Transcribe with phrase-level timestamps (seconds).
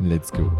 [0.00, 0.50] Let's go.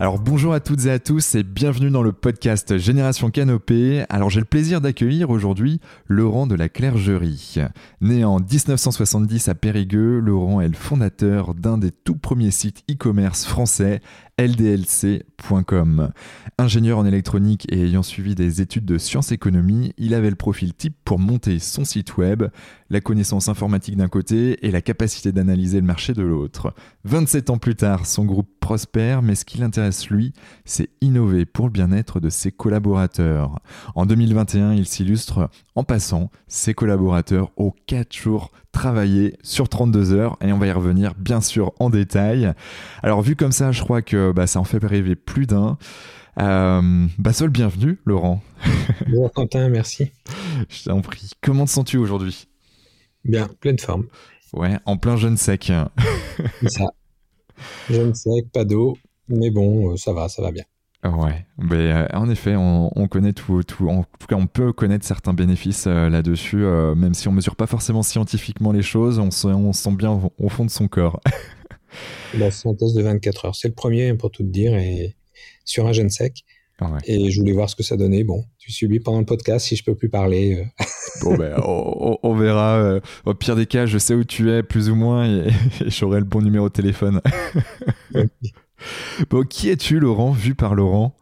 [0.00, 4.04] Alors bonjour à toutes et à tous et bienvenue dans le podcast Génération Canopée.
[4.08, 7.56] Alors j'ai le plaisir d'accueillir aujourd'hui Laurent de la Clergerie.
[8.00, 13.44] Né en 1970 à Périgueux, Laurent est le fondateur d'un des tout premiers sites e-commerce
[13.44, 14.00] français,
[14.38, 16.10] ldlc.com.
[16.58, 20.74] Ingénieur en électronique et ayant suivi des études de sciences économie, il avait le profil
[20.74, 22.44] type pour monter son site web,
[22.90, 26.74] la connaissance informatique d'un côté et la capacité d'analyser le marché de l'autre.
[27.04, 30.32] 27 ans plus tard, son groupe prospère, mais ce qui l'intéresse lui,
[30.64, 33.60] c'est innover pour le bien-être de ses collaborateurs.
[33.94, 40.36] En 2021, il s'illustre en passant ses collaborateurs aux 4 jours travaillés sur 32 heures
[40.40, 42.52] et on va y revenir bien sûr en détail.
[43.02, 45.78] Alors vu comme ça, je crois que bah, ça en fait rêver plus d'un.
[46.40, 48.42] Euh, bah, seul bienvenue, Laurent.
[49.06, 50.10] Bonjour Quentin, merci.
[50.68, 51.30] Je t'en prie.
[51.40, 52.48] Comment te sens-tu aujourd'hui?
[53.24, 54.06] Bien, pleine forme.
[54.52, 55.72] Ouais, en plein jeûne sec.
[56.60, 56.84] C'est ça.
[57.90, 58.98] Jeûne sec, pas d'eau,
[59.28, 60.64] mais bon, euh, ça va, ça va bien.
[61.04, 65.04] Ouais, mais euh, en effet, on, connaît tout, tout, en tout cas, on peut connaître
[65.04, 66.64] certains bénéfices euh, là-dessus,
[66.96, 70.48] même si on mesure pas forcément scientifiquement les choses, on se, on sent bien au,
[70.48, 71.20] fond de son corps.
[72.38, 75.14] La synthèse de 24 heures, c'est le premier pour tout te dire, et
[75.64, 76.44] sur un jeûne sec.
[77.06, 78.24] Et je voulais voir ce que ça donnait.
[78.24, 80.66] Bon, tu subis pendant le podcast si je peux plus parler.
[81.22, 82.98] bon, ben, on, verra.
[83.24, 85.48] Au pire des cas, je sais où tu es, plus ou moins, et,
[85.86, 87.20] et j'aurai le bon numéro de téléphone.
[89.30, 91.16] Bon, qui es-tu, Laurent, vu par Laurent?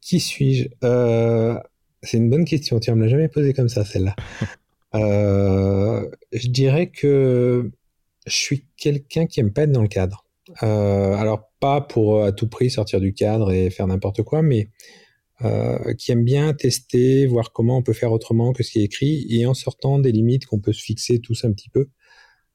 [0.00, 0.68] Qui suis-je?
[0.84, 1.58] Euh,
[2.02, 2.80] C'est une bonne question.
[2.80, 4.14] Tu ne me l'as jamais posé comme ça, celle-là.
[4.94, 7.70] Euh, je dirais que
[8.26, 10.26] je suis quelqu'un qui aime pas être dans le cadre.
[10.62, 14.68] Euh, alors, pas pour à tout prix sortir du cadre et faire n'importe quoi, mais
[15.96, 19.26] qui aime bien tester, voir comment on peut faire autrement que ce qui est écrit,
[19.30, 21.88] et en sortant des limites qu'on peut se fixer tous un petit peu,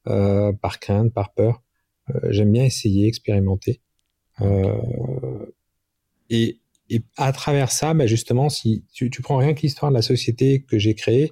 [0.03, 1.63] par crainte, par peur.
[2.09, 3.81] Euh, j'aime bien essayer, expérimenter.
[4.41, 4.75] Euh,
[6.29, 6.59] et,
[6.89, 10.01] et, à travers ça, bah justement, si tu, tu prends rien que l'histoire de la
[10.01, 11.31] société que j'ai créée,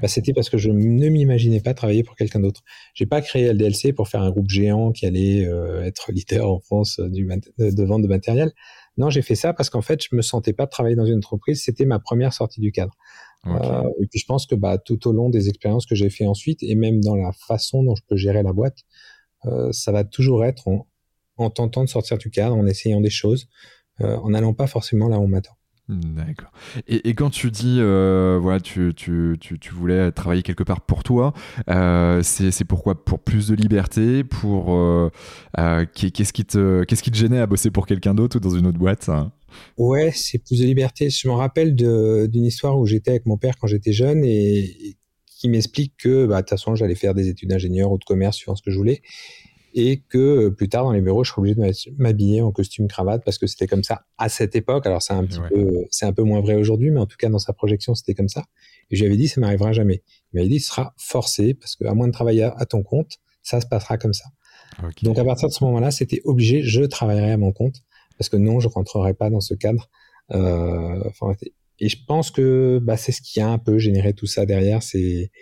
[0.00, 2.62] bah c'était parce que je ne m'imaginais pas travailler pour quelqu'un d'autre.
[2.94, 6.60] J'ai pas créé LDLC pour faire un groupe géant qui allait euh, être leader en
[6.60, 7.26] France du,
[7.58, 8.52] de vente de matériel.
[8.98, 11.62] Non, j'ai fait ça parce qu'en fait, je me sentais pas travailler dans une entreprise.
[11.62, 12.94] C'était ma première sortie du cadre.
[13.46, 16.26] Euh, et puis je pense que bah, tout au long des expériences que j'ai fait
[16.26, 18.78] ensuite, et même dans la façon dont je peux gérer la boîte,
[19.72, 20.68] ça va toujours être
[21.36, 23.48] en, tentant de sortir du cadre, en essayant des choses,
[24.00, 25.56] euh, en n'allant pas forcément là où on m'attend.
[25.88, 26.52] D'accord.
[26.86, 31.34] Et, quand tu dis, euh, voilà, tu, tu, tu, voulais travailler quelque part pour toi,
[32.22, 34.24] c'est pourquoi Pour plus de liberté?
[34.24, 35.10] Pour
[35.94, 38.66] qu'est-ce qui te qu'est-ce qui te gênait à bosser pour quelqu'un d'autre ou dans une
[38.66, 39.10] autre boîte
[39.76, 41.10] Ouais, c'est plus de liberté.
[41.10, 44.96] Je me rappelle d'une histoire où j'étais avec mon père quand j'étais jeune et,
[45.42, 48.36] qui m'explique que, bah, de toute façon, j'allais faire des études d'ingénieur ou de commerce
[48.36, 49.02] suivant ce que je voulais,
[49.74, 52.86] et que euh, plus tard dans les bureaux, je serais obligé de m'habiller en costume
[52.86, 54.86] cravate parce que c'était comme ça à cette époque.
[54.86, 57.28] Alors c'est un petit peu, c'est un peu moins vrai aujourd'hui, mais en tout cas
[57.28, 58.44] dans sa projection, c'était comme ça.
[58.90, 60.04] Et je lui avais dit, ça m'arrivera jamais.
[60.32, 63.60] Il m'avait dit, ce sera forcé parce qu'à moins de travailler à, ton compte, ça
[63.60, 64.26] se passera comme ça.
[65.02, 67.82] Donc à partir de ce moment-là, c'était obligé, je travaillerai à mon compte
[68.16, 69.88] parce que non, je rentrerai pas dans ce cadre.
[70.30, 71.02] Euh,
[71.82, 74.84] et je pense que bah, c'est ce qui a un peu généré tout ça derrière,
[74.84, 75.32] c'est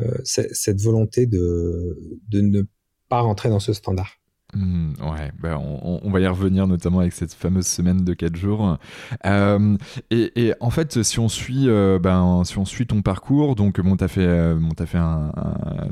[0.00, 1.96] euh, cette volonté de,
[2.28, 2.62] de ne
[3.08, 4.18] pas rentrer dans ce standard.
[4.54, 8.78] Mmh, ouais, bah on, va y revenir notamment avec cette fameuse semaine de 4 jours.
[9.24, 9.76] Euh,
[10.10, 13.96] et, en fait, si on suit, euh, ben, si on suit ton parcours, donc bon,
[13.96, 15.32] t'as fait, as fait un,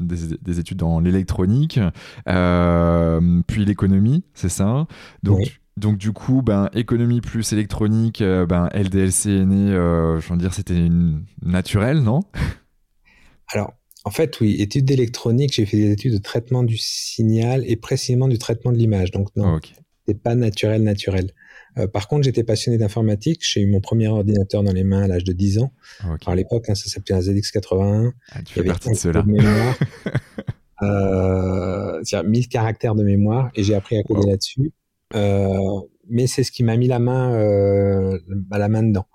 [0.01, 1.79] des, études dans l'électronique,
[2.27, 4.89] puis l'économie, c'est ça?
[5.23, 10.33] Donc donc du coup, ben, économie plus électronique, euh, ben, LDLC est né, euh, je
[10.33, 10.89] veux dire, c'était
[11.43, 12.21] naturel, non?
[13.53, 13.73] Alors,
[14.05, 18.29] en fait, oui, études d'électronique, j'ai fait des études de traitement du signal et précisément
[18.29, 19.11] du traitement de l'image.
[19.13, 19.73] Donc non, Ok.
[20.09, 21.31] c'est pas naturel, naturel.
[21.79, 23.41] Euh, par contre, j'étais passionné d'informatique.
[23.43, 25.73] J'ai eu mon premier ordinateur dans les mains à l'âge de 10 ans.
[26.01, 28.13] Alors, à l'époque, hein, ça s'appelait un ZX81.
[28.33, 29.23] Ah, tu fais partie de 15 ceux-là.
[29.23, 29.77] de mémoire.
[30.83, 34.31] euh, c'est-à-dire 1000 caractères de mémoire et j'ai appris à coder Wow.
[34.31, 34.73] là-dessus.
[35.15, 38.19] Euh, mais c'est ce qui m'a mis la main, euh,
[38.51, 39.07] à la main dedans.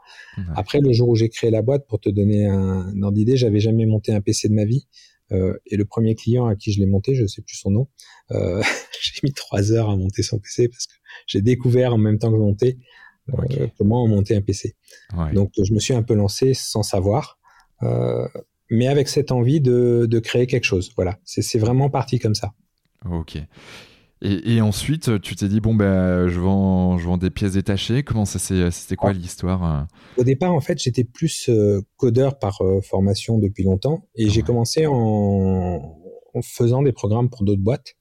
[0.56, 3.38] Après, le jour où j'ai créé la boîte, pour te donner un, un ordre d'idée,
[3.38, 4.88] j'avais jamais monté un PC de ma vie.
[5.32, 7.88] Euh, et le premier client à qui je l'ai monté, je sais plus son nom,
[8.32, 8.62] euh,
[9.02, 10.94] j'ai mis trois heures à monter son PC parce que
[11.26, 12.78] j'ai découvert en même temps que je montais
[13.78, 14.78] comment on montait un PC.
[15.18, 15.34] Ouais.
[15.34, 17.40] Donc je me suis un peu lancé sans savoir,
[18.70, 20.92] mais avec cette envie de, de créer quelque chose.
[20.96, 22.54] Voilà, c'est c'est vraiment parti comme ça.
[23.12, 23.38] Ok.
[24.22, 28.04] Et, et ensuite, tu t'es dit, bon, ben, je vends, je vends des pièces détachées.
[28.04, 28.72] Comment ça s'est.
[28.72, 29.84] C'était quoi l'histoire euh
[30.22, 34.42] Au départ, en fait, j'étais plus euh, codeur par euh, formation depuis longtemps et j'ai
[34.42, 34.94] commencé en,
[36.34, 37.96] en faisant des programmes pour d'autres boîtes.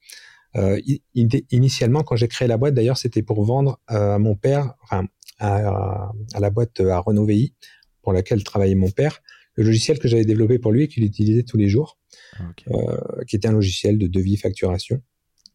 [0.56, 0.80] Euh,
[1.14, 5.04] initialement, quand j'ai créé la boîte, d'ailleurs, c'était pour vendre à mon père, enfin,
[5.38, 7.54] à, à la boîte à Renault VI,
[8.00, 9.20] pour laquelle travaillait mon père,
[9.56, 11.98] le logiciel que j'avais développé pour lui et qu'il utilisait tous les jours,
[12.70, 12.96] euh,
[13.26, 15.02] qui était un logiciel de devis facturation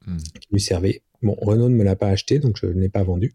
[0.07, 0.17] Hmm.
[0.17, 1.03] qui lui servait.
[1.21, 3.31] Bon, Renault ne me l'a pas acheté, donc je ne l'ai pas vendu.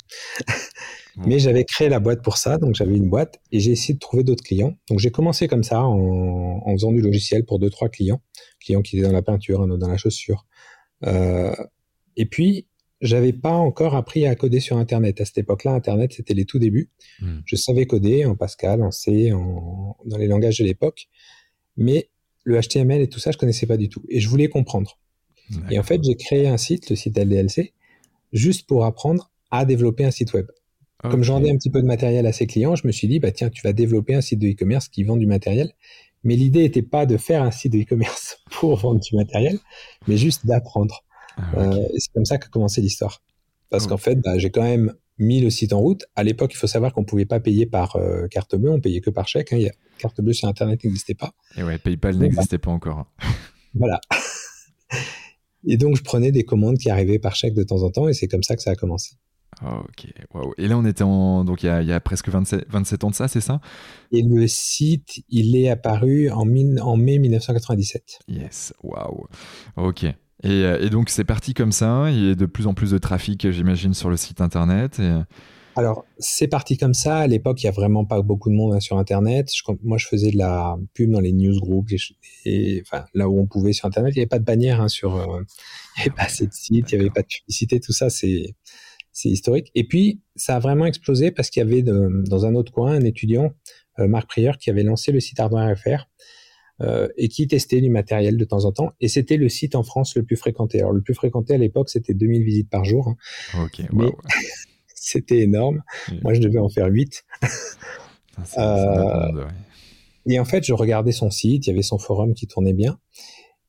[1.25, 3.99] Mais j'avais créé la boîte pour ça, donc j'avais une boîte et j'ai essayé de
[3.99, 4.77] trouver d'autres clients.
[4.91, 8.21] Donc j'ai commencé comme ça en, en faisant du logiciel pour deux trois clients,
[8.61, 10.47] clients qui étaient dans la peinture, un autre dans la chaussure.
[11.05, 11.55] Euh,
[12.17, 12.67] et puis
[13.01, 15.21] j'avais pas encore appris à coder sur Internet.
[15.21, 16.91] À cette époque-là, Internet c'était les tout débuts.
[17.21, 17.39] Hmm.
[17.47, 21.09] Je savais coder en Pascal, en C, en, dans les langages de l'époque,
[21.77, 22.11] mais
[22.45, 24.99] le HTML et tout ça je connaissais pas du tout et je voulais comprendre.
[25.71, 27.73] Et en fait j'ai créé un site, le site LDLC,
[28.33, 30.47] juste pour apprendre à développer un site web.
[31.03, 31.23] Comme Ok.
[31.27, 33.31] je vendais un petit peu de matériel à ses clients, je me suis dit, bah
[33.31, 35.73] tiens, tu vas développer un site de e-commerce qui vend du matériel.
[36.25, 39.59] Mais l'idée n'était pas de faire un site de e-commerce pour vendre du matériel,
[40.09, 41.05] mais juste d'apprendre.
[41.37, 41.43] Ah.
[41.59, 43.23] Euh, c'est comme ça qu'a commencé l'histoire.
[43.71, 43.89] Parce Oh.
[43.91, 46.05] qu'en fait, bah, j'ai quand même mis le site en route.
[46.17, 49.01] À l'époque, il faut savoir qu'on pouvait pas payer par euh, carte bleue, on payait
[49.01, 49.53] que par chèque.
[49.53, 49.57] Hein.
[49.59, 51.33] Il y a- carte bleue sur Internet n'existait pas.
[51.57, 52.21] Et ouais, PayPal bah.
[52.25, 53.07] n'existait pas encore.
[53.75, 54.01] Voilà.
[55.67, 58.13] et donc, je prenais des commandes qui arrivaient par chèque de temps en temps, et
[58.13, 59.17] c'est comme ça que ça a commencé.
[59.63, 60.07] Ok.
[60.35, 60.53] Waouh.
[60.59, 61.45] Et là, on était en.
[61.45, 63.61] Donc, il y a, il y a presque 27, 27 ans de ça, c'est ça?
[64.13, 68.19] Et le site, il est apparu en, mine- en mai 1997.
[68.29, 68.75] Yes.
[68.83, 69.27] Waouh.
[69.77, 70.05] Ok.
[70.05, 70.15] Et,
[70.45, 72.11] euh, et donc, c'est parti comme ça.
[72.11, 74.99] Il y a de plus en plus de trafic, j'imagine, sur le site internet.
[74.99, 75.15] Et...
[75.77, 77.19] Alors, c'est parti comme ça.
[77.19, 79.51] À l'époque, il y a vraiment pas beaucoup de monde hein, sur Internet.
[79.55, 82.15] Je- moi, je faisais de la pub dans les newsgroups, ch-
[82.45, 84.15] et, enfin, là où on pouvait sur Internet.
[84.15, 85.17] Il n'y avait pas de bannière hein, sur.
[85.17, 85.43] euh,
[85.97, 88.09] il n'y avait pas assez de sites, il n'y avait pas de publicité, tout ça,
[88.11, 88.55] c'est
[89.25, 89.71] historique.
[89.75, 92.93] Et puis, ça a vraiment explosé parce qu'il y avait de- dans un autre coin
[92.93, 93.53] un étudiant,
[93.99, 96.07] euh, Marc Prieur, qui avait lancé le site Hardware.fr
[96.83, 98.93] euh, et qui testait du matériel de temps en temps.
[99.01, 100.81] Et c'était le site en France le plus fréquenté.
[100.81, 103.09] Alors, le plus fréquenté à l'époque, c'était 2000 visites par jour.
[103.55, 103.65] hein.
[103.65, 103.81] Ok.
[103.93, 104.13] Mais-.
[105.09, 105.83] C'était énorme.
[106.23, 107.25] Moi, je devais en faire 8.
[107.41, 107.49] Putain,
[108.45, 109.51] c'est- c'est un Euh, ouais.
[110.29, 112.99] Et en fait, je regardais son site, il y avait son forum qui tournait bien.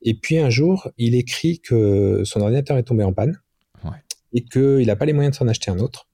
[0.01, 3.39] Et puis un jour, il écrit que son ordinateur est tombé en panne
[3.83, 3.91] Ouais.
[4.33, 6.09] et qu'il n'a pas les moyens de s'en acheter un autre.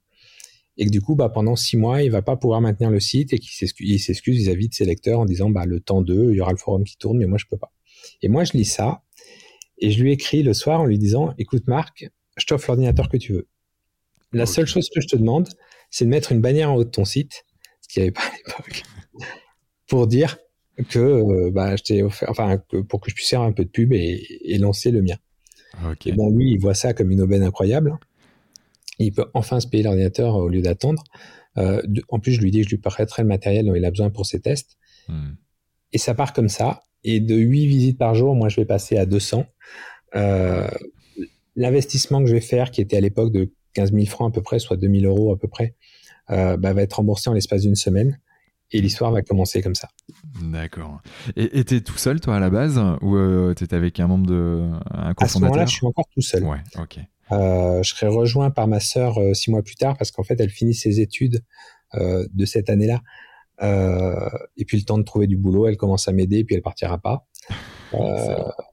[0.75, 3.31] Et que du coup, bah, pendant six mois, il va pas pouvoir maintenir le site
[3.31, 6.31] et qu'il s'excuse, il s'excuse vis-à-vis de ses lecteurs en disant bah, le temps d'eux,
[6.31, 7.71] il y aura le forum qui tourne, mais moi, je peux pas.
[8.21, 9.03] Et moi, je lis ça
[9.77, 13.15] et je lui écris le soir en lui disant écoute, Marc, je t'offre l'ordinateur que
[13.17, 13.47] tu veux.
[14.33, 15.47] La seule chose que je te demande,
[15.89, 17.45] c'est de mettre une bannière en haut de ton site,
[17.81, 18.83] ce qu'il n'y avait pas à l'époque,
[19.87, 20.37] pour dire
[20.89, 23.63] que euh, bah, je t'ai offert, enfin, que, pour que je puisse faire un peu
[23.63, 25.17] de pub et, et lancer le mien.
[25.89, 26.07] Ok.
[26.07, 27.97] Et bon, lui, il voit ça comme une aubaine incroyable.
[28.99, 31.03] Il peut enfin se payer l'ordinateur au lieu d'attendre.
[31.57, 33.91] Euh, en plus, je lui dis que je lui prêterai le matériel dont il a
[33.91, 34.77] besoin pour ses tests.
[35.07, 35.33] Hmm.
[35.91, 36.83] Et ça part comme ça.
[37.03, 39.45] Et de 8 visites par jour, moi, je vais passer à 200.
[40.15, 40.67] Euh,
[41.55, 44.41] L'investissement que je vais faire, qui était à l'époque de 15 000 francs à peu
[44.41, 45.75] près, soit 2000 euros à peu près,
[46.29, 48.19] euh, bah, va être remboursé en l'espace d'une semaine.
[48.75, 49.89] Et l'histoire va commencer comme ça.
[50.41, 50.99] D'accord.
[51.35, 54.67] Et t'es tout seul, toi, à la base Ou euh, t'étais avec un membre de.
[54.91, 55.67] un À ce moment-là, cofondateur?
[55.67, 56.43] je suis encore tout seul.
[56.43, 56.97] Ouais, ok.
[57.31, 60.39] Euh, je serai rejoint par ma sœur euh, six mois plus tard parce qu'en fait,
[60.39, 61.43] elle finit ses études
[61.95, 63.01] de cette année-là.
[64.57, 66.97] Et puis le temps de trouver du boulot, elle commence à m'aider, puis elle partira
[66.97, 67.27] pas.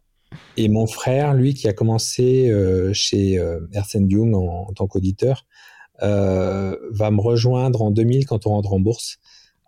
[0.57, 4.87] Et mon frère, lui, qui a commencé euh, chez euh, Ernst Young en, en tant
[4.87, 5.47] qu'auditeur,
[6.03, 9.19] euh, va me rejoindre en 2000 quand on rentre en bourse,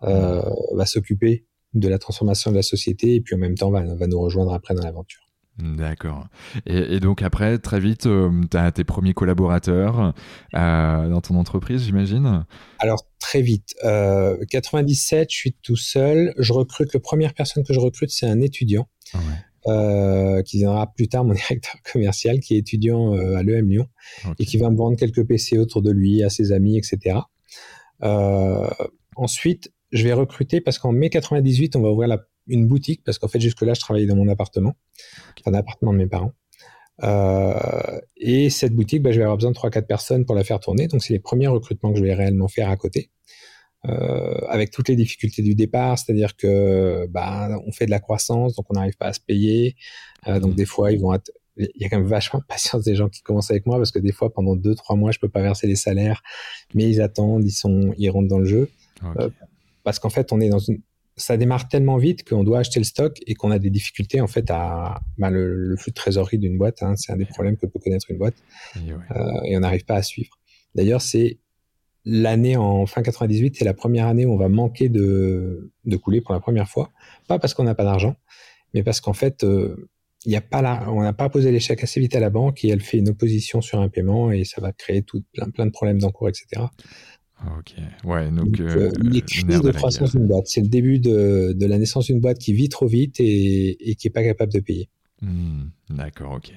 [0.03, 0.41] euh,
[0.73, 4.07] va s'occuper de la transformation de la société et puis en même temps va, va
[4.07, 5.21] nous rejoindre après dans l'aventure.
[5.59, 6.27] D'accord.
[6.65, 8.07] Et, et donc après, très vite,
[8.49, 10.15] tu as tes premiers collaborateurs
[10.51, 12.45] dans ton entreprise, j'imagine?
[12.79, 16.33] Alors très vite, euh, 97, je suis tout seul.
[16.39, 19.19] Je recrute, la première personne que je recrute, c'est un étudiant Ah
[19.65, 20.43] ouais.
[20.45, 23.87] qui viendra plus tard mon directeur commercial, qui est étudiant à l'EM Lyon
[24.39, 27.19] et qui va me vendre quelques PC autour de lui, à ses amis, etc.
[29.15, 32.17] ensuite, je vais recruter parce qu'en mai 98, on va ouvrir
[32.47, 34.75] une boutique parce qu'en fait, jusque-là, je travaillais dans mon appartement,
[35.39, 36.33] enfin, l'appartement de mes parents.
[37.03, 40.59] Euh, et cette boutique, bah, je vais avoir besoin de 3-4 personnes pour la faire
[40.59, 40.87] tourner.
[40.87, 43.09] Donc, c'est les premiers recrutements que je vais réellement faire à côté.
[43.89, 48.55] Euh, avec toutes les difficultés du départ, c'est-à-dire que bah, on fait de la croissance,
[48.55, 49.75] donc on n'arrive pas à se payer.
[50.27, 52.83] Euh, donc, des fois, ils vont être il y a quand même vachement de patience
[52.83, 55.19] des gens qui commencent avec moi parce que des fois pendant deux trois mois je
[55.19, 56.23] peux pas verser les salaires
[56.73, 58.71] mais ils attendent ils sont ils rentrent dans le jeu
[59.83, 60.81] parce qu'en fait on est dans une
[61.15, 64.27] ça démarre tellement vite qu'on doit acheter le stock et qu'on a des difficultés en
[64.27, 66.81] fait à bah, le, flux de trésorerie d'une boîte.
[66.81, 68.35] Hein, c'est un des problèmes que peut connaître une boîte
[68.77, 70.39] euh, et on n'arrive pas à suivre.
[70.75, 71.37] D'ailleurs, c'est
[72.05, 76.21] l'année en fin 98, c'est la première année où on va manquer de, de couler
[76.21, 76.91] pour la première fois.
[77.27, 78.15] Pas parce qu'on n'a pas d'argent,
[78.73, 79.89] mais parce qu'en fait, euh,
[80.25, 82.69] il a pas là, on n'a pas posé l'échec assez vite à la banque et
[82.69, 85.71] elle fait une opposition sur un paiement et ça va créer tout, plein, plein de
[85.71, 86.63] problèmes d'encours, etc.
[87.57, 88.59] Ok, ouais, donc.
[88.61, 90.47] Euh, euh de croissance d'une boîte.
[90.47, 93.95] C'est le début de, de, la naissance d'une boîte qui vit trop vite et, et
[93.95, 94.89] qui n'est pas capable de payer.
[95.21, 96.51] Hmm, d'accord, ok.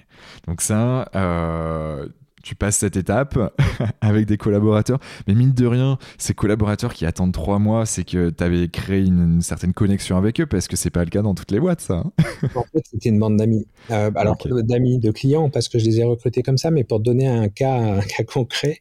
[0.47, 2.09] Donc, ça, euh,
[2.47, 3.37] tu passes cette étape
[4.01, 8.31] avec des collaborateurs, mais mine de rien, ces collaborateurs qui attendent trois mois, c'est que
[8.31, 11.35] tu avais créé une, certaine connexion avec eux, parce que c'est pas le cas dans
[11.35, 12.05] toutes les boîtes, ça.
[12.05, 12.13] Hein.
[12.55, 13.67] en fait, c'était une bande d'amis.
[13.91, 17.01] Euh, alors, d'amis, de clients, parce que je les ai recrutés comme ça, mais pour
[17.01, 18.79] donner un cas, un cas concret,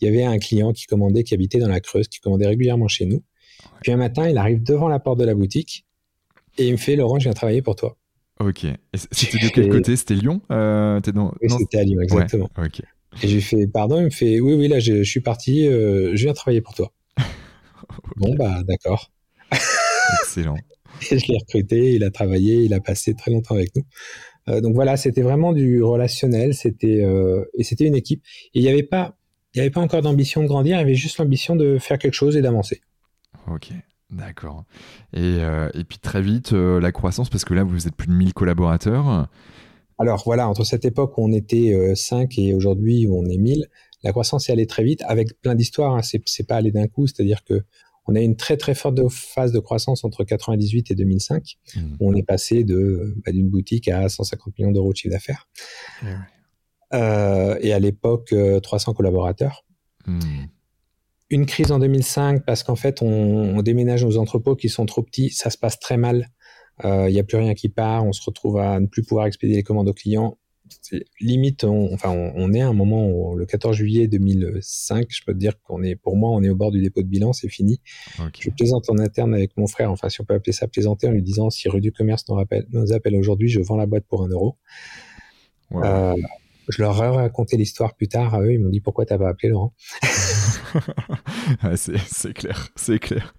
[0.00, 2.86] il y avait un client qui commandait, qui habitait dans la Creuse, qui commandait régulièrement
[2.86, 3.24] chez nous.
[3.82, 5.84] Puis un matin, il arrive devant la porte de la boutique
[6.56, 7.96] et il me fait Laurent, je viens travailler pour toi.
[8.38, 8.64] Ok.
[9.10, 9.96] C'était de quel côté?
[9.96, 10.40] C'était Lyon?
[10.52, 11.34] Euh, dans...
[11.42, 12.48] Oui, c'était à Lyon, exactement.
[12.56, 12.82] Ok.
[13.22, 16.24] Et j'ai fait pardon, il me fait oui, oui, là, je, suis parti, euh, je
[16.24, 16.92] viens travailler pour toi.
[18.16, 19.10] Bon, bah, d'accord.
[20.22, 20.56] Excellent.
[21.10, 23.84] et je l'ai recruté, il a travaillé, il a passé très longtemps avec nous.
[24.48, 27.04] Euh, donc voilà, c'était vraiment du relationnel, c'était
[27.56, 28.22] et c'était une équipe.
[28.54, 29.18] Et il n'y avait pas,
[29.54, 31.98] il n'y avait pas encore d'ambition de grandir, il y avait juste l'ambition de faire
[31.98, 32.80] quelque chose et d'avancer.
[33.50, 33.72] Ok,
[34.10, 34.64] d'accord.
[35.12, 38.08] Et, euh, et, puis très vite, euh, la croissance, parce que là, vous êtes plus
[38.08, 39.28] de 1000 collaborateurs.
[39.98, 43.36] Alors voilà, entre cette époque où on était 5 euh, et aujourd'hui où on est
[43.36, 43.66] 1000,
[44.04, 45.96] la croissance est allée très vite avec plein d'histoires.
[45.96, 46.02] Hein.
[46.02, 47.62] C'est pas allé d'un coup, c'est-à-dire que
[48.06, 51.56] on a eu une très très forte phase de croissance entre 98 et 2005.
[51.76, 51.80] Mmh.
[52.00, 55.46] Où on est passé de bah, d'une boutique à 150 millions d'euros de chiffre d'affaires.
[56.02, 56.06] Eh
[56.94, 59.64] euh, et à l'époque 300 euh, collaborateurs.
[60.06, 60.20] Hmm.
[61.30, 65.30] Une crise en 2005 parce qu'en fait on, déménage nos entrepôts qui sont trop petits,
[65.30, 66.28] ça se passe très mal.
[66.84, 69.26] Il euh, n'y a plus rien qui part, on se retrouve à ne plus pouvoir
[69.26, 70.38] expédier les commandes aux clients.
[71.20, 75.32] Limite, on, enfin, on, est à un moment où, le 14 juillet 2005, je peux
[75.32, 77.48] te dire qu'on est, pour moi, on est au bord du dépôt de bilan, c'est
[77.48, 77.80] fini.
[78.38, 81.12] Je plaisante en interne avec mon frère, enfin, si on peut appeler ça plaisanter, en
[81.12, 84.04] lui disant si rue du commerce nous, rappelle, nous appelle aujourd'hui, je vends la boîte
[84.06, 84.58] pour un euro.
[85.72, 86.14] Euh,
[86.68, 88.52] je leur ai raconté l'histoire plus tard à eux.
[88.52, 89.74] Ils m'ont dit pourquoi t'as pas appelé Laurent?
[91.74, 93.34] C'est clair, c'est clair.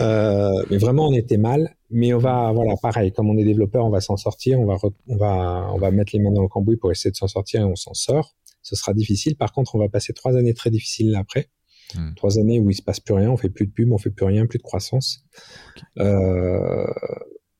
[0.00, 1.76] Euh, mais vraiment, on était mal.
[1.90, 3.12] Mais on va, voilà, pareil.
[3.12, 4.60] Comme on est développeur, on va s'en sortir.
[4.60, 4.76] On va,
[5.08, 7.60] on va, on va mettre les mains dans le cambouis pour essayer de s'en sortir
[7.60, 8.34] et on s'en sort.
[8.62, 9.36] Ce sera difficile.
[9.36, 11.50] Par contre, on va passer trois années très difficiles après.
[11.94, 12.14] Hmm.
[12.14, 14.10] Trois années où il se passe plus rien, on fait plus de pub, on fait
[14.10, 15.24] plus rien, plus de croissance.
[15.98, 16.86] Euh,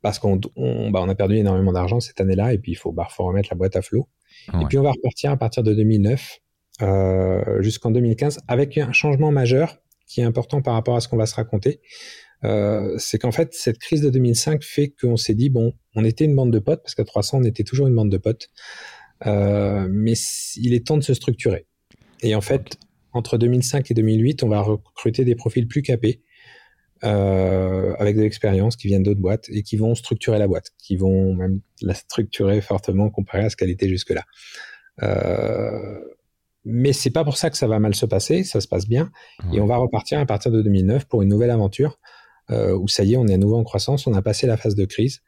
[0.00, 2.92] parce qu'on on, bah, on a perdu énormément d'argent cette année-là et puis il faut,
[2.92, 4.08] bah, faut remettre la boîte à flot.
[4.48, 6.40] Et puis on va repartir à partir de 2009
[6.82, 11.16] euh, jusqu'en 2015 avec un changement majeur qui est important par rapport à ce qu'on
[11.16, 11.80] va se raconter.
[12.44, 16.24] Euh, c'est qu'en fait, cette crise de 2005 fait qu'on s'est dit, bon, on était
[16.24, 18.50] une bande de potes, parce qu'à 300, on était toujours une bande de potes,
[19.26, 20.14] euh, mais
[20.56, 21.66] il est temps de se structurer.
[22.22, 22.76] Et en fait,
[23.12, 26.22] entre 2005 et 2008, on va recruter des profils plus capés,
[27.04, 30.96] euh, avec de l'expérience qui viennent d'autres boîtes et qui vont structurer la boîte, qui
[30.96, 34.24] vont même la structurer fortement comparé à ce qu'elle était jusque-là.
[35.02, 36.00] Euh,
[36.64, 39.10] mais c'est pas pour ça que ça va mal se passer, ça se passe bien,
[39.52, 41.98] et on va repartir à partir de 2009 pour une nouvelle aventure
[42.50, 44.74] où ça y est, on est à nouveau en croissance, on a passé la phase
[44.74, 45.22] de crise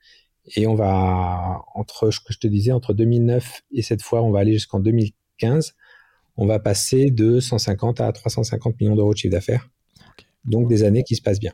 [0.54, 4.30] et on va entre ce que je te disais entre 2009 et cette fois, on
[4.30, 5.74] va aller jusqu'en 2015,
[6.36, 9.68] on va passer de 150 à 350 millions d'euros de chiffre d'affaires.
[10.44, 11.52] Donc des années qui se passent bien.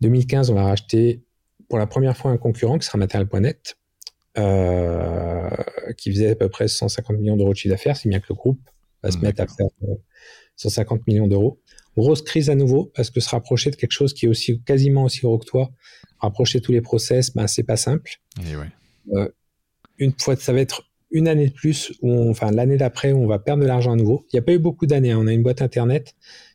[0.00, 1.24] 2015, on va racheter
[1.68, 3.78] pour la première fois un concurrent qui sera Matériel.net,
[4.36, 5.50] euh,
[5.96, 8.34] qui faisait à peu près 150 millions d'euros de chiffre d'affaires, si bien que le
[8.34, 8.60] groupe
[9.02, 9.68] va se mettre à faire
[10.56, 11.60] 150 euh, millions d'euros.
[11.98, 15.04] Grosse crise à nouveau, parce que se rapprocher de quelque chose qui est aussi quasiment
[15.04, 15.70] aussi gros que toi,
[16.18, 18.12] rapprocher tous les process, ben, c'est pas simple.
[19.12, 19.28] Euh,
[19.98, 23.26] une fois, ça va être une année de plus, ou enfin l'année d'après, où on
[23.26, 24.26] va perdre de l'argent à nouveau.
[24.32, 25.10] Il n'y a pas eu beaucoup d'années.
[25.10, 25.18] Hein.
[25.20, 26.14] On a une boîte internet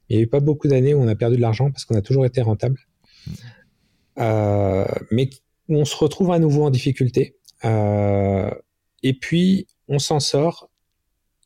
[0.10, 1.96] il n'y a eu pas beaucoup d'années où on a perdu de l'argent parce qu'on
[1.96, 2.78] a toujours été rentable.
[4.20, 5.30] Euh, mais
[5.70, 7.38] où on se retrouve à nouveau en difficulté.
[7.66, 8.52] Euh,
[9.02, 10.70] et puis, on s'en sort.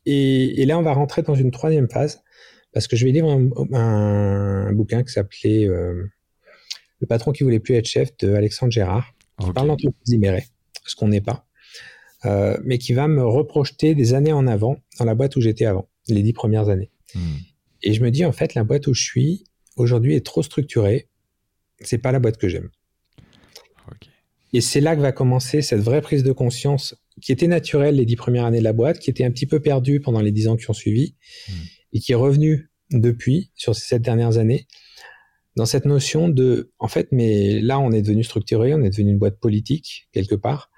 [0.06, 2.22] Et, là, on va rentrer dans une troisième phase,
[2.72, 7.86] parce que je vais lire un, bouquin qui s'appelait Le patron qui voulait plus être
[7.86, 10.44] chef de Alexandre Gérard, qui parle d'entreprise libérée,
[10.84, 11.46] ce qu'on n'est pas,
[12.64, 15.88] mais qui va me reprojeter des années en avant dans la boîte où j'étais avant,
[16.08, 16.90] les dix premières années.
[17.14, 17.36] Hmm.
[17.82, 19.44] Et je me dis, en fait, la boîte où je suis
[19.76, 21.08] aujourd'hui est trop structurée.
[21.80, 22.70] C'est pas la boîte que j'aime.
[24.54, 28.06] Et c'est là que va commencer cette vraie prise de conscience qui était naturelle les
[28.06, 30.48] dix premières années de la boîte, qui était un petit peu perdue pendant les dix
[30.48, 31.14] ans qui ont suivi,
[31.48, 31.52] hmm.
[31.92, 34.66] Et qui est revenue depuis, sur ces sept dernières années,
[35.56, 39.10] dans cette notion de, en fait, mais là, on est devenu structuré, on est devenu
[39.10, 40.70] une boîte politique, quelque part,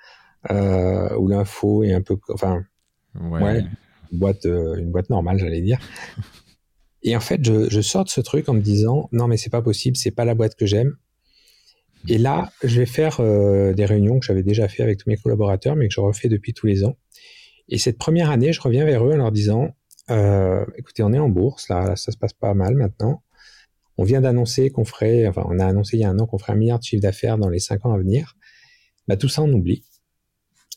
[0.50, 2.64] euh, où l'info est un peu, enfin,
[3.14, 3.60] ouais.
[4.10, 5.78] une, boîte, euh, une boîte normale, j'allais dire.
[7.02, 9.50] Et en fait, je, je, sors de ce truc en me disant non, mais c'est
[9.50, 10.96] pas possible, c'est pas la boîte que j'aime.
[12.08, 15.16] Et là, je vais faire euh, des réunions que j'avais déjà fait avec tous mes
[15.16, 16.96] collaborateurs, mais que je refais depuis tous les ans.
[17.68, 19.74] Et cette première année, je reviens vers eux en leur disant
[20.10, 23.22] euh, écoutez, on est en bourse, là, ça se passe pas mal maintenant.
[23.96, 26.38] On vient d'annoncer qu'on ferait, enfin, on a annoncé il y a un an qu'on
[26.38, 28.36] ferait un milliard de chiffre d'affaires dans les cinq ans à venir.
[29.08, 29.84] Bah, tout ça, on oublie.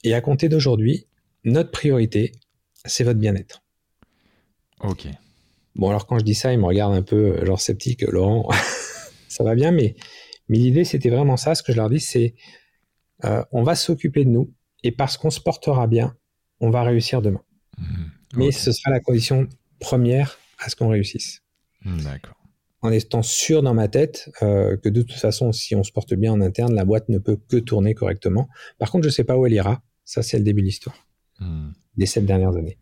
[0.03, 1.07] Et à compter d'aujourd'hui,
[1.43, 2.33] notre priorité,
[2.85, 3.63] c'est votre bien-être.
[4.81, 5.07] Ok.
[5.75, 8.49] Bon, alors quand je dis ça, il me regarde un peu, euh, genre sceptique, Laurent,
[9.29, 9.95] ça va bien, mais,
[10.49, 11.55] mais l'idée, c'était vraiment ça.
[11.55, 12.35] Ce que je leur dis, c'est
[13.25, 16.15] euh, on va s'occuper de nous, et parce qu'on se portera bien,
[16.59, 17.41] on va réussir demain.
[17.77, 17.83] Mmh.
[18.35, 19.47] Mais ce sera la condition
[19.79, 21.41] première à ce qu'on réussisse.
[21.83, 22.35] Mmh, d'accord.
[22.81, 26.13] En étant sûr dans ma tête euh, que de toute façon, si on se porte
[26.13, 28.49] bien en interne, la boîte ne peut que tourner correctement.
[28.77, 29.81] Par contre, je ne sais pas où elle ira.
[30.03, 31.07] Ça, c'est le début de l'histoire.
[31.39, 31.71] Mmh.
[31.95, 32.77] Des sept dernières années.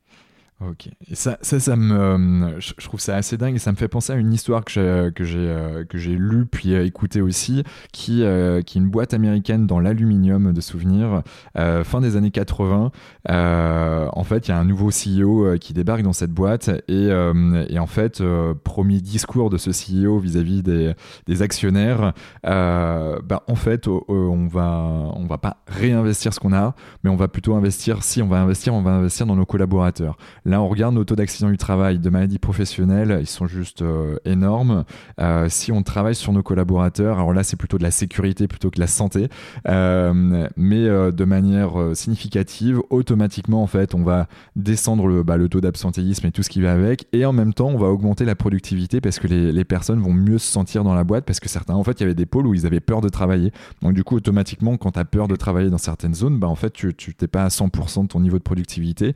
[0.70, 0.89] Ok.
[1.10, 4.13] Et ça, ça, ça me, je trouve ça assez dingue et ça me fait penser
[4.13, 7.63] à une histoire que j'ai que j'ai euh, que j'ai lue puis euh, écoutée aussi,
[7.91, 11.24] qui euh, qui est une boîte américaine dans l'aluminium de souvenirs,
[11.56, 12.91] fin des années 80.
[13.28, 17.80] en fait, il y a un nouveau CEO qui débarque dans cette boîte et, et
[17.80, 18.21] en fait,
[18.63, 20.93] premier discours de ce CEO vis-à-vis des,
[21.26, 27.10] des actionnaires, bah en fait, on va on va pas réinvestir ce qu'on a, mais
[27.10, 28.04] on va plutôt investir.
[28.04, 30.17] Si on va investir, on va investir dans nos collaborateurs.
[30.51, 34.17] Là, on regarde nos taux d'accident du travail, de maladies professionnelles, ils sont juste euh,
[34.25, 34.83] énormes.
[35.21, 38.69] Euh, si on travaille sur nos collaborateurs, alors là, c'est plutôt de la sécurité plutôt
[38.69, 39.29] que de la santé,
[39.69, 45.61] euh, mais de manière significative, automatiquement, en fait, on va descendre le, bah, le taux
[45.61, 48.35] d'absentéisme et tout ce qui va avec, et en même temps, on va augmenter la
[48.35, 51.75] productivité parce que les, personnes vont mieux se sentir dans la boîte parce que certains,
[51.75, 53.53] en fait, il y avait des pôles où ils avaient peur de travailler.
[53.81, 56.55] Donc, du coup, automatiquement, quand tu as peur de travailler dans certaines zones, bah, en
[56.55, 59.15] fait, tu n'es pas à 100% de ton niveau de productivité.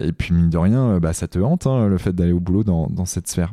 [0.00, 2.40] Et puis mine de rien, euh, bah, ça te hante hein, le fait d'aller au
[2.40, 3.52] boulot dans, dans cette sphère.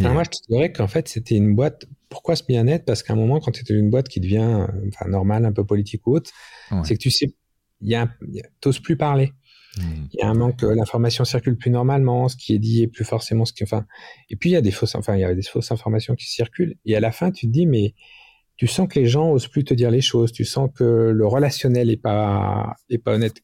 [0.00, 1.86] moi, je te dirais qu'en fait, c'était une boîte.
[2.08, 2.84] Pourquoi ce bien-être?
[2.84, 5.64] Parce qu'à un moment, quand tu es une boîte qui devient enfin, normale, un peu
[5.64, 6.30] politique ou autre,
[6.84, 7.34] c'est que tu sais,
[7.80, 8.10] il
[8.60, 9.32] t'oses plus parler.
[9.76, 10.06] Hmm.
[10.12, 13.04] Il y a un manque, l'information circule plus normalement, ce qui est dit est plus
[13.04, 13.84] forcément ce qui, enfin,
[14.30, 16.26] et puis il y a des fausses, enfin, il y a des fausses informations qui
[16.26, 16.76] circulent.
[16.84, 17.94] Et à la fin, tu te dis, mais
[18.56, 21.26] tu sens que les gens osent plus te dire les choses, tu sens que le
[21.26, 23.34] relationnel est pas, est pas honnête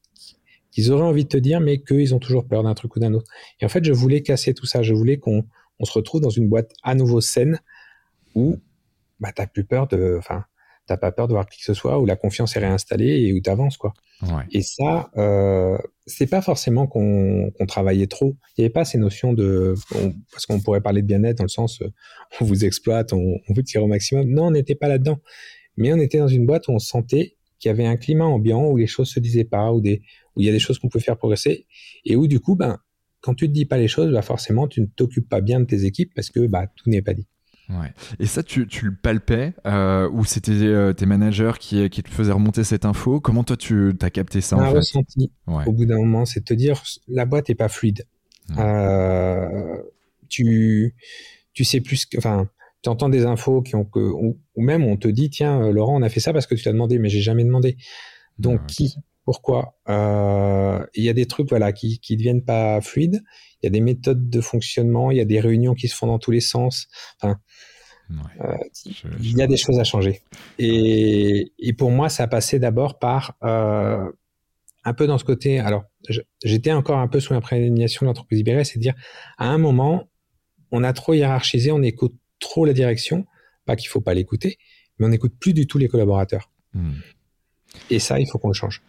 [0.80, 3.12] qu'ils auraient envie de te dire, mais qu'ils ont toujours peur d'un truc ou d'un
[3.14, 3.30] autre.
[3.60, 4.82] Et en fait, je voulais casser tout ça.
[4.82, 5.44] Je voulais qu'on
[5.78, 7.58] on se retrouve dans une boîte à nouveau saine
[8.34, 8.58] où
[9.18, 10.44] bah, t'as plus peur de, enfin,
[10.86, 13.32] t'as pas peur de voir qui que ce soit, où la confiance est réinstallée et
[13.32, 13.92] où t'avances, quoi.
[14.22, 14.44] Ouais.
[14.52, 18.36] Et ça, euh, c'est pas forcément qu'on travaillait trop.
[18.56, 19.74] Il n'y avait pas ces notions de,
[20.30, 21.90] parce qu'on pourrait parler de bien-être dans le sens, euh,
[22.40, 24.28] on vous exploite, on, on vous tire au maximum.
[24.28, 25.18] Non, on n'était pas là-dedans.
[25.76, 28.66] Mais on était dans une boîte où on sentait qu'il y avait un climat ambiant
[28.66, 30.02] où les choses se disaient pas, où des,
[30.40, 31.66] où il y a des choses qu'on peut faire progresser
[32.04, 32.78] et où du coup, ben,
[33.20, 35.66] quand tu te dis pas les choses, bah forcément, tu ne t'occupes pas bien de
[35.66, 37.26] tes équipes parce que bah, tout n'est pas dit.
[37.68, 37.92] Ouais.
[38.18, 42.08] Et ça, tu, tu le palpais euh, ou c'était euh, tes managers qui, qui, te
[42.08, 43.20] faisaient remonter cette info?
[43.20, 44.78] Comment toi, tu as capté ça en fait?
[44.78, 48.06] ressenti au bout d'un moment, c'est de te dire la boîte est pas fluide.
[48.58, 49.76] Euh,
[50.28, 50.96] tu,
[51.52, 52.48] tu sais plus que, enfin,
[52.82, 56.02] tu entends des infos qui ont que, ou, même on te dit tiens, Laurent, on
[56.02, 57.76] a fait ça parce que tu l'as demandé, mais j'ai jamais demandé.
[58.38, 59.74] Donc qui pourquoi?
[59.88, 63.22] Euh, Il y a des trucs voilà qui qui deviennent pas fluides.
[63.62, 65.10] Il y a des méthodes de fonctionnement.
[65.10, 66.88] Il y a des réunions qui se font dans tous les sens.
[67.20, 67.38] Enfin,
[68.40, 68.56] euh,
[69.20, 70.20] il y a des choses à changer.
[70.58, 74.10] Et, et pour moi, ça a passé d'abord par euh,
[74.84, 75.58] un peu dans ce côté.
[75.60, 75.84] Alors,
[76.42, 78.94] j'étais encore un peu sous l'imprégnation de l'entreprise libérée, c'est à dire
[79.38, 80.08] à un moment,
[80.70, 83.26] on a trop hiérarchisé, on écoute trop la direction.
[83.66, 84.58] Pas qu'il faut pas l'écouter,
[84.98, 86.50] mais on n'écoute plus du tout les collaborateurs.
[86.72, 86.94] Hmm.
[87.90, 88.82] Et ça, il faut qu'on le change.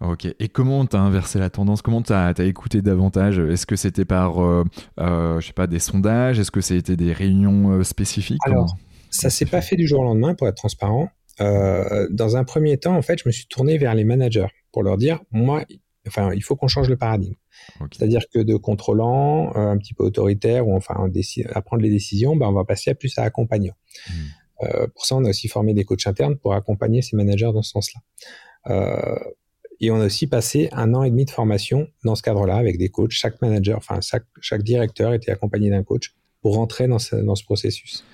[0.00, 0.26] Ok.
[0.38, 1.82] Et comment tu as inversé la tendance?
[1.82, 3.38] Comment tu as, écouté davantage?
[3.38, 4.64] Est-ce que c'était par, euh,
[5.00, 6.38] euh, je sais pas, des sondages?
[6.38, 8.40] Est-ce que c'était des réunions euh, spécifiques?
[8.44, 8.76] Alors,
[9.10, 11.08] ça s'est pas fait du jour au lendemain, pour être transparent.
[11.40, 14.82] euh, dans un premier temps, en fait, je me suis tourné vers les managers pour
[14.82, 15.64] leur dire, moi,
[16.06, 17.34] enfin, il faut qu'on change le paradigme.
[17.90, 22.36] C'est-à-dire que de contrôlant, euh, un petit peu autoritaire, ou enfin à prendre les décisions,
[22.36, 23.74] ben, on va passer à plus à accompagnant.
[24.08, 24.66] Hmm.
[24.94, 27.72] Pour ça, on a aussi formé des coachs internes pour accompagner ces managers dans ce
[27.72, 28.00] sens-là.
[29.76, 32.56] Euh, et on a aussi passé un an et demi de formation dans ce cadre-là
[32.56, 33.12] avec des coachs.
[33.12, 37.34] Chaque manager, enfin chaque, chaque directeur était accompagné d'un coach pour rentrer dans ce, dans
[37.34, 38.04] ce processus.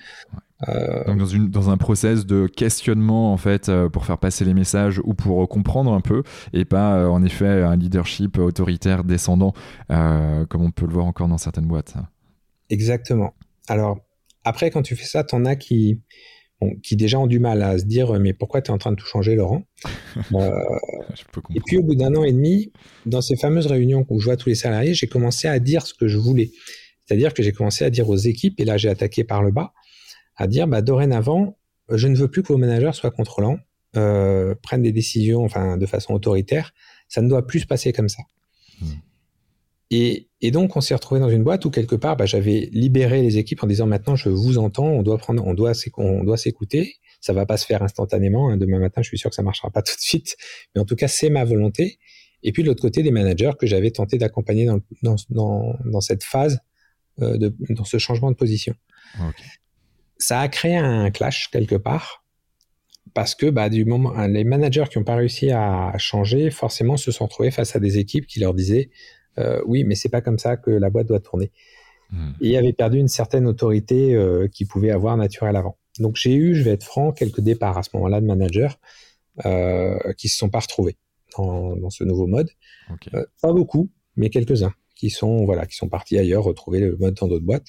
[0.69, 4.45] Euh, Donc dans, une, dans un process de questionnement en fait euh, pour faire passer
[4.45, 6.23] les messages ou pour comprendre un peu
[6.53, 9.53] et pas euh, en effet un leadership autoritaire descendant
[9.89, 11.95] comme on peut le voir encore dans certaines boîtes.
[12.69, 13.33] Exactement.
[13.67, 13.99] Alors
[14.45, 16.01] après quand tu fais ça, t'en as qui
[16.81, 18.95] qui déjà ont du mal à se dire mais pourquoi tu es en train de
[18.95, 19.63] tout changer Laurent?
[21.55, 22.71] Et puis au bout d'un an et demi,
[23.05, 25.93] dans ces fameuses réunions où je vois tous les salariés, j'ai commencé à dire ce
[25.93, 26.51] que je voulais.
[27.05, 29.73] C'est-à-dire que j'ai commencé à dire aux équipes, et là j'ai attaqué par le bas,
[30.37, 31.57] à dire bah, dorénavant,
[31.89, 33.59] je ne veux plus que vos managers soient contrôlants,
[33.95, 36.73] euh, prennent des décisions enfin, de façon autoritaire.
[37.09, 38.23] Ça ne doit plus se passer comme ça.
[38.81, 38.85] Hmm.
[39.91, 43.37] Et, donc, on s'est retrouvé dans une boîte où quelque part, bah, j'avais libéré les
[43.37, 46.95] équipes en disant maintenant, je vous entends, on doit prendre, on doit, on doit s'écouter.
[47.21, 48.49] Ça va pas se faire instantanément.
[48.49, 48.57] Hein.
[48.57, 50.35] Demain matin, je suis sûr que ça marchera pas tout de suite.
[50.73, 51.99] Mais en tout cas, c'est ma volonté.
[52.41, 56.01] Et puis de l'autre côté, des managers que j'avais tenté d'accompagner dans, dans, dans, dans,
[56.01, 56.59] cette phase,
[57.21, 58.75] euh, de, dans ce changement de position
[60.23, 62.23] ça a créé un clash quelque part
[63.13, 67.11] parce que bah, du moment, les managers qui n'ont pas réussi à changer, forcément, se
[67.11, 68.89] sont retrouvés face à des équipes qui leur disaient
[69.37, 71.51] euh, oui, mais c'est pas comme ça que la boîte doit tourner.
[72.11, 72.31] Hmm.
[72.41, 75.77] Et avaient perdu une certaine autorité euh, qu'ils pouvaient avoir naturelle avant.
[75.99, 78.69] Donc j'ai eu, je vais être franc, quelques départs à ce moment-là de managers
[79.45, 80.97] euh, qui se sont pas retrouvés
[81.37, 82.49] dans, ce nouveau mode.
[83.13, 87.15] Euh, pas beaucoup, mais quelques-uns qui sont voilà, qui sont partis ailleurs, retrouver le mode
[87.15, 87.67] dans d'autres boîtes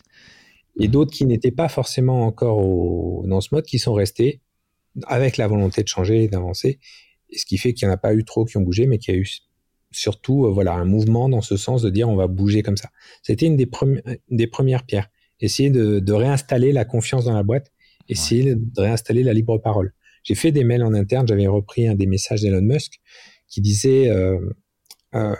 [0.78, 4.40] et d'autres qui n'étaient pas forcément encore au, dans ce mode, qui sont restés
[5.06, 6.78] avec la volonté de changer et d'avancer.
[7.30, 8.98] Et ce qui fait qu'il n'y en a pas eu trop qui ont bougé, mais
[8.98, 9.28] qu'il y a eu
[9.94, 12.90] surtout euh, voilà un mouvement dans ce sens de dire on va bouger comme ça.
[13.22, 13.68] C'était une des,
[14.30, 15.08] des premières pierres.
[15.40, 17.72] Essayer de, de, réinstaller la confiance dans la boîte,
[18.08, 19.92] essayer de réinstaller la libre parole.
[20.22, 23.00] J'ai fait des mails en interne, j'avais repris un des messages d'Elon Musk
[23.48, 24.38] qui disait euh,
[25.14, 25.34] euh,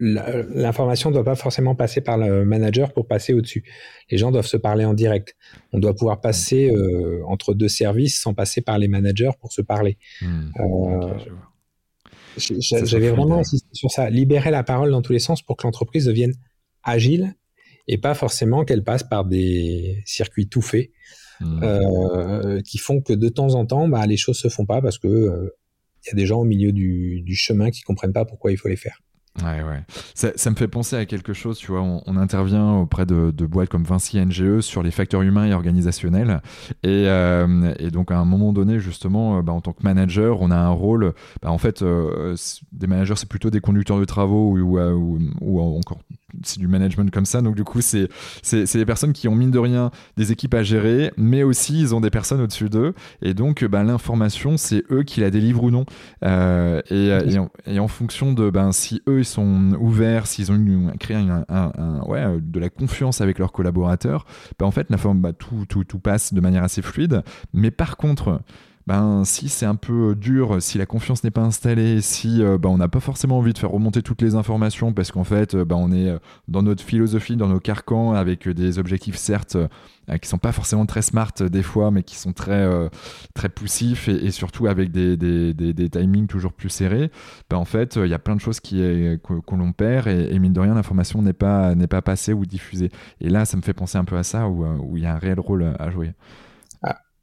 [0.00, 3.64] l'information ne doit pas forcément passer par le manager pour passer au-dessus.
[4.10, 5.36] Les gens doivent se parler en direct.
[5.72, 9.60] On doit pouvoir passer euh, entre deux services sans passer par les managers pour se
[9.60, 9.98] parler.
[10.22, 10.50] Hmm.
[10.60, 11.14] Euh,
[12.38, 14.10] j'avais vraiment insisté sur ça.
[14.10, 16.34] Libérer la parole dans tous les sens pour que l'entreprise devienne
[16.82, 17.34] agile
[17.86, 20.90] et pas forcément qu'elle passe par des circuits tout faits
[21.40, 21.60] hmm.
[21.62, 24.98] euh, qui font que de temps en temps, bah, les choses se font pas parce
[24.98, 25.52] que
[26.04, 28.56] il y a des gens au milieu du, du chemin qui comprennent pas pourquoi il
[28.56, 29.00] faut les faire.
[29.44, 29.82] Ouais, ouais.
[30.14, 33.84] Ça, me fait penser à quelque chose, tu vois, on, intervient auprès de, boîtes comme
[33.84, 36.42] Vinci NGE sur les facteurs humains et organisationnels.
[36.82, 40.50] Et, euh, donc, à un moment donné, justement, euh, bah, en tant que manager, on
[40.50, 42.36] a un rôle, bah, en fait, euh,
[42.72, 44.78] des managers, c'est plutôt des conducteurs de travaux ou,
[45.40, 45.98] ou encore
[46.42, 47.40] c'est du management comme ça.
[47.42, 48.08] Donc, du coup, c'est,
[48.42, 51.94] c'est, des personnes qui ont, mine de rien, des équipes à gérer, mais aussi, ils
[51.94, 52.94] ont des personnes au-dessus d'eux.
[53.22, 55.86] Et donc, ben, l'information, c'est eux qui la délivrent ou non.
[56.24, 57.10] Euh, et,
[57.66, 62.02] et, en, fonction de ben, si eux, ils sont ouverts, s'ils ont créé un, un,
[62.06, 64.26] ouais, de la confiance avec leurs collaborateurs,
[64.58, 67.22] ben, en fait, la forme, bah, tout, tout, tout passe de manière assez fluide.
[67.52, 68.40] Mais par contre,
[68.88, 72.70] ben, si c'est un peu dur, si la confiance n'est pas installée, si euh, ben,
[72.70, 75.66] on n'a pas forcément envie de faire remonter toutes les informations parce qu'en fait, euh,
[75.66, 79.58] ben, on est euh, dans notre philosophie, dans nos carcans, avec des objectifs certes
[80.22, 82.66] qui sont pas forcément très smart des fois, mais qui sont très,
[83.34, 87.10] très poussifs et, surtout avec des, timings toujours plus serrés,
[87.52, 90.72] en fait, il y a plein de choses qu'on l'on perd et, mine de rien,
[90.72, 92.90] l'information n'est pas, n'est pas passée ou diffusée.
[93.20, 95.18] Et là, ça me fait penser un peu à ça, où il y a un
[95.18, 96.14] réel rôle à jouer.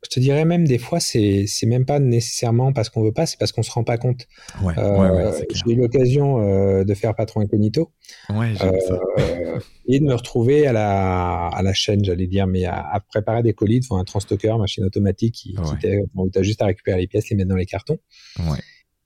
[0.06, 3.26] Je te dirais même des fois, c'est c'est même pas nécessairement parce qu'on veut pas,
[3.26, 4.28] c'est parce qu'on se rend pas compte.
[4.64, 7.92] Euh, j'ai eu l'occasion euh, de faire patron incognito.
[8.30, 13.42] Euh, et de me retrouver à la à la chaîne, j'allais dire, mais à, préparer
[13.42, 17.08] des colis devant un transstocker, machine automatique qui, où tu as juste à récupérer les
[17.08, 17.98] pièces, les mettre dans les cartons.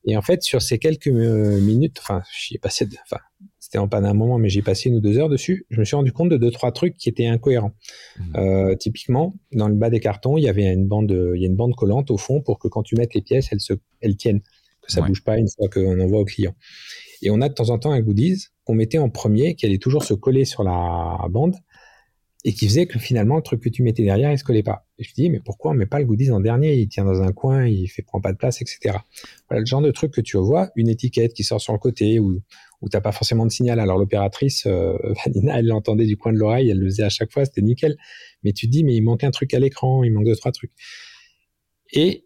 [0.06, 3.22] Et en fait, sur ces quelques minutes, enfin, j'y ai passé, enfin,
[3.70, 5.68] c'était en panne un moment, mais j'ai passé une ou deux heures dessus.
[5.70, 7.74] Je me suis rendu compte de deux trois trucs qui étaient incohérents.
[8.18, 8.24] Mmh.
[8.36, 11.48] Euh, typiquement, dans le bas des cartons, il y avait une bande, il y a
[11.48, 14.18] une bande collante au fond pour que quand tu mettes les pièces, elles se, elles
[14.18, 14.42] tiennent,
[14.82, 16.56] que ça bouge pas une fois qu'on envoie au client.
[17.22, 19.78] Et on a de temps en temps un goodies qu'on mettait en premier, qui allait
[19.78, 21.56] toujours se coller sur la bande
[22.46, 24.88] et qui faisait que finalement le truc que tu mettais derrière il se collait pas.
[24.98, 26.74] Et je me dis mais pourquoi on met pas le goodies en dernier?
[26.76, 28.98] Il tient dans un coin, il fait prend pas de place, etc.
[29.50, 32.20] Voilà le genre de truc que tu vois, une étiquette qui sort sur le côté
[32.20, 32.42] ou
[32.82, 33.80] où t'as pas forcément de signal.
[33.80, 37.32] Alors l'opératrice, euh, Vanina, elle l'entendait du coin de l'oreille, elle le faisait à chaque
[37.32, 37.98] fois, c'était nickel.
[38.44, 40.52] Mais tu te dis, mais il manque un truc à l'écran, il manque deux, trois
[40.52, 40.72] trucs.
[41.92, 42.26] Et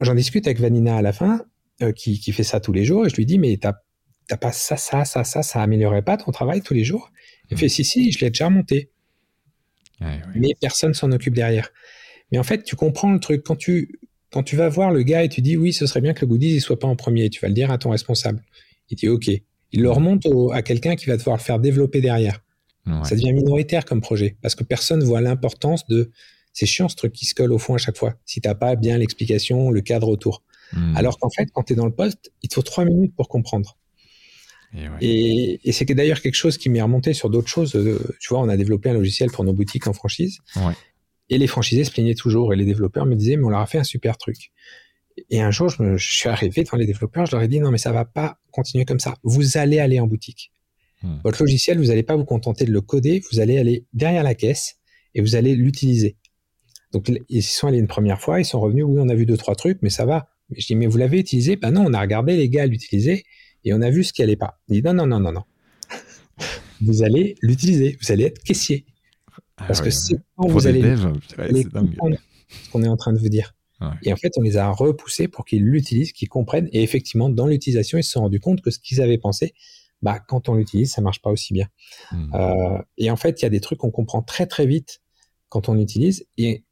[0.00, 1.44] j'en discute avec Vanina à la fin,
[1.82, 3.74] euh, qui, qui, fait ça tous les jours, et je lui dis, mais t'as
[4.36, 7.10] pas ça, ça, ça, ça, ça améliorerait pas ton travail tous les jours?
[7.50, 8.90] Il fait, si, si, je l'ai déjà remonté.
[10.34, 11.70] Mais personne s'en occupe derrière.
[12.30, 13.42] Mais en fait, tu comprends le truc.
[13.44, 14.00] Quand tu,
[14.30, 16.26] quand tu vas voir le gars et tu dis, oui, ce serait bien que le
[16.26, 18.42] goodies ne soit pas en premier, tu vas le dire à ton responsable.
[18.88, 19.30] Il dit, OK.
[19.72, 22.40] Il le remonte à quelqu'un qui va devoir le faire développer derrière.
[23.04, 26.10] Ça devient minoritaire comme projet parce que personne ne voit l'importance de.
[26.52, 28.76] C'est chiant ce truc qui se colle au fond à chaque fois si t'as pas
[28.76, 30.42] bien l'explication, le cadre autour.
[30.74, 30.94] Hmm.
[30.96, 33.28] Alors qu'en fait, quand tu es dans le poste, il te faut trois minutes pour
[33.28, 33.78] comprendre.
[35.00, 37.74] Et, c'est d'ailleurs quelque chose qui m'est remonté sur d'autres choses.
[37.76, 40.38] Euh, tu vois, on a développé un logiciel pour nos boutiques en franchise.
[41.28, 42.52] Et les franchisés se plaignaient toujours.
[42.52, 44.50] Et les développeurs me disaient, mais on leur a fait un super truc.
[45.30, 47.70] Et un jour, je, je suis arrivé devant les développeurs, je leur ai dit, non,
[47.70, 49.14] mais ça va pas continuer comme ça.
[49.22, 50.52] Vous allez aller en boutique.
[51.02, 51.18] Hmm.
[51.24, 54.34] Votre logiciel, vous n'allez pas vous contenter de le coder, vous allez aller derrière la
[54.34, 54.76] caisse
[55.14, 56.16] et vous allez l'utiliser.
[56.92, 59.36] Donc, ils sont allés une première fois, ils sont revenus, oui, on a vu deux,
[59.36, 60.28] trois trucs, mais ça va.
[60.50, 61.56] Mais je dis, mais vous l'avez utilisé?
[61.56, 63.24] Ben non, on a regardé les gars l'utiliser
[63.64, 64.60] et on a vu ce qui allait pas.
[64.68, 65.42] Il dit, non, non, non, non, non.
[66.82, 68.84] vous allez l'utiliser, vous allez être caissier.
[69.56, 72.16] Ah Parce que c'est quand vous allez, comprendre
[72.48, 73.54] ce qu'on est en train de vous dire.
[74.02, 76.68] Et en fait, on les a repoussés pour qu'ils l'utilisent, qu'ils comprennent.
[76.72, 79.54] Et effectivement, dans l'utilisation, ils se sont rendus compte que ce qu'ils avaient pensé,
[80.02, 81.68] bah, quand on l'utilise, ça marche pas aussi bien.
[82.10, 82.34] Hmm.
[82.34, 85.00] Euh, et en fait, il y a des trucs qu'on comprend très très vite
[85.48, 86.26] quand on utilise.
[86.36, 86.64] Et,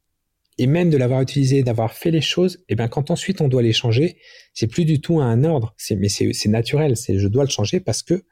[0.58, 3.62] et même de l'avoir utilisé, d'avoir fait les choses, et ben quand ensuite on doit
[3.62, 4.18] les changer,
[4.52, 5.74] c'est plus du tout un ordre.
[5.78, 6.96] C'est, mais c'est, c'est naturel.
[6.96, 8.24] C'est je dois le changer parce que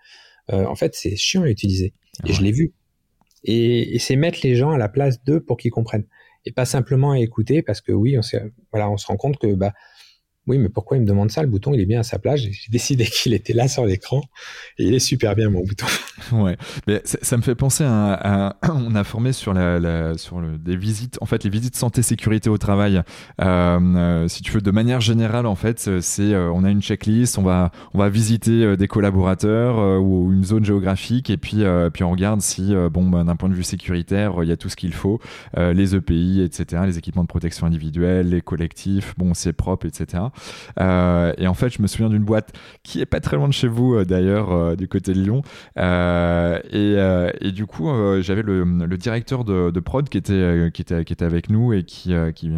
[0.51, 1.95] euh, en fait c'est chiant à utiliser.
[2.27, 2.75] Et je l'ai vu.
[3.45, 6.07] Et, et c'est mettre les gens à la place d'eux pour qu'ils comprennent
[6.49, 9.75] et pas simplement à écouter parce que oui, on, se rend compte que bah,
[10.49, 11.43] oui, mais pourquoi il me demande ça?
[11.43, 12.41] Le bouton, il est bien à sa place.
[12.41, 14.23] J'ai décidé qu'il était là sur l'écran
[14.79, 15.87] et il est super bien, mon bouton.
[16.87, 19.79] Mais ça, me fait penser à, on a formé sur la,
[20.67, 23.03] visites, en fait, les visites santé sécurité au travail.
[23.41, 26.83] Euh, euh, si tu veux, de manière générale, en fait, c'est euh, on a une
[26.83, 32.05] checklist, on va on va visiter des collaborateurs ou une zone géographique et puis puis
[32.05, 34.77] on regarde si bon bah, d'un point de vue sécuritaire, il y a tout ce
[34.77, 35.21] qu'il faut,
[35.57, 40.25] les EPI, etc., les équipements de protection individuelle, les collectifs, bon c'est propre, etc.
[40.81, 43.53] Euh, et en fait, je me souviens d'une boîte qui est pas très loin de
[43.53, 45.43] chez vous, euh, d'ailleurs, euh, du côté de Lyon.
[45.77, 47.89] Et, du coup,
[48.21, 52.15] j'avais le, directeur de, prod qui était, qui, était, qui était avec nous et qui,
[52.35, 52.51] qui,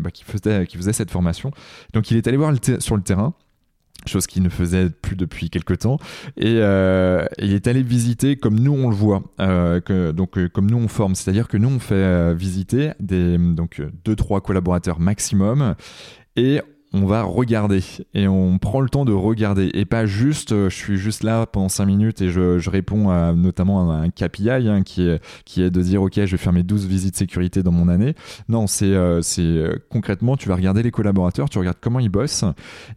[0.00, 1.50] bah, qui, faisait, qui faisait cette formation.
[1.92, 3.34] Donc, il est allé voir sur le terrain
[4.06, 5.98] chose qu'il ne faisait plus depuis quelques temps
[6.38, 9.22] et il est allé visiter comme nous on le voit
[10.14, 13.82] donc comme nous on forme c'est à dire que nous on fait visiter des donc
[14.04, 15.74] deux trois collaborateurs maximum
[16.36, 16.62] et
[16.92, 17.82] on va regarder
[18.14, 19.70] et on prend le temps de regarder.
[19.74, 23.32] Et pas juste euh, je suis juste là pendant 5 minutes et je, réponds à,
[23.32, 27.16] notamment un KPI hein, qui, est, de dire ok je vais faire mes 12 visites
[27.16, 28.14] sécurité dans mon année.
[28.48, 32.44] Non c'est euh, euh, concrètement tu vas regarder les collaborateurs tu regardes comment ils bossent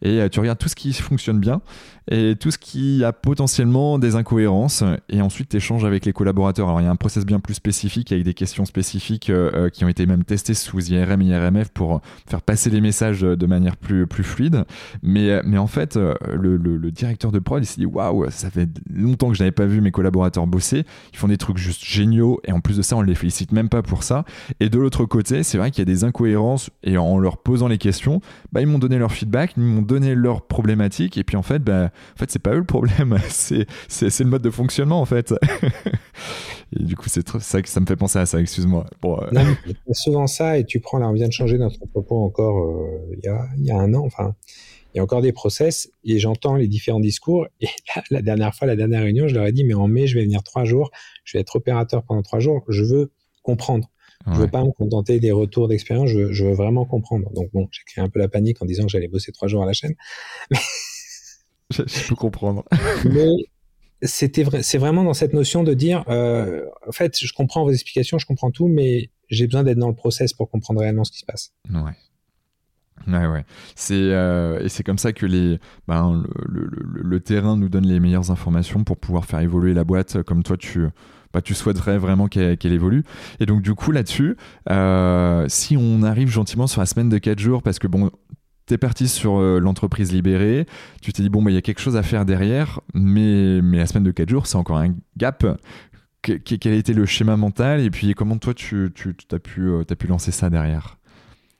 [0.02, 1.60] et tu regardes tout ce qui fonctionne bien
[2.10, 6.80] et tout ce qui a potentiellement des incohérences et ensuite tu avec les collaborateurs alors
[6.80, 9.32] il y a un process bien plus spécifique avec des questions spécifiques
[9.72, 13.46] qui ont été même testées sous IRM et IRMF pour faire passer les messages de
[13.46, 14.64] manière plus, plus fluide.
[15.02, 18.50] Mais, mais en fait, euh, le, le, directeur de prod, il s'est dit Waouh, ça
[18.50, 20.84] fait longtemps que je n'avais pas vu mes collaborateurs bosser.
[21.12, 22.40] Ils font des trucs juste géniaux.
[22.44, 24.24] Et en plus de ça, on les félicite même pas pour ça.
[24.60, 26.70] Et de l'autre côté, c'est vrai qu'il y a des incohérences.
[26.82, 28.20] Et en leur posant les questions,
[28.52, 31.18] bah, ils m'ont donné leur feedback, ils m'ont donné leurs problématiques.
[31.18, 33.18] Et puis en fait, bah, en fait c'est pas eux le problème.
[33.28, 33.66] C'est,
[34.20, 35.34] le mode de fonctionnement en fait.
[36.78, 38.86] et du coup, c'est ça que ça me fait penser à ça, excuse-moi.
[39.00, 39.54] Bon, euh...
[39.92, 43.24] souvent ça, et tu prends là, on vient de changer notre propos encore euh, il
[43.24, 44.34] y, a, y, a, un an, enfin,
[44.94, 47.68] il y a encore des process, et j'entends les différents discours, et
[48.10, 50.24] la dernière fois, la dernière réunion, je leur ai dit, mais en mai, je vais
[50.24, 50.90] venir trois jours,
[51.24, 53.10] je vais être opérateur pendant trois jours, je veux
[53.42, 53.90] comprendre.
[54.26, 57.30] Je veux pas me contenter des retours d'expérience, je, je, veux vraiment comprendre.
[57.34, 59.62] Donc bon, j'ai créé un peu la panique en disant que j'allais bosser trois jours
[59.62, 59.94] à la chaîne.
[61.74, 62.64] Je, je peux comprendre.
[63.04, 63.28] mais
[64.02, 68.18] c'était c'est vraiment dans cette notion de dire, euh, en fait, je comprends vos explications,
[68.18, 71.18] je comprends tout, mais j'ai besoin d'être dans le process pour comprendre réellement ce qui
[71.18, 71.52] se passe.
[71.70, 71.96] Ouais.
[73.08, 73.44] Ouais, ouais.
[73.74, 75.58] C'est euh, et c'est comme ça que les,
[75.88, 79.84] ben, le, le, le, terrain nous donne les meilleures informations pour pouvoir faire évoluer la
[79.84, 80.86] boîte comme toi tu,
[81.34, 83.02] bah, tu souhaiterais vraiment qu'elle évolue.
[83.40, 84.36] Et donc du coup là-dessus,
[84.70, 88.10] euh, si on arrive gentiment sur la semaine de 4 jours, parce que bon,
[88.66, 90.66] t'es parti sur euh, l'entreprise libérée,
[91.02, 93.86] tu t'es dit, bon, il y a quelque chose à faire derrière, mais, mais la
[93.86, 95.44] semaine de 4 jours, c'est encore un gap.
[96.22, 99.84] quel a été le schéma mental et puis comment toi, tu, tu as, pu, euh,
[99.84, 100.98] pu lancer ça derrière?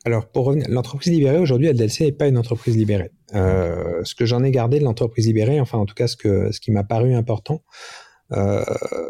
[0.06, 3.10] Alors, pour revenir, l'entreprise libérée, aujourd'hui, LDLC n'est pas une entreprise libérée.
[3.34, 6.52] Euh, ce que j'en ai gardé de l'entreprise libérée, enfin, en tout cas, ce, que,
[6.52, 7.62] ce qui m'a paru important,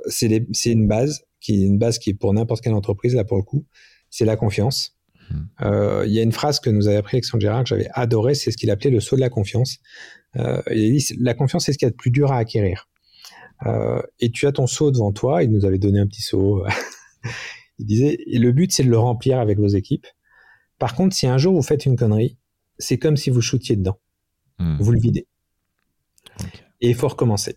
[0.06, 0.30] c'est
[0.66, 3.42] une base, qui est une base qui est pour n'importe quelle entreprise, là, pour le
[3.42, 3.66] coup,
[4.08, 4.93] c'est la confiance.
[5.30, 6.02] Hmm.
[6.04, 8.50] Il y a une phrase que nous avait appris Alexandre Gérard que j'avais adoré, c'est
[8.50, 9.78] ce qu'il appelait le saut de la confiance.
[10.36, 12.88] il dit la confiance c'est ce qu'il y a de plus dur à acquérir.
[14.20, 15.42] et tu as ton saut devant toi.
[15.42, 16.64] Il nous avait donné un petit saut.
[17.78, 20.06] il disait et le but c'est de le remplir avec vos équipes.
[20.78, 22.38] Par contre, si un jour vous faites une connerie,
[22.78, 23.98] c'est comme si vous shootiez dedans.
[24.58, 24.76] Hmm.
[24.80, 25.26] Vous le videz.
[26.80, 27.56] Et il faut recommencer.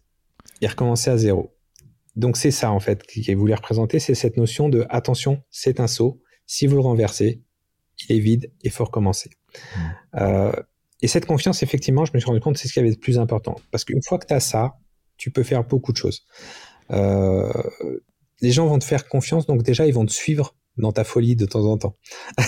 [0.62, 1.53] Et recommencer à zéro.
[2.15, 5.88] Donc c'est ça en fait qui voulu représenter, c'est cette notion de attention, c'est un
[5.88, 6.21] saut.
[6.45, 7.43] Si vous le renversez,
[8.03, 9.29] il est vide et il faut recommencer.
[9.75, 9.81] Hmm.
[10.21, 10.51] Euh,
[11.01, 13.19] et cette confiance, effectivement, je me suis rendu compte, c'est ce qui avait de plus
[13.19, 13.60] important.
[13.71, 14.77] Parce qu'une fois que tu as ça,
[15.17, 16.25] tu peux faire beaucoup de choses.
[16.91, 17.51] Euh,
[18.41, 21.36] les gens vont te faire confiance, donc déjà, ils vont te suivre dans ta folie
[21.36, 21.95] de temps en temps.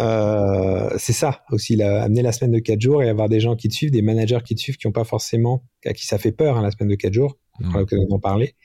[0.00, 3.56] Euh, c'est ça aussi, la, amener la semaine de 4 jours et avoir des gens
[3.56, 6.16] qui te suivent, des managers qui te suivent, qui n'ont pas forcément, à qui ça
[6.16, 8.56] fait peur hein, la semaine de 4 jours, on aura l'occasion d'en parler.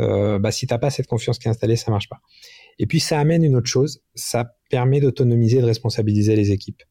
[0.00, 2.20] Euh, bah, si t'as pas cette confiance qui est installée, ça marche pas.
[2.78, 6.82] Et puis ça amène une autre chose, ça permet d'autonomiser, de responsabiliser les équipes.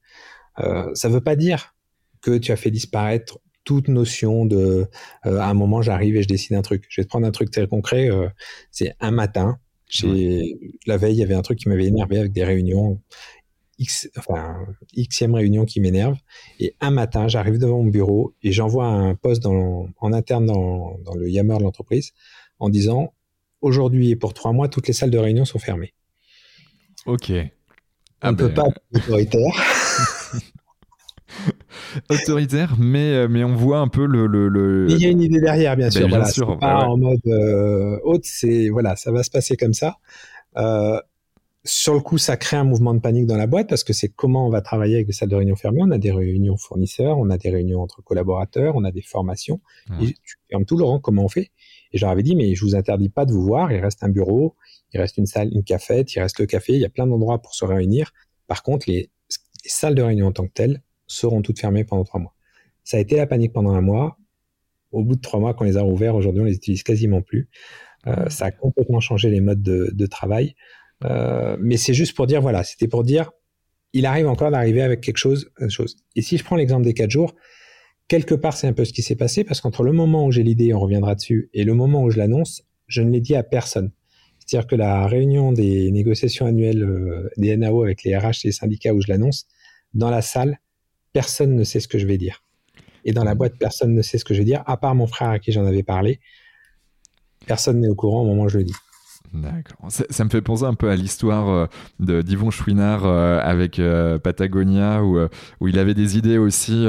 [0.59, 1.75] Euh, ça veut pas dire
[2.21, 4.87] que tu as fait disparaître toute notion de
[5.25, 6.85] euh, à un moment j'arrive et je décide un truc.
[6.89, 8.09] Je vais te prendre un truc très concret.
[8.09, 8.29] Euh,
[8.71, 9.57] c'est un matin,
[9.89, 13.01] j'ai la veille il y avait un truc qui m'avait énervé avec des réunions
[13.79, 14.55] X, enfin,
[14.95, 16.17] Xème réunion qui m'énerve.
[16.59, 20.97] Et un matin, j'arrive devant mon bureau et j'envoie un poste dans, en interne dans,
[20.99, 22.11] dans le Yammer de l'entreprise
[22.59, 23.13] en disant
[23.63, 25.93] aujourd'hui et pour trois mois, toutes les salles de réunion sont fermées.
[27.05, 27.31] Ok.
[28.21, 28.63] On ne peut ben.
[28.63, 29.49] pas être autoritaire.
[32.09, 34.27] autoritaire, mais, euh, mais on voit un peu le.
[34.27, 36.47] le, Il y a une idée derrière, bien ben, sûr.
[36.47, 39.97] Bien Pas en mode euh, haute, c'est voilà, ça va se passer comme ça.
[40.57, 40.99] Euh,
[41.65, 44.09] sur le coup, ça crée un mouvement de panique dans la boîte parce que c'est
[44.09, 45.79] comment on va travailler avec des salles de réunion fermées.
[45.81, 49.61] On a des réunions fournisseurs, on a des réunions entre collaborateurs, on a des formations.
[50.01, 51.51] Et tu fermes tout, Laurent, comment on fait?
[51.93, 53.71] Et je leur avais dit, mais je vous interdis pas de vous voir.
[53.71, 54.55] Il reste un bureau,
[54.93, 56.73] il reste une salle, une cafette, il reste le café.
[56.73, 58.11] Il y a plein d'endroits pour se réunir.
[58.47, 59.11] Par contre, les,
[59.63, 62.33] les salles de réunion en tant que telles seront toutes fermées pendant trois mois.
[62.83, 64.17] Ça a été la panique pendant un mois.
[64.91, 67.21] Au bout de trois mois, quand on les a rouverts, aujourd'hui, on les utilise quasiment
[67.21, 67.49] plus.
[68.07, 70.55] Euh, ça a complètement changé les modes de, travail.
[71.05, 73.31] Euh, mais c'est juste pour dire, voilà, c'était pour dire,
[73.93, 75.51] il arrive encore d'arriver avec quelque chose.
[76.15, 77.35] Et si je prends l'exemple des quatre jours,
[78.07, 80.43] quelque part, c'est un peu ce qui s'est passé parce qu'entre le moment où j'ai
[80.43, 83.43] l'idée, on reviendra dessus, et le moment où je l'annonce, je ne l'ai dit à
[83.43, 83.91] personne.
[84.39, 88.51] C'est-à-dire que la réunion des négociations annuelles euh, des NAO avec les RH et les
[88.51, 89.47] syndicats où je l'annonce,
[89.93, 90.59] dans la salle,
[91.13, 92.43] personne ne sait ce que je vais dire.
[93.05, 95.07] Et dans la boîte, personne ne sait ce que je vais dire, à part mon
[95.07, 96.19] frère à qui j'en avais parlé.
[97.45, 98.75] Personne n'est au courant au moment où je le dis.
[99.33, 99.87] D'accord.
[99.89, 101.65] Ça, me fait penser un peu à l'histoire euh,
[101.99, 105.17] de d'Yvon Chouinard euh, avec euh, Patagonia, où,
[105.59, 106.85] où il avait des idées aussi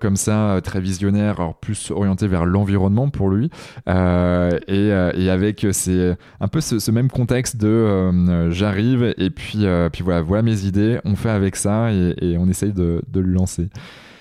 [0.00, 3.50] comme ça, très visionnaires, alors plus orientées vers l'environnement pour lui,
[3.86, 10.20] et, et, avec c'est un peu ce, même contexte de j'arrive et puis, puis voilà,
[10.20, 13.68] voilà mes idées, on fait avec ça et, et on essaye de, de, le lancer.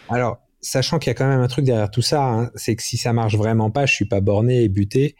[0.10, 2.84] Alors, sachant qu'il y a quand même un truc derrière tout ça, hein, c'est que
[2.84, 5.16] si ça marche vraiment pas, je suis pas borné et buté,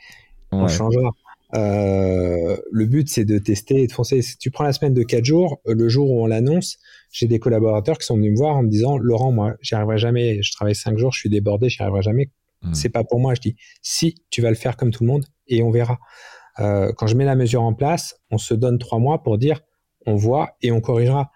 [0.52, 1.12] on changera.
[1.56, 4.22] Euh, le but, c'est de tester et de foncer.
[4.22, 6.78] Si tu prends la semaine de 4 jours, le jour où on l'annonce,
[7.12, 9.98] j'ai des collaborateurs qui sont venus me voir en me disant Laurent, moi, j'y arriverai
[9.98, 10.42] jamais.
[10.42, 12.32] Je travaille 5 jours, je suis débordé, j'y arriverai jamais.
[12.62, 12.74] Hmm.
[12.74, 13.34] C'est pas pour moi.
[13.36, 16.00] Je dis si, tu vas le faire comme tout le monde et on verra.
[16.60, 19.62] Euh, quand je mets la mesure en place, on se donne 3 mois pour dire
[20.06, 21.32] on voit et on corrigera.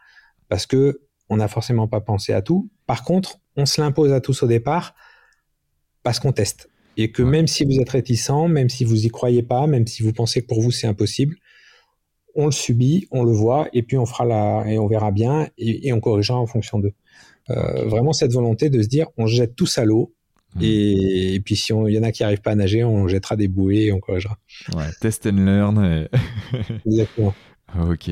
[0.49, 2.69] Parce que on n'a forcément pas pensé à tout.
[2.85, 4.95] Par contre, on se l'impose à tous au départ
[6.03, 6.70] parce qu'on teste.
[6.97, 10.03] Et que même si vous êtes réticent, même si vous y croyez pas, même si
[10.03, 11.35] vous pensez que pour vous c'est impossible,
[12.35, 15.47] on le subit, on le voit, et puis on fera la, et on verra bien,
[15.57, 16.93] et, on corrigera en fonction d'eux.
[17.49, 20.13] Euh, vraiment cette volonté de se dire, on jette tous à l'eau,
[20.55, 20.59] mmh.
[20.63, 23.47] et, puis si il y en a qui n'arrivent pas à nager, on jettera des
[23.47, 24.37] bouées et on corrigera.
[24.75, 26.07] Ouais, test and learn.
[26.85, 27.33] Exactement.
[27.79, 28.09] Ok.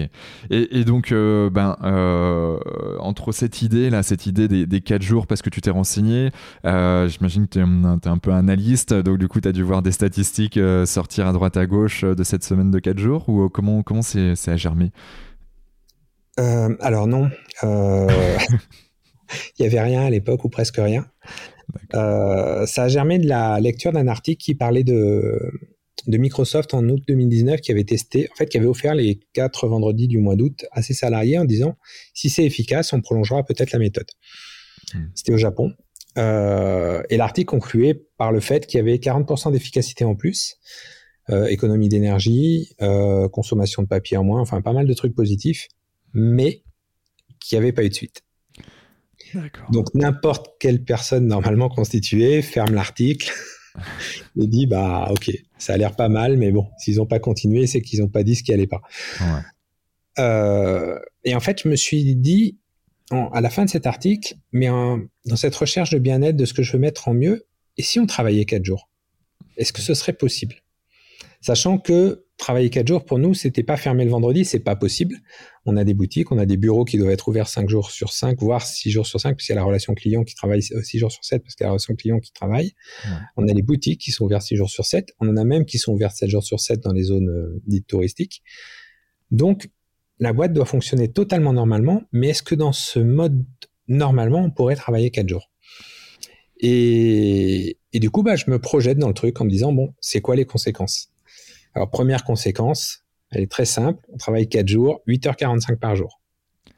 [0.49, 2.57] Et, donc, euh, ben, euh,
[2.99, 6.31] entre cette idée là, cette idée des, des 4 jours parce que tu t'es renseigné,
[6.65, 9.81] euh, j'imagine que tu es, un peu analyste, donc du coup, tu as dû voir
[9.81, 13.83] des statistiques sortir à droite à gauche de cette semaine de 4 jours, ou comment
[13.83, 14.91] comment c'est à germer?
[16.37, 17.29] Alors non,
[17.63, 17.67] il
[19.59, 21.05] n'y avait rien à l'époque ou presque rien.
[21.91, 25.51] ça a germé de la lecture d'un article qui parlait de
[26.07, 29.67] de Microsoft en août 2019 qui avait testé, en fait, qui avait offert les quatre
[29.67, 31.77] vendredis du mois d'août à ses salariés en disant
[32.13, 34.07] si c'est efficace, on prolongera peut-être la méthode.
[34.93, 35.05] Hmm.
[35.15, 35.73] C'était au Japon.
[36.17, 40.57] Euh, et l'article concluait par le fait qu'il y avait 40% d'efficacité en plus,
[41.29, 45.67] euh, économie d'énergie, euh, consommation de papier en moins, enfin pas mal de trucs positifs,
[46.13, 46.63] mais
[47.39, 48.23] qui n'y avait pas eu de suite.
[49.71, 53.31] Donc n'importe quelle personne normalement constituée ferme l'article
[54.39, 57.67] et dit bah ok, ça a l'air pas mal, mais bon, s'ils n'ont pas continué,
[57.67, 58.81] c'est qu'ils n'ont pas dit ce qui allait pas.
[60.17, 62.57] Euh, et en fait, je me suis dit,
[63.11, 66.63] à la fin de cet article, mais dans cette recherche de bien-être, de ce que
[66.63, 67.47] je veux mettre en mieux,
[67.77, 68.89] et si on travaillait quatre jours?
[69.57, 70.55] Est-ce que ce serait possible?
[71.41, 75.17] Sachant que travailler quatre jours pour nous, c'était pas fermer le vendredi, c'est pas possible.
[75.65, 78.11] On a des boutiques, on a des bureaux qui doivent être ouverts cinq jours sur
[78.11, 80.97] cinq, voire six jours sur cinq, puisqu'il y a la relation client qui travaille six
[80.97, 82.71] jours sur sept, parce qu'il y a la relation client qui travaille.
[83.37, 85.13] On a les boutiques qui sont ouvertes six jours sur sept.
[85.19, 87.61] On en a même qui sont ouvertes sept jours sur sept dans les zones euh,
[87.67, 88.41] dites touristiques.
[89.31, 89.69] Donc,
[90.19, 93.45] la boîte doit fonctionner totalement normalement, mais est-ce que dans ce mode
[93.87, 95.51] normalement, on pourrait travailler quatre jours?
[96.59, 99.93] Et, et, du coup, bah, je me projette dans le truc en me disant, bon,
[100.01, 101.11] c'est quoi les conséquences?
[101.75, 106.21] Alors, première conséquence, elle est très simple, on travaille 4 jours, 8h45 par jour.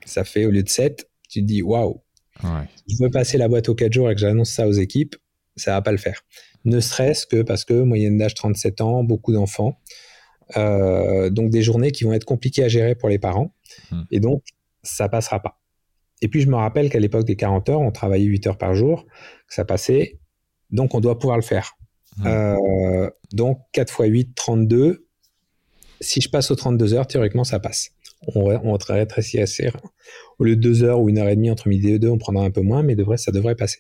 [0.06, 2.02] Ça fait, au lieu de 7, tu te dis, waouh,
[2.44, 2.68] ouais.
[2.88, 5.16] je veux passer la boîte aux 4 jours et que j'annonce ça aux équipes,
[5.56, 6.22] ça va pas le faire.
[6.66, 9.80] Ne serait-ce que parce que moyenne d'âge 37 ans, beaucoup d'enfants,
[10.58, 13.56] euh, donc des journées qui vont être compliquées à gérer pour les parents,
[13.92, 14.04] hmm.
[14.12, 14.44] et donc
[14.84, 15.60] ça passera pas.
[16.22, 18.76] Et puis je me rappelle qu'à l'époque des 40 heures, on travaillait 8 heures par
[18.76, 19.06] jour,
[19.48, 20.20] ça passait,
[20.70, 21.78] donc on doit pouvoir le faire.
[22.26, 25.08] Euh, donc 4 x 8, 32.
[26.00, 27.92] Si je passe aux 32 heures, théoriquement ça passe.
[28.36, 29.70] On, on rétrécit assez.
[30.40, 32.18] Au lieu de 2 heures ou 1 heure et demie entre midi et 2, on
[32.18, 33.80] prendra un peu moins, mais devrait, ça devrait passer.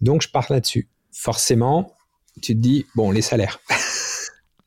[0.00, 0.88] Donc je pars là-dessus.
[1.12, 1.94] Forcément,
[2.42, 3.60] tu te dis, bon, les salaires.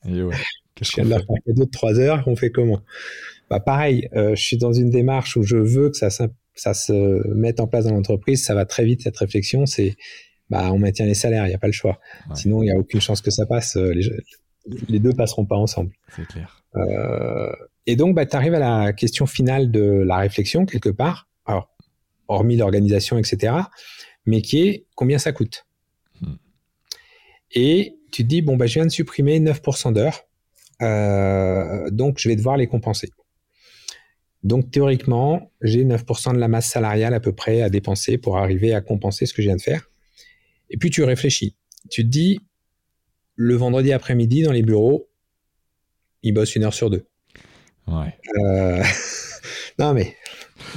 [0.08, 0.36] Et ouais.
[0.82, 2.82] Je viens de leur faire de 3 heures, on fait comment?
[3.50, 7.28] Bah Pareil, euh, je suis dans une démarche où je veux que ça, ça se
[7.34, 8.44] mette en place dans l'entreprise.
[8.44, 9.66] Ça va très vite, cette réflexion.
[9.66, 9.96] C'est
[10.54, 12.00] bah, on maintient les salaires, il n'y a pas le choix.
[12.36, 13.76] Sinon, il n'y a aucune chance que ça passe.
[13.76, 14.08] Euh, les,
[14.88, 15.92] les deux passeront pas ensemble.
[16.16, 16.64] C'est clair.
[16.76, 17.52] Euh,
[17.88, 21.28] et donc, bah, tu arrives à la question finale de la réflexion, quelque part.
[21.48, 21.70] Alors,
[22.28, 23.56] hormis l'organisation, etc.
[24.28, 25.66] Mais qui est combien ça coûte?
[26.22, 26.36] Hmm.
[27.54, 30.28] Et tu te dis, bon, bah, je viens de supprimer 9% d'heures.
[30.84, 33.10] Euh, donc, je vais devoir les compenser.
[34.44, 38.76] Donc, théoriquement, j'ai 9% de la masse salariale à peu près à dépenser pour arriver
[38.76, 39.90] à compenser ce que je viens de faire.
[40.70, 41.56] Et puis, tu réfléchis.
[41.90, 42.40] Tu te dis,
[43.36, 45.10] le vendredi après-midi, dans les bureaux,
[46.24, 47.06] ils bossent une heure sur deux.
[47.88, 48.18] Ouais.
[48.40, 48.84] Euh,
[49.80, 50.16] non, mais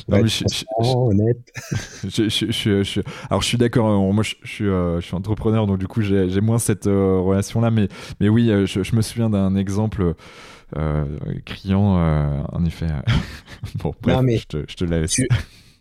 [0.08, 0.44] non, mais je,
[0.80, 1.38] honnête.
[2.04, 3.86] je, alors je suis d'accord.
[3.86, 7.20] Hein, moi, je, suis, euh, je suis entrepreneur, donc du coup, j'ai moins cette euh,
[7.20, 7.70] relation-là.
[7.70, 7.88] Mais,
[8.20, 10.14] mais oui, je, me souviens d'un exemple
[11.44, 12.88] criant, en effet.
[13.76, 15.20] bon, bref, mais je, te, laisse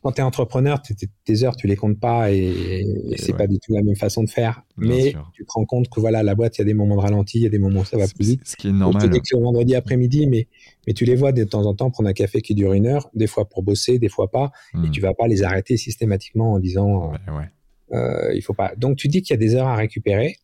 [0.05, 0.83] quand tu es entrepreneur,
[1.25, 2.85] tes heures, tu les comptes pas et,
[3.17, 4.61] c'est pas du tout la même façon de faire.
[4.77, 7.01] mais tu te rends compte que voilà, la boîte, il y a des moments de
[7.01, 8.41] ralenti, il y a des moments où ça va plus vite.
[8.43, 9.01] Ce qui est normal.
[9.09, 10.47] Que le vendredi après-midi, mais,
[10.85, 13.09] mais tu les vois de temps en temps prendre un café qui dure une heure,
[13.15, 14.91] des fois pour bosser, des fois pas, et hmm.
[14.91, 17.11] tu vas pas les arrêter systématiquement en disant
[17.91, 18.75] euh, il faut pas.
[18.77, 20.35] Donc tu dis qu'il y a des heures à récupérer.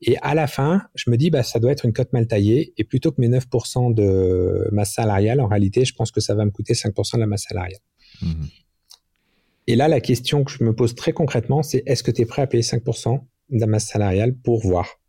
[0.00, 2.72] Et à la fin, je me dis, bah, ça doit être une cote mal taillée.
[2.78, 6.44] Et plutôt que mes 9% de masse salariale, en réalité, je pense que ça va
[6.46, 7.80] me coûter 5% de la masse salariale.
[8.22, 8.44] Hmm.
[9.66, 12.26] Et là, la question que je me pose très concrètement, c'est est-ce que tu es
[12.26, 15.00] prêt à payer 5% de la masse salariale pour voir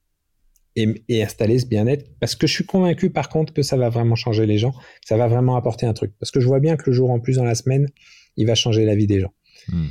[0.76, 2.06] et, installer ce bien-être?
[2.20, 5.08] Parce que je suis convaincu par contre que ça va vraiment changer les gens, que
[5.08, 6.14] ça va vraiment apporter un truc.
[6.20, 7.88] Parce que je vois bien que le jour en plus dans la semaine,
[8.38, 9.34] il va changer la vie des gens.
[9.68, 9.88] Hmm.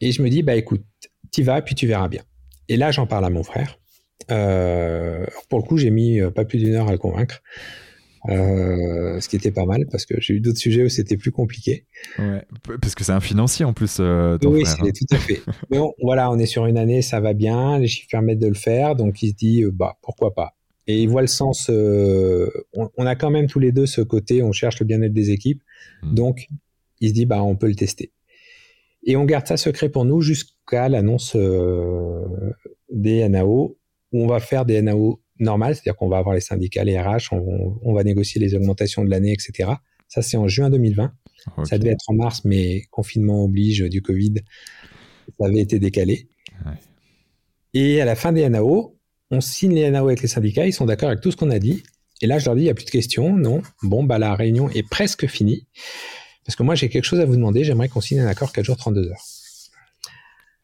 [0.00, 0.84] Et je me dis, bah écoute,
[1.30, 2.22] t'y vas, puis tu verras bien.
[2.68, 3.78] Et là, j'en parle à mon frère.
[4.30, 7.42] Euh, pour le coup, j'ai mis euh, pas plus d'une heure à le convaincre.
[8.28, 11.32] Euh, ce qui était pas mal parce que j'ai eu d'autres sujets où c'était plus
[11.32, 11.86] compliqué.
[12.18, 12.44] Ouais,
[12.80, 13.96] parce que c'est un financier en plus.
[13.98, 14.90] Euh, ton oui, frère, hein.
[14.94, 15.40] tout à fait.
[15.70, 18.46] Mais bon, voilà, on est sur une année, ça va bien, les chiffres permettent de
[18.46, 20.54] le faire, donc il se dit euh, bah pourquoi pas.
[20.86, 21.68] Et il voit le sens.
[21.68, 25.30] Euh, on, a quand même tous les deux ce côté, on cherche le bien-être des
[25.30, 25.62] équipes,
[26.02, 26.14] hmm.
[26.14, 26.46] donc
[27.00, 28.12] il se dit bah on peut le tester.
[29.04, 31.36] Et on garde ça secret pour nous jusqu'à l'annonce
[32.88, 33.76] des NAO
[34.12, 37.32] où on va faire des NAO normal, c'est-à-dire qu'on va avoir les syndicats, les RH,
[37.32, 39.70] on, va négocier les augmentations de l'année, etc.
[40.08, 41.12] Ça, c'est en juin 2020.
[41.64, 44.34] Ça devait être en mars, mais confinement oblige du Covid,
[45.38, 46.28] ça avait été décalé.
[47.74, 48.98] Et à la fin des NAO,
[49.30, 51.58] on signe les NAO avec les syndicats, ils sont d'accord avec tout ce qu'on a
[51.58, 51.82] dit.
[52.20, 53.62] Et là, je leur dis, il n'y a plus de questions, non.
[53.82, 55.66] Bon, bah, la réunion est presque finie.
[56.44, 57.64] Parce que moi, j'ai quelque chose à vous demander.
[57.64, 59.24] J'aimerais qu'on signe un accord 4 jours, 32 heures.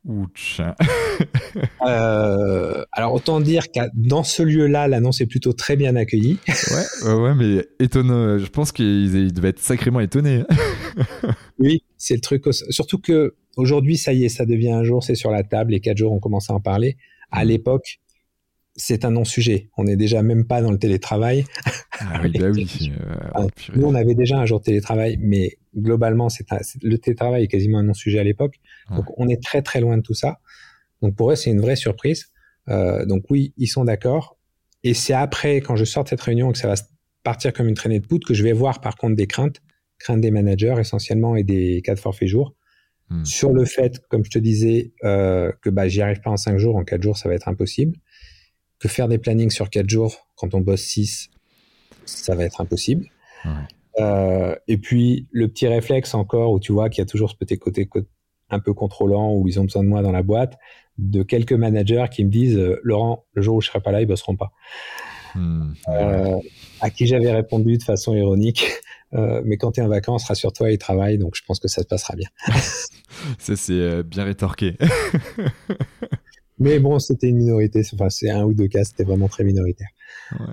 [0.04, 0.60] Ouch.
[1.86, 6.38] euh, alors autant dire que dans ce lieu-là, l'annonce est plutôt très bien accueillie.
[7.04, 8.38] ouais, ouais, mais étonnant.
[8.38, 10.44] Je pense qu'ils devaient être sacrément étonnés.
[11.58, 12.44] oui, c'est le truc.
[12.70, 15.72] Surtout que aujourd'hui, ça y est, ça devient un jour, c'est sur la table.
[15.72, 16.96] Les quatre jours, on commence à en parler.
[17.30, 17.48] À mm.
[17.48, 18.00] l'époque,
[18.78, 19.68] c'est un non-sujet.
[19.76, 21.44] On n'est déjà même pas dans le télétravail.
[21.98, 22.92] Ah oui, bah oui.
[23.36, 26.46] Euh, nous, on avait déjà un jour de télétravail, mais globalement, c'est
[26.82, 28.54] le télétravail est quasiment un non-sujet à l'époque.
[28.90, 30.38] Donc, on est très très loin de tout ça.
[31.02, 32.28] Donc, pour eux, c'est une vraie surprise.
[32.68, 34.38] Euh, donc, oui, ils sont d'accord.
[34.84, 36.74] Et c'est après, quand je sors de cette réunion, que ça va
[37.24, 39.60] partir comme une traînée de poudre, que je vais voir par contre des craintes.
[39.98, 42.54] crainte des managers essentiellement et des cas de forfait jour.
[43.10, 43.24] Hmm.
[43.24, 46.58] Sur le fait, comme je te disais, euh, que bah, j'y arrive pas en 5
[46.58, 47.96] jours, en 4 jours, ça va être impossible.
[48.78, 51.30] Que faire des plannings sur 4 jours, quand on bosse 6,
[52.04, 53.06] ça va être impossible.
[54.00, 57.36] Euh, et puis, le petit réflexe encore, où tu vois qu'il y a toujours ce
[57.36, 57.88] petit côté
[58.50, 60.58] un peu contrôlant, où ils ont besoin de moi dans la boîte,
[60.96, 64.00] de quelques managers qui me disent euh, Laurent, le jour où je serai pas là,
[64.00, 64.52] ils bosseront pas.
[65.34, 65.74] Hmm.
[66.80, 68.66] à qui j'avais répondu de façon ironique
[69.12, 71.82] euh, mais quand tu es en vacances, rassure-toi, il travaille, donc je pense que ça
[71.82, 72.28] se passera bien.
[73.38, 74.76] ça, c'est bien rétorqué.
[76.58, 79.88] mais bon, c'était une minorité, enfin, c'est un ou deux cas, c'était vraiment très minoritaire.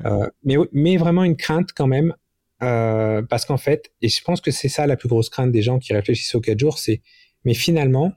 [0.06, 2.14] Euh, mais, mais vraiment une crainte quand même,
[2.60, 5.80] parce qu'en fait, et je pense que c'est ça la plus grosse crainte des gens
[5.80, 7.02] qui réfléchissent aux 4 jours, c'est,
[7.44, 8.14] mais finalement,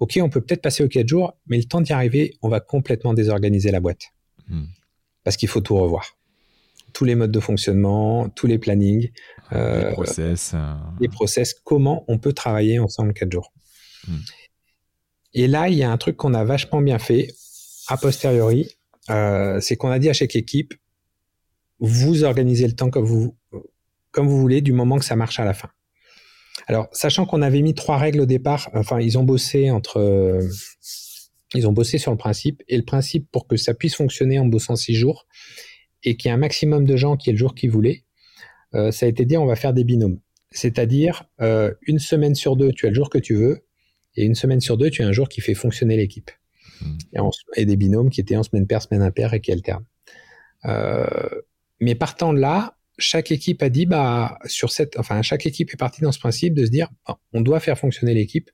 [0.00, 2.60] ok, on peut peut-être passer aux 4 jours, mais le temps d'y arriver, on va
[2.60, 4.12] complètement désorganiser la boîte.
[4.48, 4.64] Hmm.
[5.22, 6.16] Parce qu'il faut tout revoir
[6.94, 9.10] tous les modes de fonctionnement, tous les plannings,
[9.50, 10.74] les euh, process, euh.
[11.00, 13.52] les process, comment on peut travailler ensemble quatre jours.
[14.08, 14.18] Hmm.
[15.34, 17.34] Et là, il y a un truc qu'on a vachement bien fait
[17.88, 18.70] a posteriori,
[19.10, 20.74] euh, c'est qu'on a dit à chaque équipe,
[21.80, 23.36] vous organisez le temps comme vous,
[24.10, 25.68] comme vous voulez, du moment que ça marche à la fin.
[26.66, 30.40] Alors, sachant qu'on avait mis trois règles au départ, enfin, ils ont bossé entre,
[31.54, 34.46] ils ont bossé sur le principe, et le principe pour que ça puisse fonctionner en
[34.46, 35.26] bossant six jours,
[36.04, 38.04] et qu'il y ait un maximum de gens qui aient le jour qu'ils voulaient,
[38.74, 40.20] euh, ça a été dit on va faire des binômes.
[40.50, 43.66] C'est-à-dire, euh, une semaine sur deux, tu as le jour que tu veux,
[44.16, 46.30] et une semaine sur deux, tu as un jour qui fait fonctionner l'équipe.
[46.80, 46.98] Hmm.
[47.56, 49.86] Et, des binômes qui étaient en semaine paire, semaine impaire et qui alternent.
[50.64, 51.06] Euh,
[51.80, 55.76] mais partant de là, chaque équipe a dit, bah, sur cette, enfin, chaque équipe est
[55.76, 56.88] partie dans ce principe de se dire,
[57.32, 58.50] on doit faire fonctionner l'équipe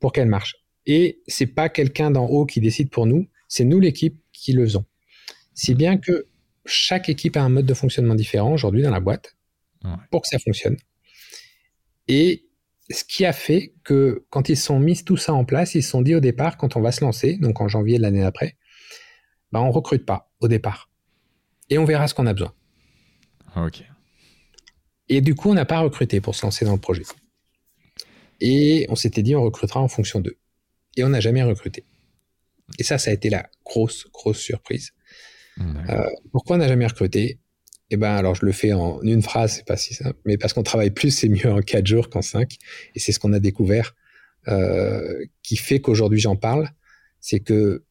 [0.00, 0.56] pour qu'elle marche.
[0.86, 4.64] Et c'est pas quelqu'un d'en haut qui décide pour nous, c'est nous l'équipe qui le
[4.64, 4.84] faisons.
[5.54, 6.26] Si bien que
[6.64, 9.36] chaque équipe a un mode de fonctionnement différent aujourd'hui dans la boîte
[10.10, 10.76] pour que ça fonctionne.
[12.08, 12.47] Et
[12.90, 15.90] ce qui a fait que quand ils sont mis tout ça en place, ils se
[15.90, 18.56] sont dit au départ, quand on va se lancer, donc en janvier de l'année d'après,
[19.52, 20.90] bah on recrute pas au départ.
[21.70, 22.54] Et on verra ce qu'on a besoin.
[23.56, 23.84] Ok.
[25.08, 27.04] Et du coup, on n'a pas recruté pour se lancer dans le projet.
[28.40, 30.38] Et on s'était dit, on recrutera en fonction d'eux.
[30.96, 31.84] Et on n'a jamais recruté.
[32.78, 34.92] Et ça, ça a été la grosse, grosse surprise.
[35.60, 37.40] Euh, pourquoi on n'a jamais recruté?
[37.90, 40.52] Eh ben, alors je le fais en une phrase, c'est pas si simple, mais parce
[40.52, 42.58] qu'on travaille plus, c'est mieux en quatre jours qu'en cinq,
[42.94, 43.94] et c'est ce qu'on a découvert,
[44.48, 46.68] euh, qui fait qu'aujourd'hui j'en parle,
[47.20, 47.84] c'est que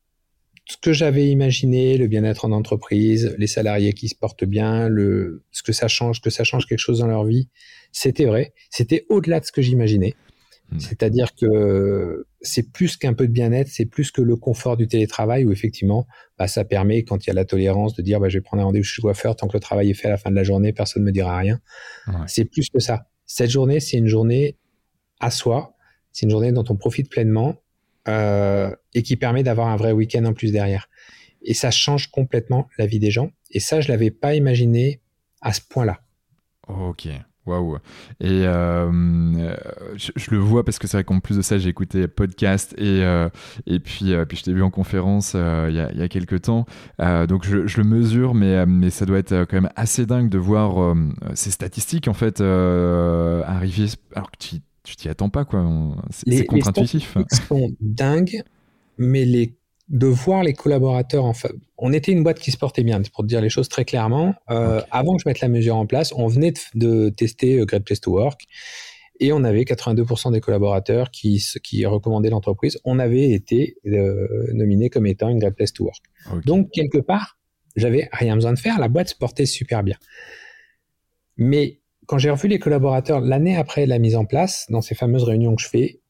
[0.69, 5.43] ce que j'avais imaginé, le bien-être en entreprise, les salariés qui se portent bien, le,
[5.51, 7.47] ce que ça change, que ça change quelque chose dans leur vie,
[7.93, 8.53] c'était vrai.
[8.69, 10.13] C'était au-delà de ce que j'imaginais.
[10.69, 10.79] Hmm.
[10.79, 15.45] C'est-à-dire que c'est plus qu'un peu de bien-être, c'est plus que le confort du télétravail
[15.45, 16.07] où effectivement,
[16.37, 18.63] bah, ça permet, quand il y a la tolérance, de dire bah, je vais prendre
[18.63, 20.35] un rendez-vous chez le coiffeur, tant que le travail est fait à la fin de
[20.35, 21.59] la journée, personne ne me dira rien.
[22.27, 23.07] C'est plus que ça.
[23.25, 24.57] Cette journée, c'est une journée
[25.19, 25.75] à soi,
[26.11, 27.55] c'est une journée dont on profite pleinement
[28.07, 30.89] euh, et qui permet d'avoir un vrai week-end en plus derrière.
[31.41, 33.31] Et ça change complètement la vie des gens.
[33.51, 35.01] Et ça, je l'avais pas imaginé
[35.41, 36.01] à ce point-là.
[36.67, 37.07] Ok.
[37.47, 37.77] Waouh.
[38.19, 39.55] Et euh,
[39.95, 43.03] je, le vois parce que c'est vrai qu'en plus de ça, j'ai écouté podcast et,
[43.03, 43.29] euh,
[43.65, 46.41] et puis, euh, puis je t'ai vu en conférence il y, a, y, a, quelques
[46.43, 46.65] temps.
[46.99, 50.37] donc je, je, le mesure, mais, mais ça doit être quand même assez dingue de
[50.37, 50.95] voir
[51.33, 54.59] ces statistiques en fait arriver alors que tu
[54.95, 55.65] t'y attends pas quoi.
[56.11, 57.17] C'est contre-intuitif.
[57.47, 58.43] Sont dingues,
[58.97, 59.56] mais les
[59.89, 61.33] de voir les collaborateurs en
[61.77, 64.35] On était une boîte qui se portait bien, pour te dire les choses très clairement.
[64.49, 67.85] Euh, avant que je mette la mesure en place, on venait de, tester euh, Great
[67.85, 68.41] Place to Work
[69.19, 72.77] et on avait 82% des collaborateurs qui, qui recommandaient l'entreprise.
[72.83, 76.03] On avait été euh, nominé comme étant une Great Place to Work.
[76.45, 77.37] Donc, quelque part,
[77.75, 78.79] j'avais rien besoin de faire.
[78.79, 79.97] La boîte se portait super bien.
[81.37, 85.23] Mais quand j'ai revu les collaborateurs l'année après la mise en place, dans ces fameuses
[85.23, 86.01] réunions que je fais,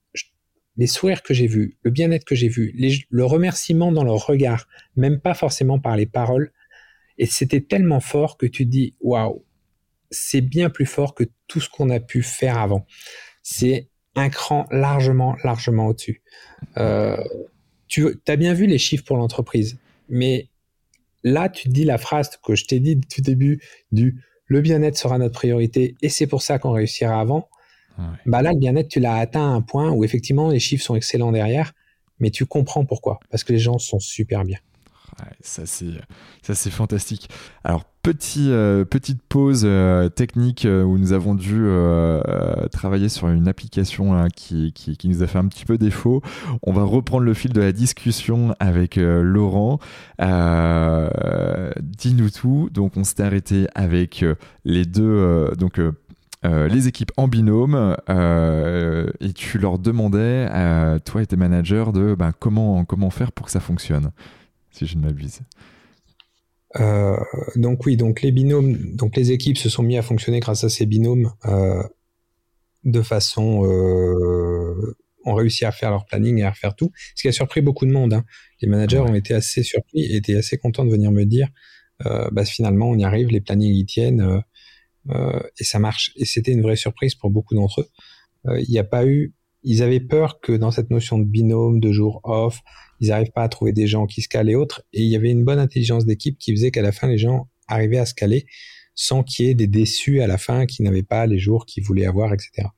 [0.78, 2.74] les sourires que j'ai vus, le bien-être que j'ai vu,
[3.10, 6.52] le remerciement dans leur regard, même pas forcément par les paroles.
[7.18, 9.44] Et c'était tellement fort que tu dis, waouh,
[10.12, 12.86] c'est bien plus fort que tout ce qu'on a pu faire avant.
[13.42, 16.22] C'est un cran largement, largement au-dessus.
[16.78, 17.18] Euh,
[17.88, 19.78] tu as bien vu les chiffres pour l'entreprise,
[20.10, 20.48] mais
[21.24, 23.62] là, tu dis la phrase que je t'ai dit tout début
[23.92, 27.50] du le bien-être sera notre priorité et c'est pour ça qu'on réussira avant.
[28.26, 30.96] Bah là, le bien-être, tu l'as atteint à un point où effectivement les chiffres sont
[30.96, 31.74] excellents derrière,
[32.20, 33.20] mais tu comprends pourquoi.
[33.30, 34.60] Parce que les gens sont super bien.
[35.44, 37.30] ça c'est fantastique.
[37.64, 41.68] Alors petit, euh, petite pause euh, technique euh, où nous avons dû
[42.72, 46.22] travailler sur une application qui, qui, qui, nous a fait un petit peu défaut.
[46.64, 49.80] On va reprendre le fil de la discussion avec Laurent.
[50.20, 52.70] Dis-nous tout.
[52.72, 54.24] Donc on s'est arrêté avec
[54.64, 55.80] les deux donc
[56.70, 60.48] les équipes en binôme et tu leur demandais,
[61.06, 64.12] toi et tes managers, de ben, comment, comment faire pour que ça fonctionne,
[64.72, 65.42] si je ne m'abuse.
[67.56, 70.70] donc oui, donc les binômes, donc les équipes se sont mis à fonctionner grâce à
[70.70, 71.32] ces binômes
[72.84, 73.64] de façon
[75.28, 77.86] ont réussi à faire leur planning et à refaire tout, ce qui a surpris beaucoup
[77.86, 78.14] de monde.
[78.14, 78.24] Hein.
[78.62, 81.50] Les managers ont été assez surpris et étaient assez contents de venir me dire,
[82.06, 84.42] euh, bah, finalement, on y arrive, les plannings y tiennent euh, euh,
[85.60, 86.12] et ça marche.
[86.16, 88.58] Et c'était une vraie surprise pour beaucoup d'entre eux.
[88.60, 89.34] Il n'y a pas eu,
[89.64, 92.62] ils avaient peur que dans cette notion de binôme, de jour off,
[93.00, 94.84] ils n'arrivent pas à trouver des gens qui se calent et autres.
[94.94, 97.50] Et il y avait une bonne intelligence d'équipe qui faisait qu'à la fin, les gens
[97.68, 98.46] arrivaient à se caler
[98.96, 101.84] sans qu'il y ait des déçus à la fin qui n'avaient pas les jours qu'ils
[101.84, 102.70] voulaient avoir, etc.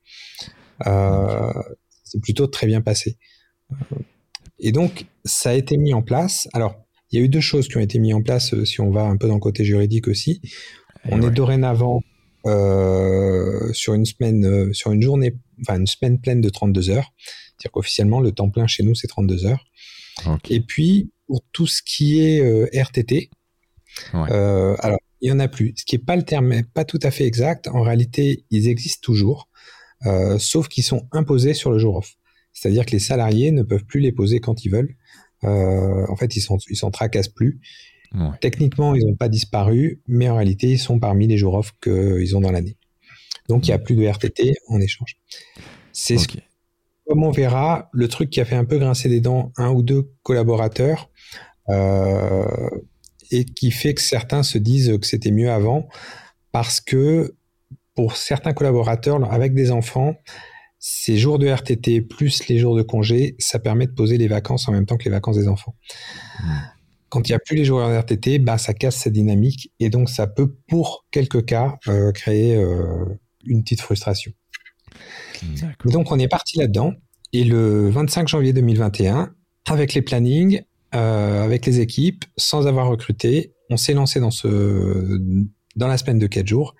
[0.85, 1.53] Euh,
[2.03, 3.17] c'est plutôt très bien passé.
[4.59, 6.47] Et donc, ça a été mis en place.
[6.53, 6.75] Alors,
[7.11, 8.91] il y a eu deux choses qui ont été mises en place, euh, si on
[8.91, 10.41] va un peu dans le côté juridique aussi.
[11.05, 12.01] on est dorénavant
[12.45, 17.13] euh, sur une semaine, euh, sur une journée, enfin une semaine pleine de 32 heures.
[17.17, 19.65] C'est-à-dire qu'officiellement, le temps plein chez nous, c'est 32 heures.
[20.49, 22.41] Et puis, pour tout ce qui est
[22.73, 23.29] RTT,
[24.13, 25.73] alors, il n'y en a plus.
[25.75, 27.67] Ce qui n'est pas le terme, pas tout à fait exact.
[27.67, 29.49] En réalité, ils existent toujours.
[30.05, 32.15] Euh, sauf qu'ils sont imposés sur le jour off.
[32.53, 34.95] C'est-à-dire que les salariés ne peuvent plus les poser quand ils veulent.
[35.43, 37.59] Euh, en fait, ils s'en ils s'en tracassent plus.
[38.41, 42.35] Techniquement, ils n'ont pas disparu, mais en réalité, ils sont parmi les jours off qu'ils
[42.35, 42.77] ont dans l'année.
[43.47, 45.17] Donc, il n'y a plus de RTT en échange.
[45.91, 46.27] C'est ce
[47.09, 49.81] comme on verra, le truc qui a fait un peu grincer des dents un ou
[49.81, 51.09] deux collaborateurs
[51.69, 52.45] euh,
[53.31, 55.89] et qui fait que certains se disent que c'était mieux avant
[56.51, 57.35] parce que
[57.95, 60.15] pour certains collaborateurs avec des enfants,
[60.77, 64.69] ces jours de RTT plus les jours de congé, ça permet de poser les vacances
[64.69, 65.73] en même temps que les vacances des enfants.
[66.39, 66.78] Hmm.
[67.09, 69.89] Quand il n'y a plus les jours de RTT, bah, ça casse cette dynamique et
[69.89, 73.05] donc ça peut, pour quelques cas, euh, créer euh,
[73.45, 74.31] une petite frustration.
[75.85, 76.93] Donc on est parti là-dedans.
[77.31, 79.33] Et le 25 janvier 2021,
[79.67, 80.63] avec les plannings,
[80.95, 85.19] euh, avec les équipes, sans avoir recruté, on s'est lancé dans ce
[85.75, 86.75] dans la semaine de 4 jours.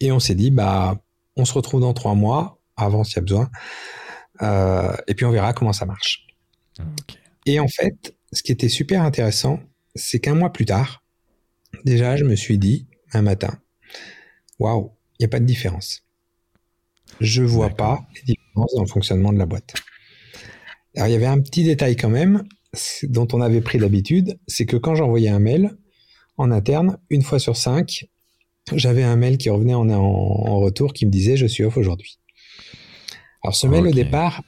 [0.00, 1.00] Et on s'est dit, bah,
[1.36, 3.50] on se retrouve dans trois mois, avant s'il y a besoin,
[4.42, 6.26] euh, et puis on verra comment ça marche.
[7.46, 9.60] Et en fait, ce qui était super intéressant,
[9.94, 11.04] c'est qu'un mois plus tard,
[11.84, 13.58] déjà, je me suis dit, un matin,
[14.58, 16.04] waouh, il n'y a pas de différence.
[17.20, 19.74] Je vois pas les différences dans le fonctionnement de la boîte.
[20.94, 22.44] Alors, il y avait un petit détail quand même,
[23.04, 25.76] dont on avait pris l'habitude, c'est que quand j'envoyais un mail
[26.36, 28.08] en interne, une fois sur cinq,
[28.74, 32.18] j'avais un mail qui revenait en, en, retour qui me disait je suis off aujourd'hui.
[33.42, 34.42] Alors ce mail au départ,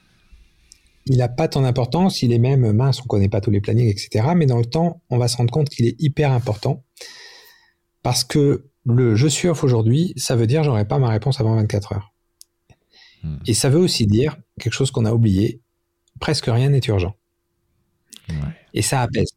[1.07, 3.89] il n'a pas tant d'importance, il est même mince, on connaît pas tous les plannings,
[3.89, 4.29] etc.
[4.37, 6.85] Mais dans le temps, on va se rendre compte qu'il est hyper important
[8.03, 11.55] parce que le je suis off aujourd'hui, ça veut dire j'aurai pas ma réponse avant
[11.57, 12.13] 24 heures.
[13.23, 13.37] Hmm.
[13.47, 15.61] Et ça veut aussi dire quelque chose qu'on a oublié,
[16.21, 17.17] presque rien n'est urgent.
[18.73, 19.31] Et ça apaise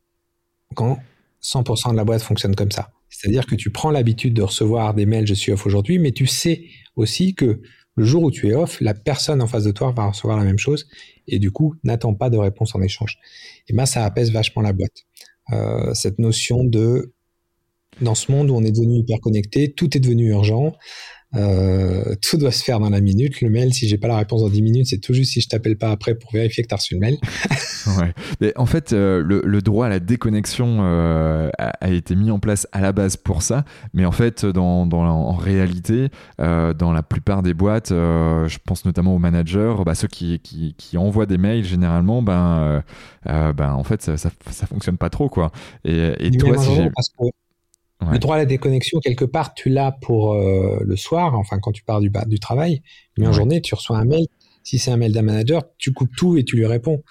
[0.76, 0.99] quand
[1.41, 2.91] 100% de la boîte fonctionne comme ça.
[3.09, 6.28] C'est-à-dire que tu prends l'habitude de recevoir des mails, je suis off aujourd'hui, mais tu
[6.28, 7.61] sais aussi que
[7.95, 10.43] le jour où tu es off, la personne en face de toi va recevoir la
[10.43, 10.88] même chose
[11.28, 13.19] et du coup, n'attends pas de réponse en échange.
[13.67, 15.05] Et ben, ça apaise vachement la boîte.
[15.51, 17.13] Euh, cette notion de,
[18.01, 20.74] dans ce monde où on est devenu hyper connecté, tout est devenu urgent.
[21.36, 23.41] Euh, tout doit se faire dans la minute.
[23.41, 25.47] Le mail, si j'ai pas la réponse dans 10 minutes, c'est tout juste si je
[25.47, 27.17] t'appelle pas après pour vérifier que tu as reçu le mail.
[27.99, 28.13] ouais.
[28.39, 32.67] Mais en fait, euh, le, droit à la déconnexion euh, a, été mis en place
[32.71, 33.65] à la base pour ça.
[33.93, 36.09] Mais en fait, dans, dans en réalité,
[36.39, 40.97] dans la plupart des boîtes, je pense notamment aux managers, bah, ceux qui, qui, qui,
[40.97, 42.84] envoient des mails généralement, ben,
[43.25, 45.29] ben en fait, ça, ça, fonctionne pas trop.
[45.29, 45.51] Quoi.
[45.86, 46.89] Et, et toi, si j'ai.
[48.12, 51.72] Le droit à la déconnexion, quelque part, tu l'as pour euh, le soir, enfin quand
[51.72, 52.82] tu pars du, du travail,
[53.18, 54.26] mais en journée, tu reçois un mail.
[54.66, 57.04] Si c'est un mail d'un manager, tu coupes tout et tu lui réponds.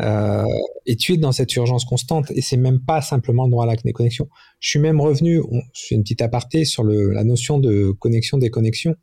[0.00, 0.44] Euh,
[0.84, 2.30] et tu es dans cette urgence constante.
[2.32, 4.28] Et c'est même pas simplement le droit à la déconnexion.
[4.60, 7.92] Je suis même revenu, on, je fais une petite aparté sur le, la notion de
[7.98, 8.94] connexion-déconnexion.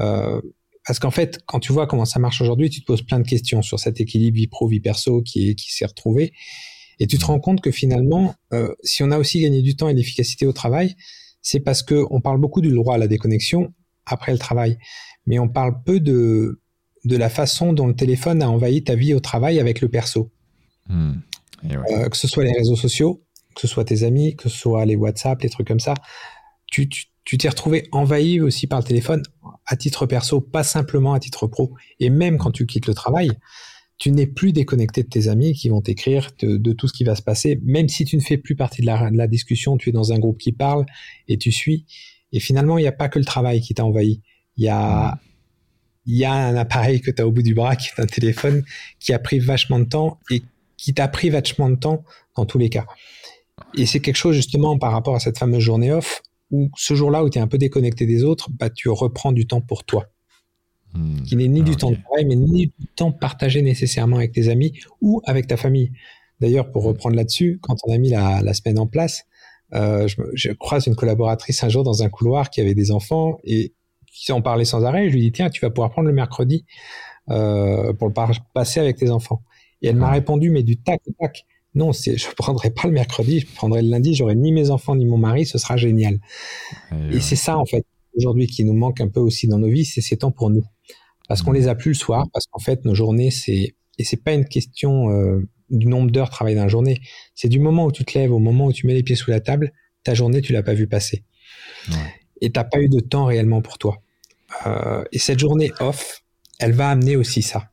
[0.00, 0.40] Euh,
[0.86, 3.28] parce qu'en fait, quand tu vois comment ça marche aujourd'hui, tu te poses plein de
[3.28, 6.32] questions sur cet équilibre vie pro, vie perso qui, qui s'est retrouvé.
[6.98, 9.88] Et tu te rends compte que finalement, euh, si on a aussi gagné du temps
[9.88, 10.94] et de l'efficacité au travail,
[11.40, 13.72] c'est parce que on parle beaucoup du droit à la déconnexion
[14.06, 14.78] après le travail,
[15.26, 16.60] mais on parle peu de
[17.04, 20.30] de la façon dont le téléphone a envahi ta vie au travail avec le perso.
[20.88, 21.14] Hmm.
[21.64, 23.24] Euh, que ce soit les réseaux sociaux,
[23.54, 25.94] que ce soit tes amis, que ce soit les WhatsApp, les trucs comme ça,
[26.66, 26.88] tu
[27.24, 29.22] tu t'es retrouvé envahi aussi par le téléphone
[29.66, 31.74] à titre perso, pas simplement à titre pro.
[32.00, 33.30] Et même quand tu quittes le travail,
[34.02, 37.14] tu n'es plus déconnecté de tes amis qui vont t'écrire de, tout ce qui va
[37.14, 40.12] se passer, même si tu ne fais plus partie de la, discussion, tu es dans
[40.12, 40.86] un groupe qui parle
[41.28, 41.86] et tu suis.
[42.32, 44.20] Et finalement, il n'y a pas que le travail qui t'a envahi.
[44.56, 45.20] Il y a,
[46.04, 48.06] il y a un appareil que tu as au bout du bras qui est un
[48.06, 48.64] téléphone
[48.98, 50.42] qui a pris vachement de temps et
[50.76, 52.02] qui t'a pris vachement de temps
[52.34, 52.86] dans tous les cas.
[53.78, 57.22] Et c'est quelque chose justement par rapport à cette fameuse journée off où ce jour-là
[57.22, 60.08] où tu es un peu déconnecté des autres, bah, tu reprends du temps pour toi.
[60.94, 61.22] Hmm.
[61.22, 64.48] Qui n'est ni du temps de travail, mais ni du temps partagé nécessairement avec tes
[64.48, 65.92] amis ou avec ta famille.
[66.40, 69.24] D'ailleurs, pour reprendre là-dessus, quand on a mis la, la semaine en place,
[69.74, 73.38] euh, je, je, croise une collaboratrice un jour dans un couloir qui avait des enfants
[73.44, 73.72] et
[74.12, 75.08] qui en parlait sans arrêt.
[75.08, 76.66] Je lui dis tiens, tu vas pouvoir prendre le mercredi
[77.30, 78.14] euh, pour le
[78.52, 79.42] passer avec tes enfants.
[79.80, 81.44] Et elle m'a répondu mais du tac au tac.
[81.74, 84.14] Non, je prendrai pas le mercredi, je prendrai le lundi.
[84.14, 86.18] J'aurai ni mes enfants ni mon mari, ce sera génial.
[87.10, 89.86] Et, c'est ça en fait aujourd'hui qui nous manque un peu aussi dans nos vies,
[89.86, 90.64] c'est ces temps pour nous,
[91.28, 94.22] parce qu'on les a plus le soir, parce qu'en fait nos journées c'est et c'est
[94.22, 97.00] pas une question euh, du nombre d'heures travaillées dans la journée.
[97.34, 99.30] C'est du moment où tu te lèves au moment où tu mets les pieds sous
[99.30, 99.72] la table,
[100.04, 101.24] ta journée, tu l'as pas vu passer.
[101.88, 101.96] Ouais.
[102.40, 104.02] Et t'as pas eu de temps réellement pour toi.
[104.66, 106.22] Euh, et cette journée off,
[106.58, 107.70] elle va amener aussi ça.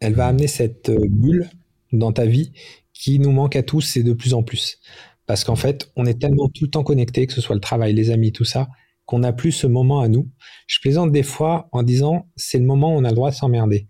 [0.00, 1.48] Elle va amener cette euh, bulle
[1.92, 2.52] dans ta vie
[2.92, 4.78] qui nous manque à tous et de plus en plus.
[5.26, 7.92] Parce qu'en fait, on est tellement tout le temps connecté, que ce soit le travail,
[7.94, 8.68] les amis, tout ça,
[9.10, 10.28] qu'on n'a plus ce moment à nous.
[10.68, 13.34] Je plaisante des fois en disant, c'est le moment où on a le droit de
[13.34, 13.88] s'emmerder.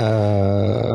[0.00, 0.94] Euh,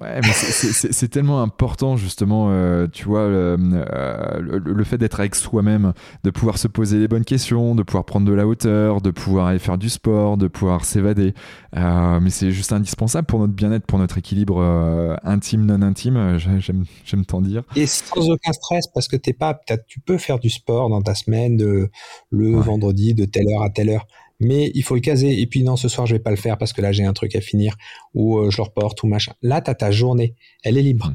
[0.00, 5.92] Ouais, mais c'est tellement important justement, euh, tu vois, euh, le, fait d'être avec soi-même,
[6.24, 9.48] de pouvoir se poser les bonnes questions, de pouvoir prendre de la hauteur, de pouvoir
[9.48, 11.34] aller faire du sport, de pouvoir s'évader.
[11.76, 14.60] Euh, mais c'est juste indispensable pour notre bien-être, pour notre équilibre
[15.22, 17.62] intime, non intime, j'aime tant dire.
[17.76, 21.14] Et sans aucun stress, parce que t'es pas, tu peux faire du sport dans ta
[21.14, 21.90] semaine, de,
[22.30, 24.06] le vendredi, de telle heure à telle heure
[24.40, 25.40] mais il faut le caser.
[25.40, 27.12] Et puis non, ce soir, je vais pas le faire parce que là, j'ai un
[27.12, 27.76] truc à finir
[28.14, 29.32] ou euh, je le reporte ou machin.
[29.42, 31.14] Là, tu as ta journée, elle est libre.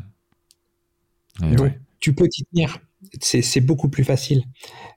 [1.39, 1.55] Mmh.
[1.55, 2.79] Donc, tu peux t'y tenir.
[3.21, 4.43] C'est beaucoup plus facile.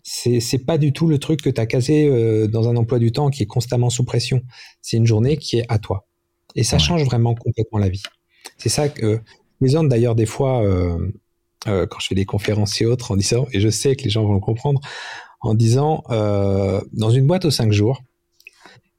[0.02, 3.12] C'est pas du tout le truc que tu as casé euh, dans un emploi du
[3.12, 4.42] temps qui est constamment sous pression.
[4.80, 6.08] C'est une journée qui est à toi.
[6.56, 8.02] Et ça change vraiment complètement la vie.
[8.58, 9.20] C'est ça que
[9.60, 10.98] mes hommes, d'ailleurs, des fois, euh,
[11.64, 14.24] quand je fais des conférences et autres, en disant, et je sais que les gens
[14.24, 14.80] vont le comprendre,
[15.40, 18.02] en disant, dans une boîte aux cinq jours,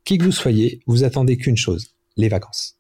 [0.06, 2.78] qui que vous soyez, vous attendez qu'une chose, les vacances,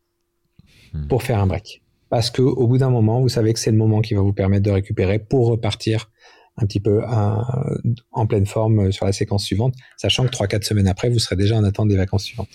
[0.93, 1.07] hmm.
[1.07, 1.83] pour faire un break.
[2.09, 4.33] Parce que au bout d'un moment, vous savez que c'est le moment qui va vous
[4.33, 6.11] permettre de récupérer pour repartir
[6.57, 7.01] un petit peu
[8.11, 11.55] en pleine forme sur la séquence suivante, sachant que 3-4 semaines après, vous serez déjà
[11.55, 12.49] en attente des vacances suivantes.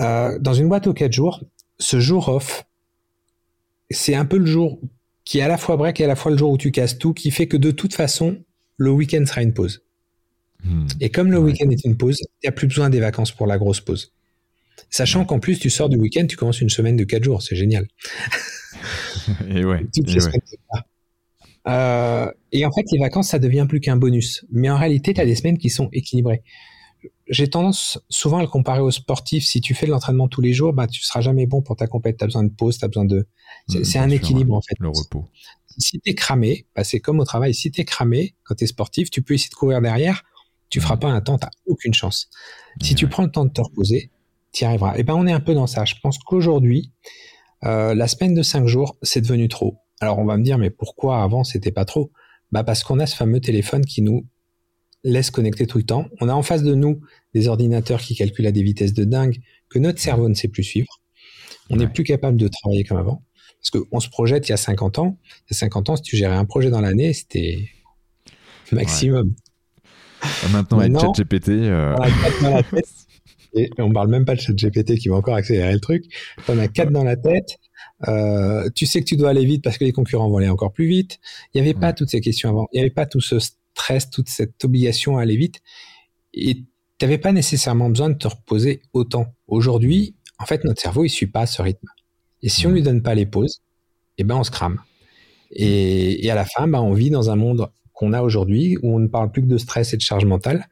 [0.00, 1.42] Euh, dans une boîte aux 4 jours,
[1.78, 2.64] ce jour off,
[3.90, 4.80] c'est un peu le jour
[5.24, 6.98] qui est à la fois break et à la fois le jour où tu casses
[6.98, 8.38] tout, qui fait que de toute façon,
[8.76, 9.82] le week-end sera une pause.
[11.00, 13.46] Et comme le week-end est une pause, il n'y a plus besoin des vacances pour
[13.46, 14.12] la grosse pause.
[14.88, 17.56] Sachant qu'en plus, tu sors du week-end, tu commences une semaine de 4 jours, c'est
[17.56, 17.86] génial.
[19.48, 19.86] et ouais.
[21.68, 24.44] Euh, et, en fait, les vacances, ça devient plus qu'un bonus.
[24.50, 26.42] Mais en réalité, tu as des semaines qui sont équilibrées.
[27.28, 29.44] J'ai tendance souvent à le comparer aux sportifs.
[29.44, 31.86] Si tu fais de l'entraînement tous les jours, bah, tu seras jamais bon pour ta
[31.86, 32.16] compète.
[32.18, 33.26] Tu as besoin de pause, tu as besoin de.
[33.68, 34.74] C'est hmm, un équilibre, en fait.
[34.80, 35.28] Le repos.
[35.78, 37.54] Si tu es cramé, bah, c'est comme au travail.
[37.54, 40.24] Si tu es cramé, quand tu es sportif, tu peux essayer de courir derrière
[40.70, 42.30] tu feras pas un temps, tu aucune chance.
[42.80, 44.10] Si tu prends le temps de te reposer,
[44.52, 44.96] tu y arriveras.
[44.96, 45.84] Et eh ben on est un peu dans ça.
[45.84, 46.92] Je pense qu'aujourd'hui,
[47.64, 49.78] euh, la semaine de 5 jours, c'est devenu trop.
[50.00, 52.10] Alors on va me dire, mais pourquoi avant c'était pas trop?
[52.52, 54.26] Bah parce qu'on a ce fameux téléphone qui nous
[55.04, 56.06] laisse connecter tout le temps.
[56.20, 57.00] On a en face de nous
[57.34, 60.64] des ordinateurs qui calculent à des vitesses de dingue que notre cerveau ne sait plus
[60.64, 61.00] suivre.
[61.70, 63.22] On n'est plus capable de travailler comme avant.
[63.60, 65.18] Parce qu'on se projette il y a 50 ans.
[65.48, 67.68] Il y a 50 ans, si tu gérais un projet dans l'année, c'était
[68.72, 69.34] maximum.
[70.52, 71.48] Maintenant, avec ChatGPT.
[71.50, 71.96] Euh...
[73.52, 76.04] Et on parle même pas de ChatGPT qui va encore accélérer le truc.
[76.48, 77.58] On a quatre dans la tête.
[78.08, 80.72] Euh, tu sais que tu dois aller vite parce que les concurrents vont aller encore
[80.72, 81.18] plus vite.
[81.52, 82.68] Il n'y avait pas toutes ces questions avant.
[82.72, 85.60] Il n'y avait pas tout ce stress, toute cette obligation à aller vite.
[86.32, 86.64] Et tu
[87.02, 89.26] n'avais pas nécessairement besoin de te reposer autant.
[89.48, 91.88] Aujourd'hui, en fait, notre cerveau, il suit pas ce rythme.
[92.42, 93.60] Et si on lui donne pas les pauses,
[94.16, 94.80] eh ben, on se crame.
[95.50, 97.68] Et, et à la fin, ben, on vit dans un monde
[98.00, 100.70] qu'on a aujourd'hui, où on ne parle plus que de stress et de charge mentale,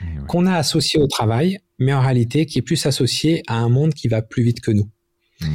[0.00, 3.68] eh qu'on a associé au travail, mais en réalité qui est plus associé à un
[3.68, 4.88] monde qui va plus vite que nous.
[5.40, 5.46] Mmh.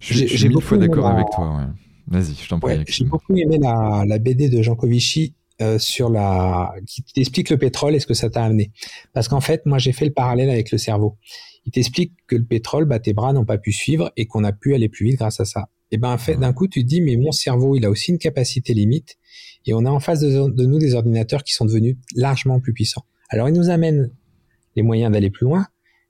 [0.00, 1.70] J'ai beaucoup fois d'accord avec toi.
[2.06, 2.84] Vas-y, je t'en prie.
[2.86, 7.94] J'ai beaucoup aimé la, BD de Jean Covici euh, sur la qui t'explique le pétrole
[7.94, 8.72] et ce que ça t'a amené.
[9.14, 11.16] Parce qu'en fait, moi, j'ai fait le parallèle avec le cerveau.
[11.64, 14.52] Il t'explique que le pétrole, bah, tes bras n'ont pas pu suivre et qu'on a
[14.52, 15.70] pu aller plus vite grâce à ça.
[15.90, 18.10] Et ben, en fait, d'un coup, tu te dis, mais mon cerveau, il a aussi
[18.10, 19.16] une capacité limite
[19.66, 23.04] et on a en face de, nous des ordinateurs qui sont devenus largement plus puissants.
[23.30, 24.10] Alors, ils nous amènent
[24.76, 25.66] les moyens d'aller plus loin,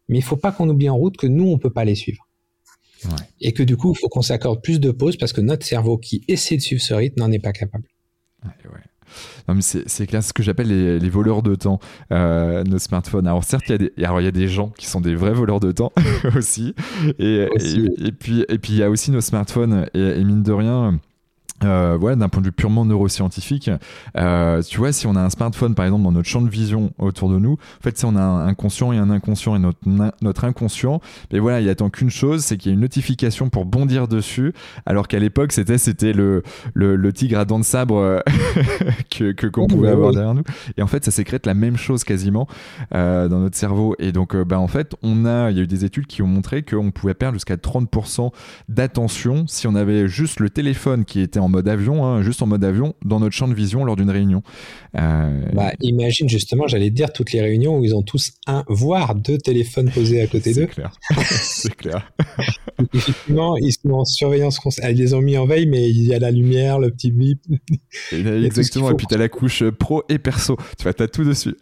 [0.09, 2.29] mais il faut pas qu'on oublie en route que nous, on peut pas les suivre.
[3.41, 5.99] Et que du coup, il faut qu'on s'accorde plus de pauses parce que notre cerveau
[5.99, 7.85] qui essaie de suivre ce rythme n'en est pas capable.
[9.61, 11.81] c'est clair, ce que j'appelle les, voleurs de temps,
[12.13, 13.27] euh, nos smartphones.
[13.27, 15.35] Alors certes, il y, a des, il y a des gens qui sont des vrais
[15.35, 15.93] voleurs de temps
[16.35, 16.75] aussi.
[17.19, 17.47] Et,
[17.99, 19.87] et, puis, et puis il y a aussi nos smartphones.
[19.93, 20.99] et mine de rien,
[21.63, 23.71] euh, ouais, d'un point de vue purement neuroscientifique,
[24.17, 26.93] euh, tu vois, si on a un smartphone par exemple dans notre champ de vision
[26.99, 29.79] autour de nous, en fait, si on a un conscient et un inconscient et notre,
[30.21, 31.01] notre inconscient,
[31.33, 34.53] mais voilà, il attend qu'une chose, c'est qu'il y ait une notification pour bondir dessus,
[34.85, 36.43] alors qu'à l'époque c'était c'était le,
[36.75, 38.21] le, le, tigre à dents de sabre euh,
[39.11, 40.45] que qu'on pouvait avoir derrière nous.
[40.77, 42.49] Et en fait, ça sécrète la même chose quasiment
[42.95, 43.95] euh, dans notre cerveau.
[43.99, 46.23] Et donc, euh, bah en fait, on a, il y a eu des études qui
[46.23, 48.33] ont montré qu'on pouvait perdre jusqu'à 30%
[48.69, 52.47] d'attention si on avait juste le téléphone qui était en mode avion, hein, juste en
[52.47, 54.43] mode avion, dans notre champ de vision lors d'une réunion.
[54.97, 59.15] Euh, bah, imagine justement, j'allais dire toutes les réunions où ils ont tous un, voire
[59.15, 60.69] deux téléphones posés à côté d'eux.
[60.69, 60.99] C'est clair.
[61.25, 62.13] C'est clair.
[62.95, 64.61] Effectivement, ils sont en surveillance.
[64.83, 67.41] Ils les ont mis en veille, mais il y a la lumière, le petit bip.
[68.13, 68.91] exactement.
[68.91, 70.57] Et puis tu as la couche pro et perso.
[70.79, 71.57] Tu vois, tu as tout dessus.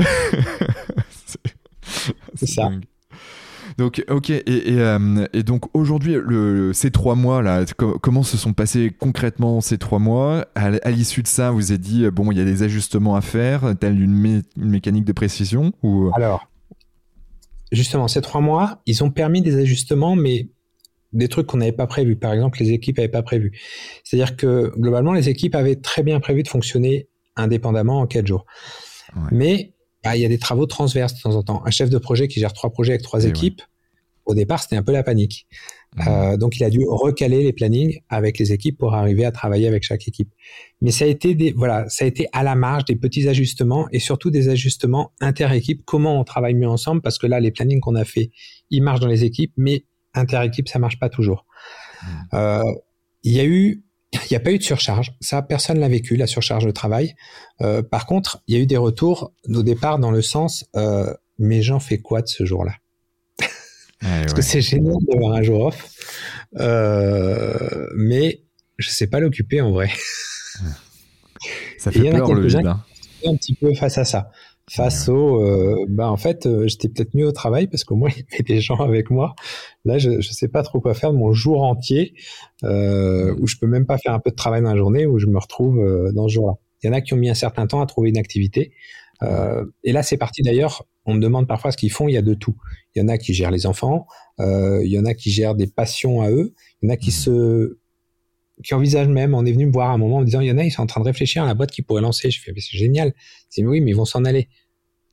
[2.35, 2.71] C'est ça.
[3.79, 8.53] Donc, ok, et, euh, et, donc aujourd'hui, le, ces trois mois là, comment se sont
[8.53, 10.47] passés concrètement ces trois mois?
[10.55, 13.75] À, l'issue de ça, vous avez dit bon, il y a des ajustements à faire,
[13.79, 16.49] telle une, une mécanique de précision ou Alors,
[17.73, 20.49] justement, ces trois mois, ils ont permis des ajustements, mais
[21.13, 22.17] des trucs qu'on n'avait pas prévus.
[22.17, 23.59] Par exemple, les équipes n'avaient pas prévu.
[24.05, 28.47] C'est-à-dire que globalement, les équipes avaient très bien prévu de fonctionner indépendamment en quatre jours.
[29.31, 29.72] Mais
[30.03, 31.63] bah, il y a des travaux transverses de temps en temps.
[31.65, 33.63] Un chef de projet qui gère trois projets avec trois équipes,
[34.25, 35.47] au départ, c'était un peu la panique.
[35.97, 36.09] Mmh.
[36.09, 39.67] Euh, donc, il a dû recaler les plannings avec les équipes pour arriver à travailler
[39.67, 40.33] avec chaque équipe.
[40.81, 43.89] Mais ça a été des, voilà, ça a été à la marge des petits ajustements
[43.91, 45.83] et surtout des ajustements inter-équipes.
[45.85, 47.03] Comment on travaille mieux ensemble?
[47.03, 48.31] Parce que là, les plannings qu'on a fait,
[48.71, 49.85] ils marchent dans les équipes, mais
[50.15, 51.45] inter-équipe, ça marche pas toujours.
[52.03, 52.07] Mmh.
[52.35, 52.63] Euh,
[53.25, 53.83] il y a eu
[54.13, 55.15] il n'y a pas eu de surcharge.
[55.21, 57.15] Ça, personne l'a vécu, la surcharge de travail.
[57.61, 61.13] Euh, par contre, il y a eu des retours au départ dans le sens, euh,
[61.39, 62.75] mais j'en fais quoi de ce jour-là?
[64.01, 65.91] Parce que c'est génial d'avoir un jour off,
[66.59, 68.43] euh, mais
[68.79, 69.91] je sais pas l'occuper en vrai.
[71.79, 72.67] Ça fait peur le vide.
[72.67, 72.85] Hein.
[73.25, 74.31] Un petit peu face à ça
[74.71, 78.11] face au euh, bah en fait euh, j'étais peut-être mieux au travail parce qu'au moins
[78.17, 79.35] il y avait des gens avec moi.
[79.85, 82.15] Là je je sais pas trop quoi faire de mon jour entier
[82.65, 85.19] euh, où je peux même pas faire un peu de travail dans la journée où
[85.19, 86.55] je me retrouve euh, dans ce jour-là.
[86.83, 88.73] Il y en a qui ont mis un certain temps à trouver une activité
[89.85, 90.43] et là c'est parti.
[90.43, 92.57] D'ailleurs on me demande parfois ce qu'ils font il y a de tout.
[92.95, 94.07] Il y en a qui gèrent les enfants
[94.41, 97.11] il y en a qui gèrent des passions à eux il y en a qui
[97.11, 97.13] mmh.
[97.13, 97.79] se
[98.63, 100.49] qui envisagent même, on est venu me voir à un moment en me disant, il
[100.49, 102.31] y en a, ils sont en train de réfléchir à la boîte qu'ils pourraient lancer.
[102.31, 103.13] Je fais, c'est génial.
[103.49, 104.49] C'est oui, mais ils vont s'en aller.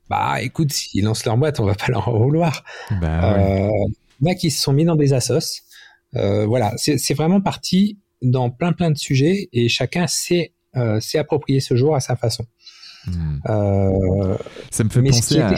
[0.10, 2.64] Bah, écoute, s'ils lancent leur boîte, on va pas leur en vouloir.
[3.02, 3.70] Bah, euh,
[4.22, 5.62] il y en a qui se sont mis dans des assos.
[6.16, 11.60] Euh, voilà, c'est vraiment parti dans plein plein de sujets et chacun s'est euh, approprié
[11.60, 12.46] ce jour à sa façon.
[13.06, 13.40] Hmm.
[13.48, 14.38] Euh,
[14.72, 15.54] ça me fait penser à...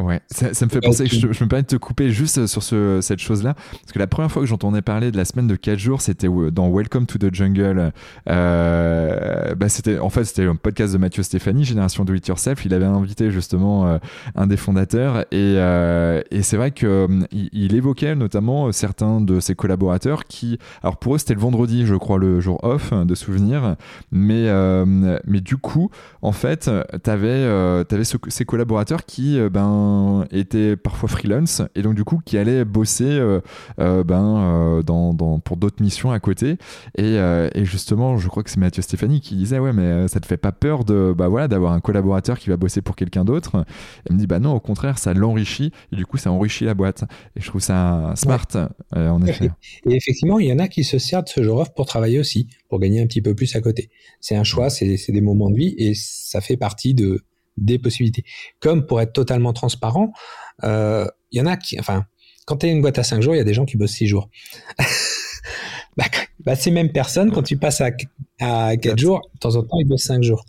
[0.00, 3.00] Ouais, ça, me fait penser, je, je, me permets de te couper juste sur ce,
[3.02, 5.78] cette chose-là, parce que la première fois que j'entendais parler de la semaine de 4
[5.78, 7.92] jours, c'était dans Welcome to the Jungle.
[8.28, 12.64] Euh, bah c'était, en fait, c'était un podcast de Mathieu Stéphanie, Génération Do It Yourself.
[12.64, 13.98] Il avait invité justement euh,
[14.36, 19.38] un des fondateurs, et, euh, et c'est vrai qu'il euh, il évoquait notamment certains de
[19.38, 23.14] ses collaborateurs qui, alors pour eux, c'était le vendredi, je crois, le jour off de
[23.14, 23.76] souvenir,
[24.12, 24.48] mais,
[25.26, 25.90] mais du coup,
[26.22, 26.70] en fait,
[27.02, 29.89] t'avais, avais ces collaborateurs qui, ben,
[30.30, 33.40] était parfois freelance et donc du coup qui allait bosser euh,
[33.78, 36.56] euh, ben, euh, dans, dans, pour d'autres missions à côté.
[36.96, 40.26] Et, et, justement, je crois que c'est Mathieu Stéphanie qui disait ouais mais ça te
[40.26, 43.64] fait pas peur de bah voilà d'avoir un collaborateur qui va bosser pour quelqu'un d'autre?
[44.08, 46.74] Elle me dit bah non au contraire ça l'enrichit et du coup ça enrichit la
[46.74, 47.04] boîte.
[47.36, 48.46] Et je trouve ça smart
[48.94, 49.50] en effet.
[49.86, 52.18] Et effectivement il y en a qui se servent de ce genre off pour travailler
[52.18, 53.90] aussi pour gagner un petit peu plus à côté.
[54.20, 57.22] C'est un choix, c'est des moments de vie et ça fait partie de
[57.56, 58.24] des possibilités.
[58.60, 60.12] Comme pour être totalement transparent,
[60.62, 62.04] il euh, y en a qui, enfin,
[62.46, 63.92] quand tu as une boîte à 5 jours, il y a des gens qui bossent
[63.92, 64.28] 6 jours.
[65.96, 66.04] bah,
[66.40, 67.90] bah, ces mêmes personnes, quand tu passes à,
[68.40, 70.44] à 4 jours, de temps en temps, ils bossent 5 jours.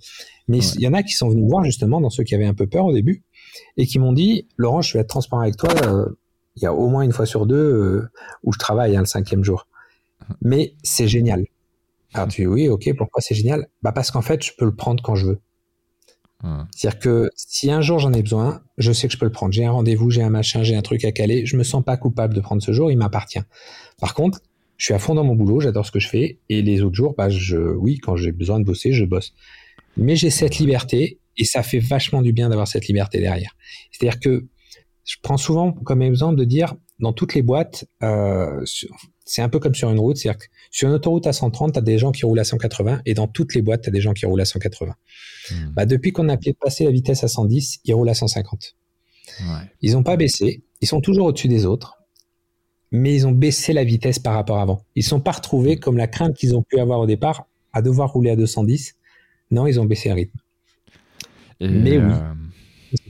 [0.47, 2.53] Mais il y en a qui sont venus voir justement dans ceux qui avaient un
[2.53, 3.23] peu peur au début
[3.77, 6.05] et qui m'ont dit, Laurent, je vais être transparent avec toi, euh,
[6.55, 8.09] il y a au moins une fois sur deux euh,
[8.43, 9.67] où je travaille hein, le cinquième jour.
[10.41, 11.45] Mais c'est génial.
[12.13, 13.67] Alors tu dis oui, ok, pourquoi c'est génial?
[13.81, 15.39] Bah parce qu'en fait, je peux le prendre quand je veux.
[16.75, 19.53] C'est-à-dire que si un jour j'en ai besoin, je sais que je peux le prendre.
[19.53, 21.45] J'ai un rendez-vous, j'ai un machin, j'ai un truc à caler.
[21.45, 23.41] Je me sens pas coupable de prendre ce jour, il m'appartient.
[23.99, 24.39] Par contre,
[24.77, 26.39] je suis à fond dans mon boulot, j'adore ce que je fais.
[26.49, 29.33] Et les autres jours, bah, je, oui, quand j'ai besoin de bosser, je bosse.
[29.97, 33.55] Mais j'ai cette liberté et ça fait vachement du bien d'avoir cette liberté derrière.
[33.91, 34.47] C'est-à-dire que
[35.05, 38.63] je prends souvent comme exemple de dire, dans toutes les boîtes, euh,
[39.25, 40.17] c'est un peu comme sur une route.
[40.17, 43.01] C'est-à-dire que sur une autoroute à 130, tu as des gens qui roulent à 180
[43.05, 44.95] et dans toutes les boîtes, tu as des gens qui roulent à 180.
[45.49, 45.71] Hmm.
[45.73, 48.75] Bah, depuis qu'on a passé la vitesse à 110, ils roulent à 150.
[49.39, 49.45] Ouais.
[49.81, 50.63] Ils n'ont pas baissé.
[50.81, 51.97] Ils sont toujours au-dessus des autres.
[52.91, 54.85] Mais ils ont baissé la vitesse par rapport à avant.
[54.95, 57.81] Ils ne sont pas retrouvés comme la crainte qu'ils ont pu avoir au départ à
[57.81, 58.95] devoir rouler à 210.
[59.51, 60.39] Non, ils ont baissé le rythme.
[61.61, 62.33] mais oui, euh...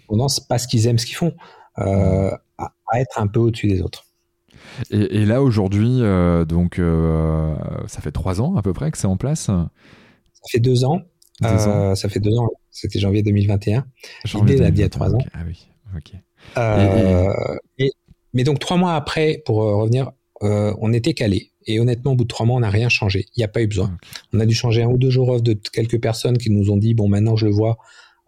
[0.08, 1.34] tendance parce qu'ils aiment ce qu'ils font,
[1.80, 4.06] euh, à, être un peu au-dessus des autres.
[4.92, 7.56] Et, là aujourd'hui, euh, donc euh,
[7.88, 9.46] ça fait trois ans à peu près que c'est en place.
[9.46, 9.70] Ça
[10.50, 11.02] fait deux ans.
[11.44, 12.50] Euh, ça fait deux ans.
[12.70, 13.86] C'était janvier 2021.
[14.26, 15.24] Janvier L'idée il y a trois ans.
[15.34, 15.68] Ah oui.
[15.98, 16.14] Ok.
[18.34, 20.12] mais donc trois mois après, pour revenir,
[20.42, 21.52] on était calé.
[21.68, 23.28] Et honnêtement, au bout de trois mois, on n'a rien changé.
[23.36, 23.96] Il n'y a pas eu besoin.
[24.34, 26.78] On a dû changer un ou deux jours off de quelques personnes qui nous ont
[26.78, 27.78] dit bon, maintenant je le vois.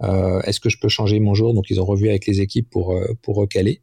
[0.02, 1.54] Est-ce que je peux changer mon jour?
[1.54, 3.82] Donc ils ont revu avec les équipes pour pour recaler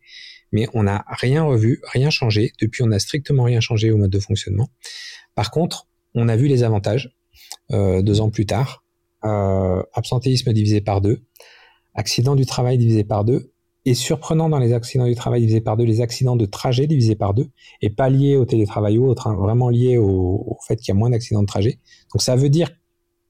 [0.53, 2.53] mais on n'a rien revu, rien changé.
[2.61, 4.69] Depuis, on n'a strictement rien changé au mode de fonctionnement.
[5.35, 7.17] Par contre, on a vu les avantages
[7.71, 8.85] euh, deux ans plus tard.
[9.25, 11.23] Euh, absentéisme divisé par deux,
[11.95, 13.53] accident du travail divisé par deux,
[13.85, 17.17] et surprenant dans les accidents du travail divisé par deux, les accidents de trajet divisé
[17.17, 17.49] par deux,
[17.83, 20.95] et pas liés au télétravail ou autre, hein, vraiment liés au, fait qu'il y a
[20.95, 21.81] moins d'accidents de trajet.
[22.15, 22.71] Donc ça veut dire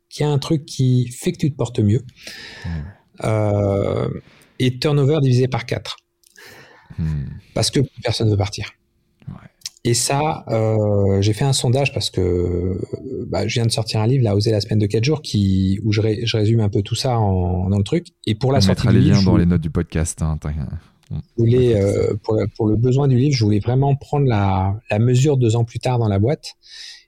[0.09, 2.05] qu'il y a un truc qui fait que tu te portes mieux.
[3.25, 4.09] Euh,
[4.61, 5.97] et turnover divisé par quatre.
[6.99, 7.25] Hmm.
[7.55, 8.71] Parce que personne ne veut partir.
[9.85, 12.79] Et ça, euh, j'ai fait un sondage parce que
[13.29, 15.81] bah, je viens de sortir un livre, là, Oser la semaine de 4 jours, qui,
[15.85, 16.03] où je,
[16.37, 18.09] résume un peu tout ça en, dans le truc.
[18.27, 20.21] Et pour la On sortie les liens dans les notes du podcast.
[20.21, 20.39] Hein,
[21.37, 25.39] voulais, euh, pour, pour, le besoin du livre, je voulais vraiment prendre la, la mesure
[25.39, 26.57] deux ans plus tard dans la boîte.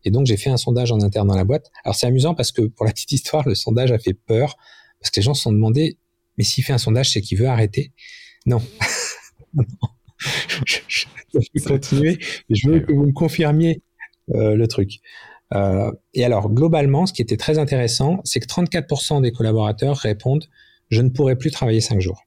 [0.04, 1.70] Et donc, j'ai fait un sondage en interne dans la boîte.
[1.84, 4.56] Alors, c'est amusant parce que, pour la petite histoire, le sondage a fait peur
[4.98, 5.98] parce que les gens se sont demandé,
[6.38, 7.92] mais s'il fait un sondage, c'est qu'il veut arrêter?
[8.46, 8.62] Non.
[10.66, 11.06] je,
[11.54, 12.18] vais continuer.
[12.50, 13.82] Je veux que vous me confirmiez
[14.34, 15.00] euh, le truc.
[15.54, 20.46] Euh, et alors, globalement, ce qui était très intéressant, c'est que 34% des collaborateurs répondent
[20.90, 22.22] Je ne pourrai plus travailler 5 jours.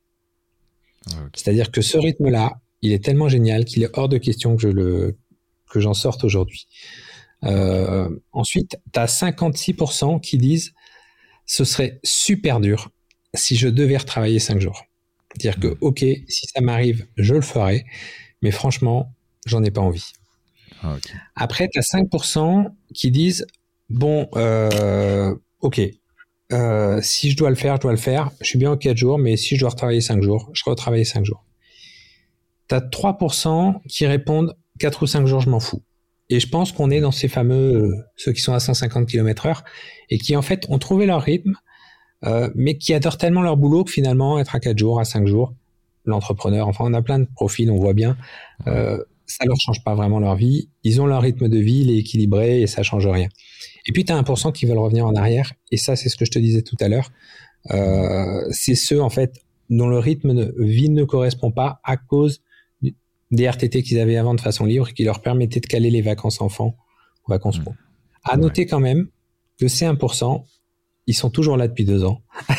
[1.12, 4.62] Ah, C'est-à-dire que ce rythme-là, il est tellement génial qu'il est hors de question que
[4.62, 5.18] je le
[5.70, 6.68] que j'en sorte aujourd'hui.
[7.44, 10.74] Euh, ensuite, tu as 56% qui disent
[11.46, 12.90] ce serait super dur
[13.34, 14.86] si je devais retravailler 5 jours.
[15.38, 17.86] Dire que, ok, si ça m'arrive, je le ferai,
[18.42, 19.14] mais franchement,
[19.46, 20.14] j'en ai pas envie.
[20.82, 20.98] Ah,
[21.36, 23.46] Après, tu as 5% qui disent,
[23.90, 25.82] bon, euh, ok,
[26.54, 28.32] euh, si je dois le faire, je dois le faire.
[28.42, 31.06] Je suis bien en 4 jours, mais si je dois retravailler 5 jours, je retravaille
[31.06, 31.44] 5 jours.
[32.70, 35.84] Tu as 3% qui répondent 4 ou 5 jours, je m'en fous.
[36.30, 39.46] Et je pense qu'on est dans ces fameux, euh, ceux qui sont à 150 km
[39.46, 39.64] heure,
[40.10, 41.56] et qui en fait ont trouvé leur rythme,
[42.26, 45.28] euh, mais qui adorent tellement leur boulot que finalement, être à 4 jours, à 5
[45.28, 45.54] jours,
[46.06, 48.18] l'entrepreneur, enfin, on a plein de profils, on voit bien,
[48.68, 50.70] euh, ça leur change pas vraiment leur vie.
[50.84, 53.28] Ils ont leur rythme de vie, il est équilibré et ça change rien.
[53.88, 56.26] Et puis, tu as 1% qui veulent revenir en arrière, et ça, c'est ce que
[56.26, 57.12] je te disais tout à l'heure.
[57.72, 62.42] Euh, c'est ceux, en fait, dont le rythme de vie ne correspond pas à cause
[63.32, 66.42] des RTT qu'ils avaient avant de façon libre, qui leur permettaient de caler les vacances
[66.42, 66.76] enfants
[67.28, 67.74] aux vacances pro.
[68.24, 69.08] À noter quand même
[69.60, 70.44] que ces 1%,
[71.08, 72.22] ils sont toujours là depuis deux ans.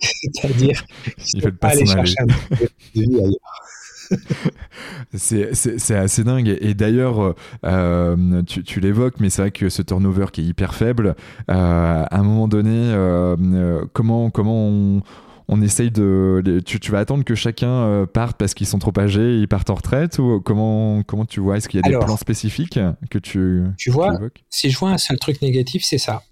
[0.00, 0.84] C'est-à-dire
[1.18, 3.64] qu'ils ne pas aller chercher un de vie ailleurs.
[5.14, 6.56] c'est assez dingue.
[6.60, 10.74] Et, d'ailleurs, euh, tu, tu l'évoques, mais c'est vrai que ce turnover qui est hyper
[10.74, 11.16] faible,
[11.50, 15.02] euh, à un moment donné, euh, comment, comment on,
[15.48, 16.62] on essaye de.
[16.64, 19.74] Tu, tu, vas attendre que chacun parte parce qu'ils sont trop âgés, ils partent en
[19.74, 21.56] retraite Ou comment, comment tu vois?
[21.56, 22.78] Est-ce qu'il y a des plans spécifiques
[23.10, 23.64] que tu.
[23.76, 24.18] Tu vois,
[24.50, 26.22] si je vois un seul truc négatif, c'est ça.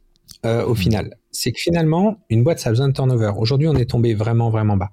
[0.45, 1.16] Euh, au final.
[1.30, 3.30] C'est que finalement, une boîte, ça a besoin de turnover.
[3.36, 4.90] Aujourd'hui, on est tombé vraiment, vraiment bas.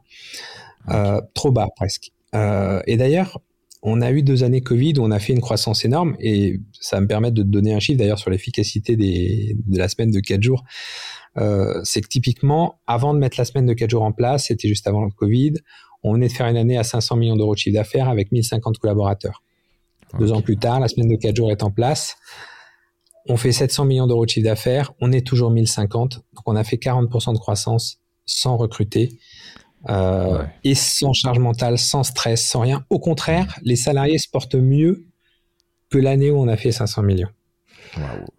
[0.89, 2.11] Euh, trop bas, presque.
[2.35, 3.41] Euh, et d'ailleurs,
[3.81, 7.01] on a eu deux années Covid où on a fait une croissance énorme et ça
[7.01, 10.43] me permet de te donner un chiffre d'ailleurs sur l'efficacité de la semaine de quatre
[10.43, 10.65] jours.
[11.83, 14.85] c'est que typiquement, avant de mettre la semaine de quatre jours en place, c'était juste
[14.85, 15.53] avant le Covid,
[16.03, 18.77] on venait de faire une année à 500 millions d'euros de chiffre d'affaires avec 1050
[18.77, 19.43] collaborateurs.
[20.19, 22.17] Deux ans plus tard, la semaine de quatre jours est en place
[23.27, 26.63] on fait 700 millions d'euros de chiffre d'affaires, on est toujours 1050, donc on a
[26.63, 29.19] fait 40% de croissance sans recruter
[29.89, 32.85] euh, et sans charge mentale, sans stress, sans rien.
[32.89, 35.05] Au contraire, les salariés se portent mieux
[35.89, 37.29] que l'année où on a fait 500 millions.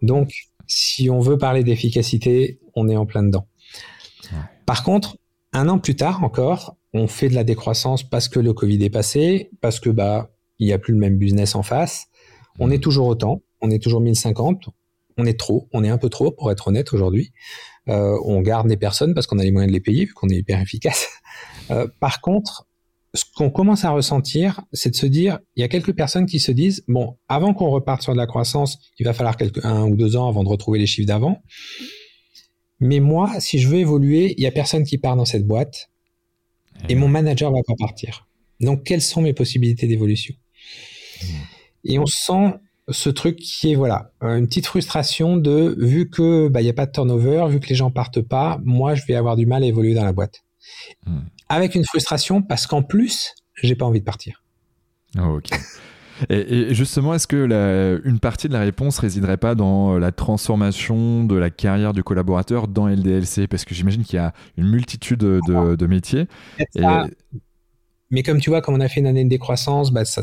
[0.01, 0.31] Donc,
[0.67, 3.47] si on veut parler d'efficacité, on est en plein dedans.
[4.65, 5.17] Par contre,
[5.51, 8.89] un an plus tard encore, on fait de la décroissance parce que le Covid est
[8.89, 10.29] passé, parce que bah
[10.59, 12.07] il n'y a plus le même business en face.
[12.59, 14.69] On est toujours autant, on est toujours 1050,
[15.17, 17.31] on est trop, on est un peu trop pour être honnête aujourd'hui.
[17.89, 20.29] Euh, on garde des personnes parce qu'on a les moyens de les payer vu qu'on
[20.29, 21.07] est hyper efficace.
[21.69, 22.67] Euh, par contre,
[23.13, 26.39] ce qu'on commence à ressentir, c'est de se dire, il y a quelques personnes qui
[26.39, 29.83] se disent, bon, avant qu'on reparte sur de la croissance, il va falloir quelques, un
[29.83, 31.41] ou deux ans avant de retrouver les chiffres d'avant.
[32.79, 35.89] Mais moi, si je veux évoluer, il y a personne qui part dans cette boîte
[36.89, 38.27] et mon manager va pas partir.
[38.59, 40.35] Donc, quelles sont mes possibilités d'évolution?
[41.21, 41.27] Mmh.
[41.85, 42.55] Et on sent
[42.91, 46.73] ce truc qui est voilà une petite frustration de vu que bah il y a
[46.73, 49.63] pas de turnover, vu que les gens partent pas, moi je vais avoir du mal
[49.63, 50.41] à évoluer dans la boîte.
[51.05, 51.21] Hmm.
[51.49, 54.43] Avec une frustration parce qu'en plus j'ai pas envie de partir.
[55.17, 55.49] Oh, ok.
[56.29, 61.35] Et, justement, est-ce que une partie de la réponse résiderait pas dans la transformation de
[61.35, 65.85] la carrière du collaborateur dans LDLC Parce que j'imagine qu'il y a une multitude de,
[65.87, 66.27] métiers.
[68.11, 70.21] Mais comme tu vois, comme on a fait une année de décroissance, bah, ça,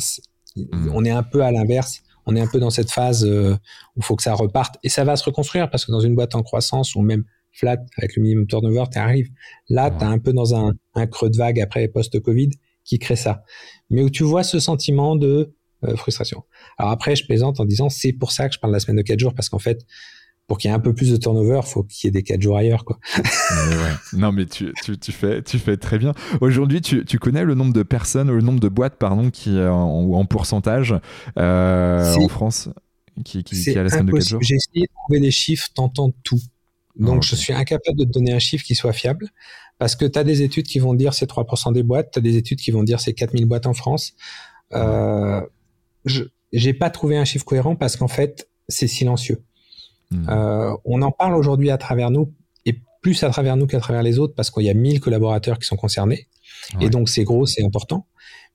[0.57, 0.91] hmm.
[0.95, 3.55] on est un peu à l'inverse on est un peu dans cette phase euh,
[3.97, 6.15] où il faut que ça reparte et ça va se reconstruire parce que dans une
[6.15, 9.31] boîte en croissance ou même flat avec le minimum turnover, tu arrives.
[9.71, 10.75] Là, tu es un peu dans un,
[11.11, 12.51] creux de vague après post-Covid
[12.85, 13.43] qui crée ça.
[13.89, 15.55] Mais où tu vois ce sentiment de
[15.85, 16.43] euh, frustration.
[16.77, 18.99] Alors après, je plaisante en disant c'est pour ça que je parle de la semaine
[18.99, 19.87] de 4 jours parce qu'en fait,
[20.49, 22.41] pour qu'il y ait un peu plus de turnover, faut qu'il y ait des 4
[22.41, 22.99] jours ailleurs, quoi.
[24.15, 26.15] Non, mais tu, tu, fais, tu fais très bien.
[26.41, 30.11] Aujourd'hui, tu, tu, connais le nombre de personnes, le nombre de boîtes, pardon, qui, en,
[30.13, 30.95] en pourcentage
[31.39, 32.71] euh, en France
[33.25, 34.43] qui, qui, a la semaine de 4 jours?
[34.43, 36.41] J'ai essayé de trouver des chiffres, tentant tout.
[36.97, 39.29] Donc, je suis incapable de te donner un chiffre qui soit fiable
[39.79, 42.23] parce que tu as des études qui vont dire c'est 3% des boîtes, tu as
[42.23, 44.15] des études qui vont dire c'est 4000 boîtes en France.
[44.73, 45.41] Euh,
[46.07, 49.43] je n'ai pas trouvé un chiffre cohérent parce qu'en fait, c'est silencieux.
[50.11, 50.29] Hmm.
[50.29, 52.35] Euh, on en parle aujourd'hui à travers nous,
[52.65, 55.59] et plus à travers nous qu'à travers les autres, parce qu'il y a 1000 collaborateurs
[55.59, 56.29] qui sont concernés.
[56.81, 58.07] Et donc, c'est gros, c'est important.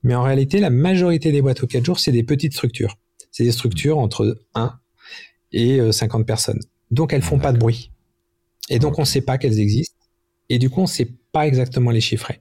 [0.02, 2.96] Mais en réalité, la majorité des boîtes aux 4 jours, c'est des petites structures.
[3.32, 4.78] C'est des structures entre 1
[5.52, 6.60] et 50 euh, personnes.
[6.90, 7.90] Donc, elles font pas de bruit.
[8.68, 9.96] Et donc, on ne sait pas qu'elles existent.
[10.48, 12.40] Et du coup, on ne sait pas exactement les chiffrer.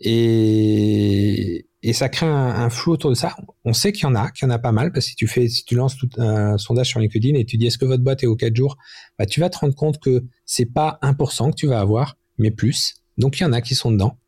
[0.00, 3.36] Et, et ça crée un, flou autour de ça.
[3.64, 5.16] On sait qu'il y en a, qu'il y en a pas mal, parce que si
[5.16, 7.86] tu fais, si tu lances tout un sondage sur LinkedIn et tu dis est-ce que
[7.86, 8.76] votre boîte est aux 4 jours,
[9.18, 12.50] bah, tu vas te rendre compte que c'est pas 1% que tu vas avoir, mais
[12.50, 12.94] plus.
[13.16, 14.18] Donc il y en a qui sont dedans.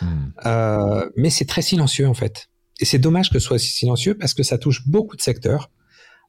[0.00, 0.06] Hmm.
[0.46, 2.48] Euh, mais c'est très silencieux en fait.
[2.80, 5.70] Et c'est dommage que ce soit si silencieux parce que ça touche beaucoup de secteurs,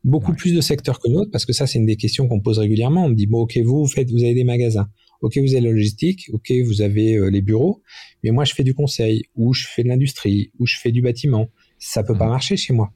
[0.03, 2.58] beaucoup plus de secteurs que d'autres, parce que ça c'est une des questions qu'on pose
[2.58, 3.05] régulièrement.
[3.05, 4.88] On me dit bon ok vous, vous faites, vous avez des magasins.
[5.22, 7.82] Ok, vous avez la logistique, ok, vous avez euh, les bureaux,
[8.24, 11.01] mais moi je fais du conseil, ou je fais de l'industrie, ou je fais du
[11.01, 11.47] bâtiment.
[11.80, 12.30] Ça peut pas mmh.
[12.30, 12.91] marcher chez moi.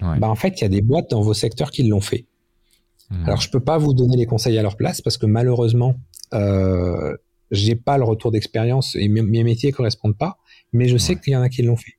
[0.00, 2.26] Bah, en fait, il y a des boîtes dans vos secteurs qui l'ont fait.
[3.10, 3.24] Mmh.
[3.26, 5.94] Alors je peux pas vous donner les conseils à leur place parce que malheureusement,
[6.32, 7.16] euh,
[7.50, 10.38] j'ai pas le retour d'expérience et mes, métiers correspondent pas,
[10.72, 11.94] mais je sais qu'il y en a qui l'ont fait.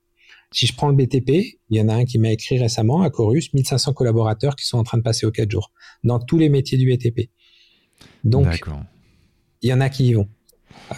[0.52, 3.10] Si je prends le BTP, il y en a un qui m'a écrit récemment à
[3.10, 5.72] Chorus, 1500 collaborateurs qui sont en train de passer aux 4 jours
[6.04, 7.30] dans tous les métiers du BTP.
[8.24, 8.62] Donc,
[9.62, 10.28] il y en a qui y vont.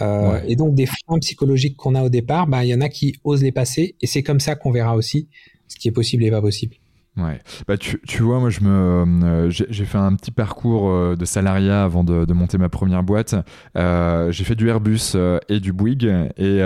[0.01, 2.89] Euh, et donc des freins psychologiques qu'on a au départ, bah, il y en a
[2.89, 5.27] qui osent les passer, et c'est comme ça qu'on verra aussi
[5.67, 6.75] ce qui est possible et pas possible.
[7.19, 7.39] Ouais.
[7.67, 11.25] Bah, tu, tu, vois, moi, je me, euh, j'ai fait un petit parcours euh, de
[11.25, 13.35] salariat avant de, de monter ma première boîte.
[13.75, 15.17] Euh, j'ai fait du Airbus
[15.49, 16.59] et du Bouygues et,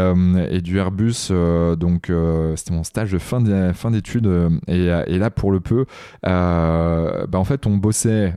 [0.49, 1.32] et du Airbus.
[1.78, 2.12] donc,
[2.56, 4.30] c'était mon stage de fin d'études.
[4.68, 5.86] Et, et, là, pour le peu,
[6.24, 8.36] bah, en fait, on bossait,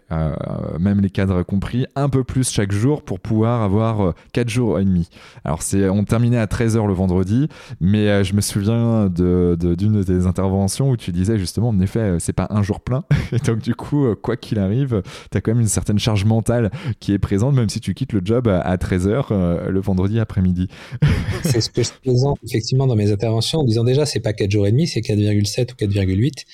[0.81, 4.85] même les cadres compris, un peu plus chaque jour pour pouvoir avoir 4 jours et
[4.85, 5.09] demi.
[5.45, 5.61] Alors,
[5.93, 7.49] on terminait à 13h le vendredi,
[7.81, 12.05] mais je me souviens d'une de, de tes interventions où tu disais justement, en effet,
[12.07, 13.04] euh, c'est pas un jour plein.
[13.33, 16.24] Et donc, du coup, euh, quoi qu'il arrive, tu as quand même une certaine charge
[16.24, 16.70] mentale
[17.00, 20.68] qui est présente, même si tu quittes le job à 13h euh, le vendredi après-midi.
[21.42, 24.50] c'est ce que je présente effectivement dans mes interventions en disant déjà, c'est pas 4
[24.50, 26.45] jours et demi, c'est 4,7 ou 4,8.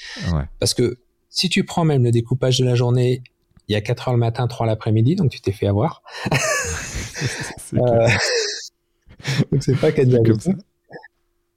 [0.59, 0.99] Parce que
[1.29, 3.23] si tu prends même le découpage de la journée,
[3.69, 6.03] il y a 4 heures le matin, 3 l'après-midi, donc tu t'es fait avoir.
[7.73, 10.57] donc c'est pas 4,8.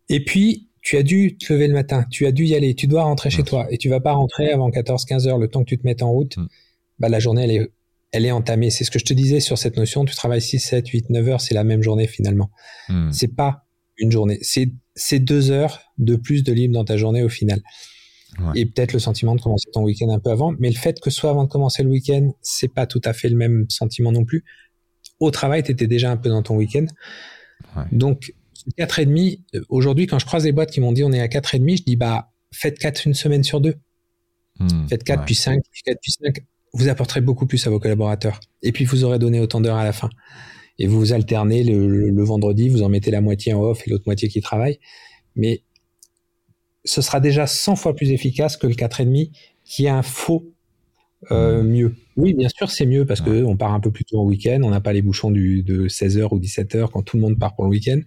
[0.09, 2.85] Et puis, tu as dû te lever le matin, tu as dû y aller, tu
[2.85, 5.69] dois rentrer chez toi et tu vas pas rentrer avant 14-15 heures, le temps que
[5.69, 6.47] tu te mettes en route, mm.
[6.99, 7.71] bah, la journée, elle est,
[8.11, 8.69] elle est entamée.
[8.69, 11.27] C'est ce que je te disais sur cette notion, tu travailles 6, 7, 8, 9
[11.27, 12.51] heures, c'est la même journée finalement.
[12.89, 13.11] Mm.
[13.11, 13.65] C'est pas
[13.97, 17.61] une journée, c'est, deux heures de plus de libre dans ta journée au final.
[18.53, 21.09] Et peut-être le sentiment de commencer ton week-end un peu avant, mais le fait que
[21.09, 24.11] ce soit avant de commencer le week-end, c'est pas tout à fait le même sentiment
[24.11, 24.43] non plus.
[25.21, 26.85] Au travail, tu étais déjà un peu dans ton week-end.
[27.93, 28.33] Donc,
[28.77, 31.77] 4,5, euh, aujourd'hui, quand je croise des boîtes qui m'ont dit on est à 4,5,
[31.77, 33.75] je dis bah, faites 4 une semaine sur deux.
[34.59, 36.39] Hmm, faites 4 puis 5, puis 4 puis 5.
[36.73, 38.39] Vous apporterez beaucoup plus à vos collaborateurs.
[38.61, 40.09] Et puis, vous aurez donné autant d'heures à la fin.
[40.77, 44.03] Et vous vous alternez le, vendredi, vous en mettez la moitié en off et l'autre
[44.05, 44.79] moitié qui travaille.
[45.35, 45.63] Mais
[46.83, 49.31] ce sera déjà 100 fois plus efficace que le 4,5
[49.63, 50.53] qui est un faux
[51.31, 51.67] euh, hmm.
[51.67, 51.95] mieux.
[52.17, 54.61] Oui, bien sûr, c'est mieux parce que on part un peu plus tôt en week-end,
[54.63, 57.55] on n'a pas les bouchons du, de 16h ou 17h quand tout le monde part
[57.55, 57.99] pour le week-end.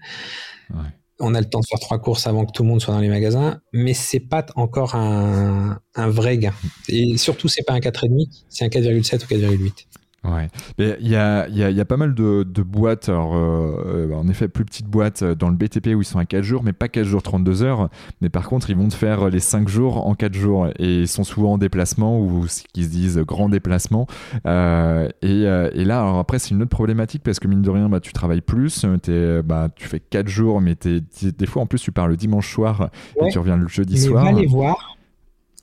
[1.21, 3.01] on a le temps de faire trois courses avant que tout le monde soit dans
[3.01, 6.55] les magasins, mais c'est pas encore un, un vrai gain.
[6.89, 9.87] Et surtout, c'est pas un 4,5, c'est un 4,7 ou 4,8.
[10.25, 13.37] Ouais, mais il y a, y, a, y a, pas mal de, de boîtes, alors,
[13.37, 16.43] euh, en effet plus petites boîtes euh, dans le BTP où ils sont à 4
[16.43, 17.89] jours, mais pas 4 jours 32 heures,
[18.21, 21.09] mais par contre ils vont te faire les 5 jours en 4 jours et ils
[21.09, 24.09] sont souvent en déplacement ou ce qu'ils se disent grand déplacement.
[24.45, 27.71] Euh, et, euh, et, là, alors après c'est une autre problématique parce que mine de
[27.71, 31.63] rien, bah, tu travailles plus, es, bah, tu fais 4 jours, mais es, des fois
[31.63, 32.91] en plus tu pars le dimanche soir
[33.21, 34.25] ouais, et tu reviens le jeudi mais soir.
[34.25, 34.97] Va les voir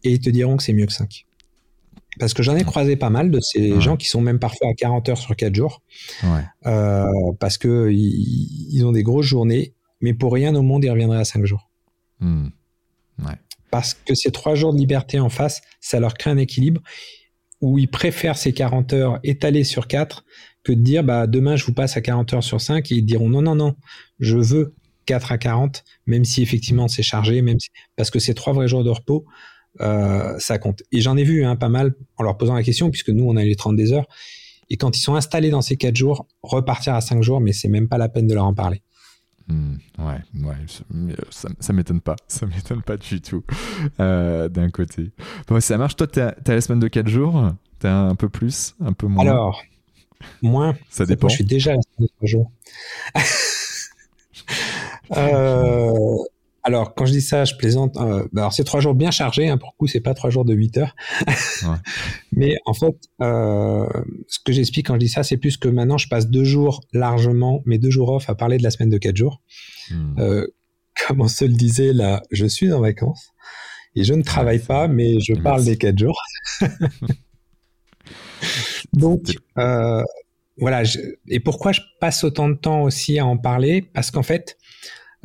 [0.05, 1.25] et ils te diront que c'est mieux que 5.
[2.19, 3.81] Parce que j'en ai croisé pas mal de ces ouais.
[3.81, 5.81] gens qui sont même parfois à 40 heures sur 4 jours.
[6.23, 6.43] Ouais.
[6.65, 7.05] Euh,
[7.39, 11.19] parce que ils, ils, ont des grosses journées, mais pour rien au monde, ils reviendraient
[11.19, 11.69] à 5 jours.
[12.19, 12.47] Mmh.
[13.19, 13.35] Ouais.
[13.71, 16.81] Parce que ces 3 jours de liberté en face, ça leur crée un équilibre
[17.61, 20.25] où ils préfèrent ces 40 heures étalées sur 4
[20.63, 23.05] que de dire bah, demain je vous passe à 40 heures sur 5 et ils
[23.05, 23.75] diront non, non, non,
[24.19, 24.75] je veux
[25.05, 27.69] 4 à 40, même si effectivement c'est chargé, même si...
[27.95, 29.25] parce que c'est 3 vrais jours de repos
[29.81, 30.83] euh, ça compte.
[30.91, 33.35] Et j'en ai vu hein, pas mal en leur posant la question, puisque nous, on
[33.35, 34.07] a les 32 heures.
[34.69, 37.67] Et quand ils sont installés dans ces 4 jours, repartir à 5 jours, mais c'est
[37.67, 38.81] même pas la peine de leur en parler.
[39.47, 40.55] Mmh, ouais, ouais,
[41.29, 43.43] ça, ça m'étonne pas, ça m'étonne pas du tout,
[43.99, 45.11] euh, d'un côté.
[45.47, 48.93] Bon, ça marche, toi, t'as la semaine de 4 jours, t'as un peu plus, un
[48.93, 49.23] peu moins?
[49.23, 49.61] Alors,
[50.41, 51.27] moins, ça dépend.
[51.27, 52.51] Moi, je suis déjà à la semaine de 3 jours.
[55.17, 56.17] euh,
[56.65, 57.95] alors, quand je dis ça, je plaisante.
[57.97, 59.47] Euh, alors, c'est trois jours bien chargés.
[59.47, 60.95] Hein, pour le coup, c'est pas trois jours de 8 heures.
[61.27, 61.77] ouais.
[62.31, 63.87] Mais en fait, euh,
[64.27, 66.81] ce que j'explique quand je dis ça, c'est plus que maintenant, je passe deux jours
[66.91, 69.43] largement, mes deux jours off, à parler de la semaine de quatre jours.
[69.91, 70.15] Mmh.
[70.19, 70.47] Euh,
[71.07, 73.29] comme on se le disait, là, je suis en vacances
[73.95, 75.43] et je ne travaille pas, mais je Merci.
[75.43, 76.19] parle des quatre jours.
[78.93, 79.35] Donc,
[80.57, 80.83] voilà.
[80.83, 80.97] Je,
[81.27, 83.83] et pourquoi je passe autant de temps aussi à en parler?
[83.93, 84.57] Parce qu'en fait,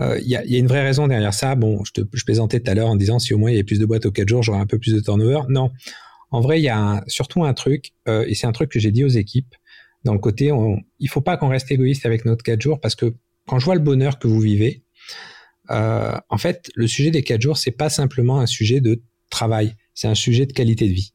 [0.00, 1.54] il euh, y, a, y, a, une vraie raison derrière ça.
[1.54, 3.56] Bon, je, te, je plaisantais tout à l'heure en disant si au moins il y
[3.56, 5.40] avait plus de boîtes aux 4 jours, j'aurais un peu plus de turnover.
[5.50, 5.70] Non.
[6.30, 8.78] En vrai, il y a un, surtout un truc, euh, et c'est un truc que
[8.78, 9.54] j'ai dit aux équipes,
[10.04, 12.94] dans le côté, on, il faut pas qu'on reste égoïste avec notre 4 jours, parce
[12.94, 13.14] que
[13.46, 14.84] quand je vois le bonheur que vous vivez,
[15.70, 19.74] euh, en fait, le sujet des 4 jours, c'est pas simplement un sujet de travail,
[19.92, 21.12] c'est un sujet de qualité de vie.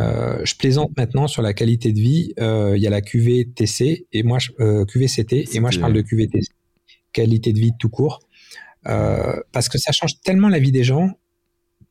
[0.00, 2.34] Euh, je plaisante maintenant sur la qualité de vie.
[2.38, 4.50] Il y a la QVTC et moi, je,
[4.84, 6.51] QVCT et moi je parle de QVTC
[7.12, 8.20] qualité de vie tout court,
[8.86, 11.10] euh, parce que ça change tellement la vie des gens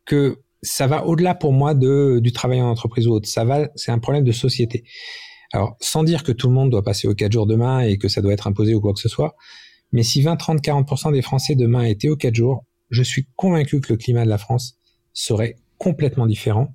[0.06, 3.28] que ça va au-delà pour moi de du travail en entreprise ou autre.
[3.28, 4.84] Ça va, c'est un problème de société.
[5.54, 8.08] Alors, sans dire que tout le monde doit passer aux 4 jours demain et que
[8.08, 9.36] ça doit être imposé ou quoi que ce soit,
[9.92, 13.82] mais si 20, 30, 40% des Français demain étaient aux 4 jours, je suis convaincu
[13.82, 14.78] que le climat de la France
[15.14, 16.74] serait complètement différent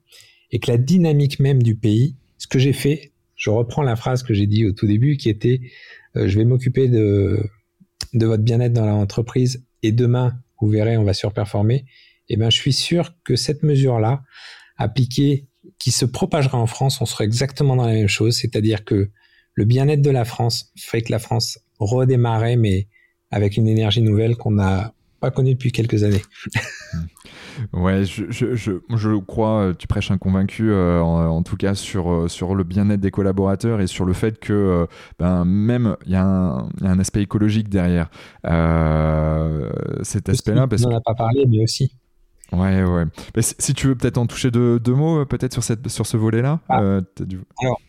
[0.50, 4.22] et que la dynamique même du pays, ce que j'ai fait, je reprends la phrase
[4.22, 5.60] que j'ai dit au tout début qui était
[6.16, 7.48] euh, je vais m'occuper de
[8.16, 11.84] de votre bien-être dans l'entreprise et demain, vous verrez, on va surperformer,
[12.28, 14.22] eh ben, je suis sûr que cette mesure-là,
[14.76, 15.48] appliquée,
[15.78, 19.10] qui se propagera en France, on sera exactement dans la même chose, c'est-à-dire que
[19.54, 22.88] le bien-être de la France ferait que la France redémarrait, mais
[23.30, 26.22] avec une énergie nouvelle qu'on n'a pas connue depuis quelques années.
[27.72, 31.74] Ouais, je, je, je, je, crois, tu prêches un convaincu, euh, en, en, tout cas
[31.74, 34.86] sur, euh, sur le bien-être des collaborateurs et sur le fait que euh,
[35.18, 38.10] ben, même il y, y, a un aspect écologique derrière
[38.46, 39.70] euh,
[40.02, 40.66] cet aspect-là.
[40.70, 41.92] On n'en a pas parlé, mais aussi.
[42.52, 43.04] Ouais, ouais.
[43.34, 46.16] Mais si tu veux peut-être en toucher deux, deux mots, peut-être sur, cette, sur ce
[46.16, 47.00] volet-là ah.
[47.20, 47.40] du...
[47.62, 47.80] Alors,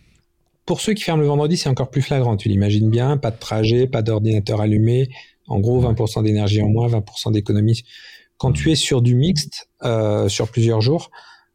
[0.66, 3.38] pour ceux qui ferment le vendredi, c'est encore plus flagrant, tu l'imagines bien, pas de
[3.38, 5.10] trajet, pas d'ordinateur allumé,
[5.48, 7.84] en gros 20% d'énergie en moins, 20% d'économie
[8.38, 11.10] quand tu es sur du mixte, euh, sur plusieurs jours,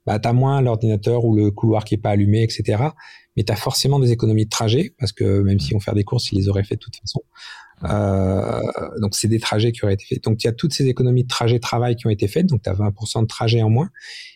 [0.07, 2.83] bah, tu as moins l'ordinateur ou le couloir qui est pas allumé, etc.
[3.37, 6.05] Mais tu as forcément des économies de trajet, parce que même si on fait des
[6.05, 7.23] courses, ils les auraient fait de toute façon.
[7.85, 8.61] Euh,
[9.01, 10.25] donc c'est des trajets qui auraient été faits.
[10.25, 12.63] Donc il y a toutes ces économies de trajet travail qui ont été faites, donc
[12.63, 13.91] tu as 20% de trajet en moins.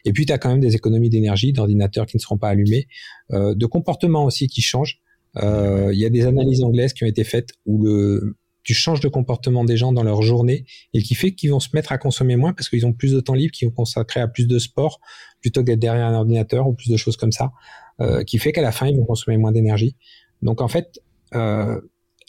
[0.05, 2.87] Et puis tu as quand même des économies d'énergie, d'ordinateurs qui ne seront pas allumés,
[3.33, 5.01] euh, de comportements aussi qui changent.
[5.39, 9.07] Il y a des analyses anglaises qui ont été faites où le, tu changes de
[9.07, 12.35] comportement des gens dans leur journée et qui fait qu'ils vont se mettre à consommer
[12.35, 15.01] moins parce qu'ils ont plus de temps libre, qu'ils vont consacrer à plus de sport
[15.41, 17.53] plutôt que d'être derrière un ordinateur ou plus de choses comme ça,
[18.01, 19.95] euh, qui fait qu'à la fin ils vont consommer moins d'énergie.
[20.43, 21.01] Donc en fait,
[21.37, 21.81] euh,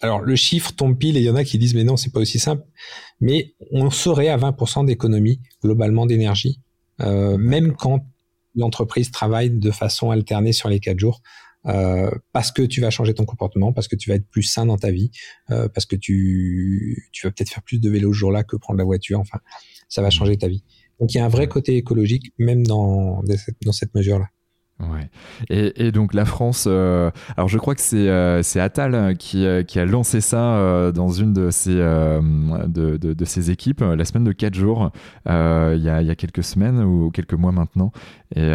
[0.01, 2.11] alors le chiffre tombe pile et il y en a qui disent mais non c'est
[2.11, 2.63] pas aussi simple,
[3.19, 6.61] mais on serait à 20% d'économie globalement d'énergie,
[7.01, 8.05] euh, même quand
[8.55, 11.23] l'entreprise travaille de façon alternée sur les quatre jours.
[11.65, 14.65] Euh, parce que tu vas changer ton comportement, parce que tu vas être plus sain
[14.65, 15.11] dans ta vie,
[15.49, 18.77] euh, parce que tu, tu vas peut-être faire plus de vélo ce jour-là que prendre
[18.77, 19.19] la voiture.
[19.19, 19.39] Enfin,
[19.89, 20.63] ça va changer ta vie.
[20.99, 23.21] Donc il y a un vrai côté écologique même dans,
[23.65, 24.29] dans cette mesure-là.
[24.79, 25.09] Ouais.
[25.49, 29.79] Et, donc la France, euh, alors je crois que c'est euh, Attal euh, qui, qui,
[29.79, 34.31] a lancé ça dans une de ses, de, de, de, ses équipes la semaine de
[34.31, 34.91] 4 jours,
[35.25, 37.91] il y, a, y, a, quelques semaines ou quelques mois maintenant.
[38.35, 38.51] Et,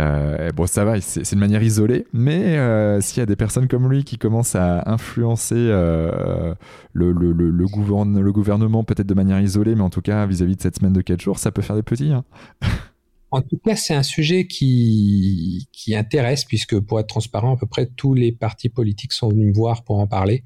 [0.55, 4.05] bon, ça va, c'est une manière isolée, mais s'il y a des personnes comme lui
[4.05, 6.55] qui commencent à influencer le,
[6.93, 10.79] le, le, le gouvernement peut-être de manière isolée, mais en tout cas vis-à-vis de cette
[10.79, 12.13] semaine de 4 jours, ça peut faire des petits.
[12.13, 12.25] Hein.
[13.33, 17.67] En tout cas, c'est un sujet qui, qui intéresse, puisque pour être transparent, à peu
[17.67, 20.45] près tous les partis politiques sont venus me voir pour en parler.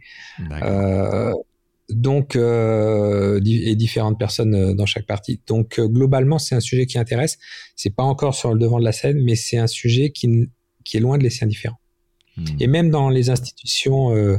[0.53, 1.33] Euh,
[1.89, 5.41] donc, euh, et différentes personnes euh, dans chaque parti.
[5.47, 7.39] Donc, euh, globalement, c'est un sujet qui intéresse.
[7.75, 10.49] C'est pas encore sur le devant de la scène, mais c'est un sujet qui,
[10.85, 11.79] qui est loin de laisser indifférent.
[12.37, 12.45] Hmm.
[12.61, 14.39] Et même dans les institutions, euh,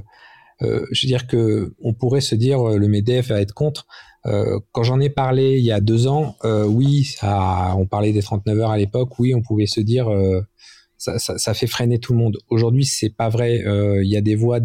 [0.62, 3.88] euh, je veux dire que on pourrait se dire le Medef va être contre.
[4.28, 8.12] Euh, quand j'en ai parlé il y a deux ans, euh, oui, ça, on parlait
[8.12, 10.42] des 39 heures à l'époque, oui, on pouvait se dire euh,
[10.98, 12.38] ça, ça, ça, fait freiner tout le monde.
[12.50, 13.64] Aujourd'hui, c'est pas vrai.
[14.04, 14.60] Il y a des voix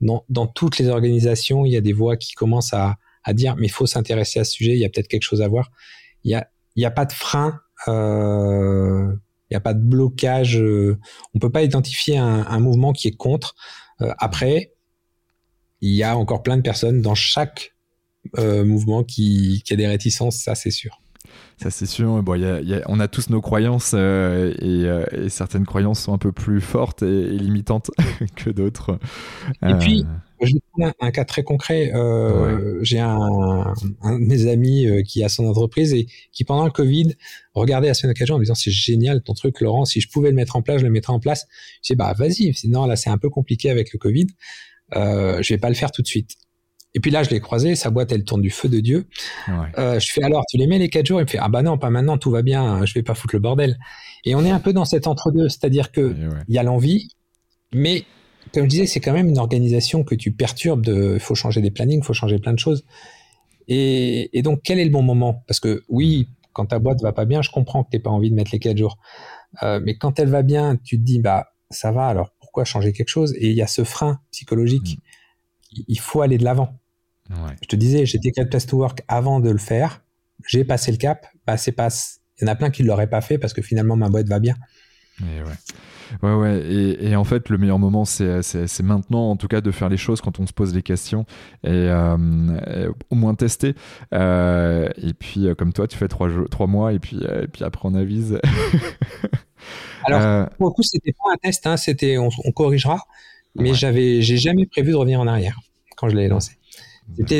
[0.00, 3.56] dans, dans, toutes les organisations, il y a des voix qui commencent à, à dire
[3.56, 4.72] mais il faut s'intéresser à ce sujet.
[4.72, 5.70] Il y a peut-être quelque chose à voir.
[6.22, 7.58] Il y a, y a pas de frein.
[7.88, 9.18] il
[9.50, 10.62] n'y a pas de blocage.
[11.34, 13.56] on peut pas identifier un, un mouvement qui est contre.
[13.98, 14.75] après,
[15.80, 17.76] il y a encore plein de personnes dans chaque
[18.38, 21.00] euh, mouvement qui, a des réticences, ça c'est sûr.
[21.58, 22.22] Ça c'est sûr.
[22.22, 22.40] Bon,
[22.86, 27.02] on a tous nos croyances euh, euh, et, certaines croyances sont un peu plus fortes
[27.02, 27.90] et, limitantes
[28.36, 28.98] que d'autres.
[29.62, 30.04] Et puis,
[30.42, 31.92] je vais prendre un, cas très concret.
[32.82, 33.72] J'ai un,
[34.04, 37.14] de mes amis qui a son entreprise et qui pendant le Covid
[37.54, 40.36] regardait la semaine d'occasion en disant c'est génial ton truc Laurent, si je pouvais le
[40.36, 41.46] mettre en place, je le mettrais en place.
[41.82, 44.26] Je dis bah vas-y, sinon là c'est un peu compliqué avec le Covid.
[44.94, 46.30] Euh, je vais pas le faire tout de suite.
[46.94, 49.06] Et puis là, je l'ai croisé, sa boîte, elle tourne du feu de Dieu.
[49.76, 51.20] Euh, je fais alors, tu les mets les quatre jours?
[51.20, 53.34] Il me fait, ah bah non, pas maintenant, tout va bien, je vais pas foutre
[53.34, 53.76] le bordel.
[54.24, 56.16] Et on est un peu dans cet entre-deux, c'est-à-dire que
[56.48, 57.08] il y a l'envie,
[57.74, 58.04] mais
[58.54, 60.82] comme je disais, c'est quand même une organisation que tu perturbes.
[60.82, 62.84] De, il faut changer des plannings, il faut changer plein de choses.
[63.68, 65.42] Et, donc, quel est le bon moment?
[65.46, 68.30] Parce que oui, quand ta boîte va pas bien, je comprends que tu pas envie
[68.30, 68.98] de mettre les quatre jours.
[69.62, 72.94] Euh, mais quand elle va bien, tu te dis, bah ça va, alors pourquoi changer
[72.94, 74.96] quelque chose Et il y a ce frein psychologique.
[74.96, 75.80] Mm.
[75.88, 76.80] Il faut aller de l'avant.
[77.28, 80.02] Je te disais, j'étais Place to Work avant de le faire.
[80.46, 81.26] J'ai passé le cap.
[81.46, 81.88] Bah, c'est pas.
[82.38, 84.28] Il y en a plein qui ne l'auraient pas fait parce que finalement ma boîte
[84.28, 84.54] va bien.
[85.20, 85.52] Et ouais.
[86.22, 86.62] Ouais, ouais.
[87.00, 90.20] Et, en fait, le meilleur moment, c'est maintenant, en tout cas, de faire les choses
[90.22, 91.26] quand on se pose les questions
[91.64, 93.74] et, euh, au moins tester.
[94.14, 97.64] Euh, et puis, euh, comme toi, tu fais trois, trois mois et puis, et puis
[97.64, 98.40] après, on avise.
[100.06, 103.00] Alors, pour le coup, c'était pas un test, hein, c'était on, corrigera,
[103.54, 105.58] mais j'avais, j'ai jamais prévu de revenir en arrière
[105.96, 106.52] quand je l'ai lancé.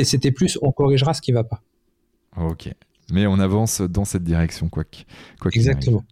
[0.03, 1.61] C'était plus on corrigera ce qui va pas.
[2.37, 2.69] Ok.
[3.11, 4.83] Mais on avance dans cette direction, quoi
[5.39, 6.03] Quoi Exactement.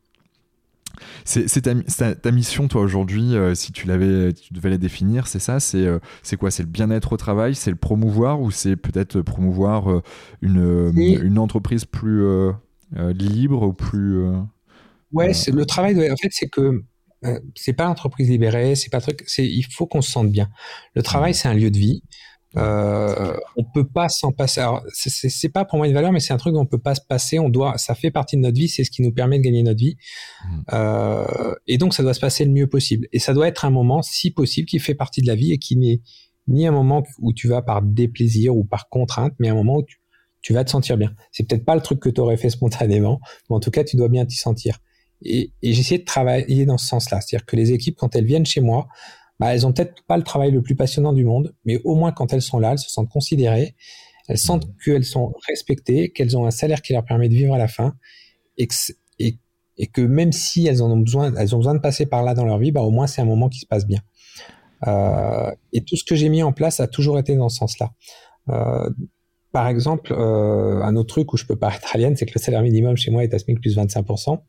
[1.26, 5.40] C'est ta, ta, mission, toi, aujourd'hui, euh, si tu, l'avais, tu devais la définir, c'est
[5.40, 5.60] ça?
[5.60, 6.52] C'est euh, c'est quoi?
[6.52, 7.56] C'est le bien-être au travail?
[7.56, 8.42] C'est le promouvoir?
[8.42, 10.02] Ou c'est peut-être promouvoir euh,
[10.42, 12.24] une, une, entreprise plus
[12.94, 14.24] libre ou plus.
[15.16, 16.84] Ouais, le travail, en fait, c'est que
[17.56, 20.50] c'est pas l'entreprise libérée, c'est pas truc, c'est il faut qu'on se sente bien.
[20.94, 22.04] Le travail, c'est un lieu de vie.
[22.58, 24.62] Euh, on peut pas s'en passer.
[24.62, 26.96] Alors, c'est pas pour moi une valeur, mais c'est un truc dont on peut pas
[26.96, 27.40] se passer.
[27.40, 29.64] On doit, ça fait partie de notre vie, c'est ce qui nous permet de gagner
[29.64, 29.98] notre vie.
[30.46, 30.62] Mmh.
[30.74, 33.08] Euh, et donc, ça doit se passer le mieux possible.
[33.12, 35.58] Et ça doit être un moment, si possible, qui fait partie de la vie et
[35.58, 36.02] qui n'est
[36.48, 39.84] ni un moment où tu vas par déplaisir ou par contrainte, mais un moment où
[40.42, 41.14] tu, vas te sentir bien.
[41.32, 43.20] C'est peut-être pas le truc que tu aurais fait spontanément,
[43.50, 44.78] mais en tout cas, tu dois bien t'y sentir.
[45.24, 47.22] Et, et j'essaie de travailler dans ce sens-là.
[47.22, 48.88] C'est-à-dire que les équipes, quand elles viennent chez moi,
[49.40, 52.12] bah, elles ont peut-être pas le travail le plus passionnant du monde, mais au moins
[52.12, 53.76] quand elles sont là, elles se sentent considérées,
[54.28, 54.76] elles sentent mmh.
[54.84, 57.96] qu'elles sont respectées, qu'elles ont un salaire qui leur permet de vivre à la fin,
[58.58, 58.76] et que,
[59.20, 59.38] et,
[59.78, 62.34] et que même si elles en ont besoin, elles ont besoin de passer par là
[62.34, 64.00] dans leur vie, bah, au moins c'est un moment qui se passe bien.
[64.88, 67.92] Euh, et tout ce que j'ai mis en place a toujours été dans ce sens-là.
[68.50, 68.90] Euh,
[69.52, 72.62] par exemple, euh, un autre truc où je peux paraître alien, c'est que le salaire
[72.62, 74.42] minimum chez moi est à SMIC plus 25%.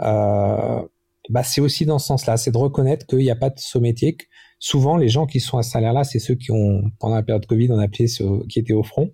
[0.00, 0.82] Euh,
[1.30, 3.80] bah, c'est aussi dans ce sens-là, c'est de reconnaître qu'il n'y a pas de saut
[3.80, 4.16] métier.
[4.58, 7.46] Souvent, les gens qui sont à ce salaire-là, c'est ceux qui ont, pendant la période
[7.46, 9.12] Covid, on appelait ceux qui étaient au front.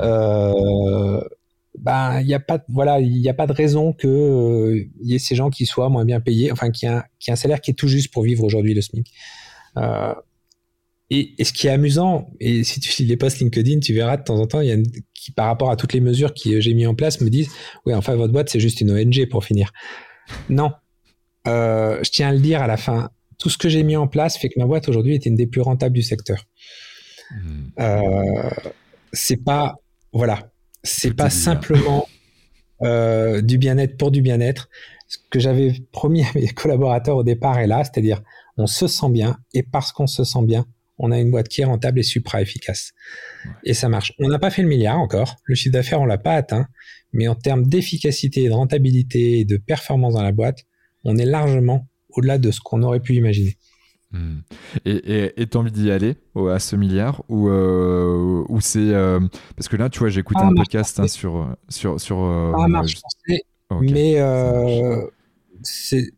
[0.00, 1.20] Euh,
[1.78, 5.14] bah, il n'y a pas, voilà, il n'y a pas de raison que euh, y
[5.14, 7.60] ait ces gens qui soient moins bien payés, enfin, qui a, qui a un salaire
[7.60, 9.10] qui est tout juste pour vivre aujourd'hui le SMIC.
[9.76, 10.14] Euh,
[11.10, 14.16] et, et, ce qui est amusant, et si tu lis les posts LinkedIn, tu verras
[14.16, 14.76] de temps en temps, il y a
[15.12, 17.50] qui, par rapport à toutes les mesures que j'ai mis en place, me disent,
[17.84, 19.72] oui, enfin, votre boîte, c'est juste une ONG pour finir.
[20.48, 20.70] Non,
[21.46, 24.06] euh, je tiens à le dire à la fin, tout ce que j'ai mis en
[24.06, 26.44] place fait que ma boîte aujourd'hui est une des plus rentables du secteur.
[27.30, 27.68] Hmm.
[27.78, 28.50] Euh,
[29.12, 29.76] c'est pas,
[30.12, 30.50] voilà,
[30.82, 32.06] c'est pas simplement
[32.82, 34.68] euh, du bien-être pour du bien-être.
[35.08, 38.22] Ce que j'avais promis à mes collaborateurs au départ est là, c'est-à-dire
[38.56, 40.66] on se sent bien et parce qu'on se sent bien,
[41.02, 42.92] on a une boîte qui est rentable et supra efficace.
[43.64, 44.12] Et ça marche.
[44.18, 46.66] On n'a pas fait le milliard encore, le chiffre d'affaires on l'a pas atteint,
[47.12, 50.66] mais en termes d'efficacité, de rentabilité et de performance dans la boîte,
[51.04, 53.56] on est largement au-delà de ce qu'on aurait pu imaginer.
[54.12, 54.40] Hmm.
[54.84, 56.16] Et tu as envie d'y aller
[56.50, 59.20] à ce milliard ou, euh, ou c'est euh,
[59.54, 62.66] parce que là tu vois j'ai écouté un podcast hein, sur sur sur euh, ah,
[62.66, 62.96] marche
[63.80, 64.16] mais
[65.62, 66.10] c'est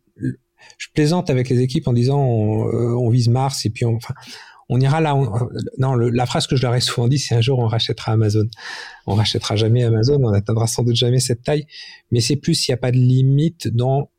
[0.79, 4.15] je plaisante avec les équipes en disant on, vise Mars et puis on, enfin,
[4.73, 5.15] on ira là.
[5.79, 8.47] non, la phrase que je leur ai souvent dit, c'est un jour on rachètera Amazon.
[9.07, 11.67] On rachètera jamais Amazon, on n'atteindra sans doute jamais cette taille,
[12.11, 14.11] mais c'est plus s'il n'y a pas de limite dans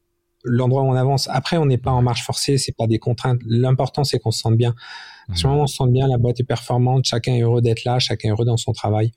[0.43, 1.27] l'endroit où on avance.
[1.31, 3.39] Après, on n'est pas en marche forcée, c'est pas des contraintes.
[3.47, 4.75] L'important, c'est qu'on se sente bien.
[5.31, 5.49] À ce mmh.
[5.49, 8.29] moment, on se sente bien, la boîte est performante, chacun est heureux d'être là, chacun
[8.29, 9.11] est heureux dans son travail.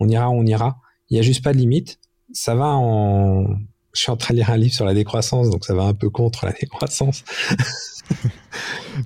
[0.00, 0.78] On ira, on ira.
[1.08, 2.00] Il n'y a juste pas de limite.
[2.32, 3.46] Ça va en,
[3.94, 5.94] je suis en train de lire un livre sur la décroissance, donc ça va un
[5.94, 7.22] peu contre la décroissance.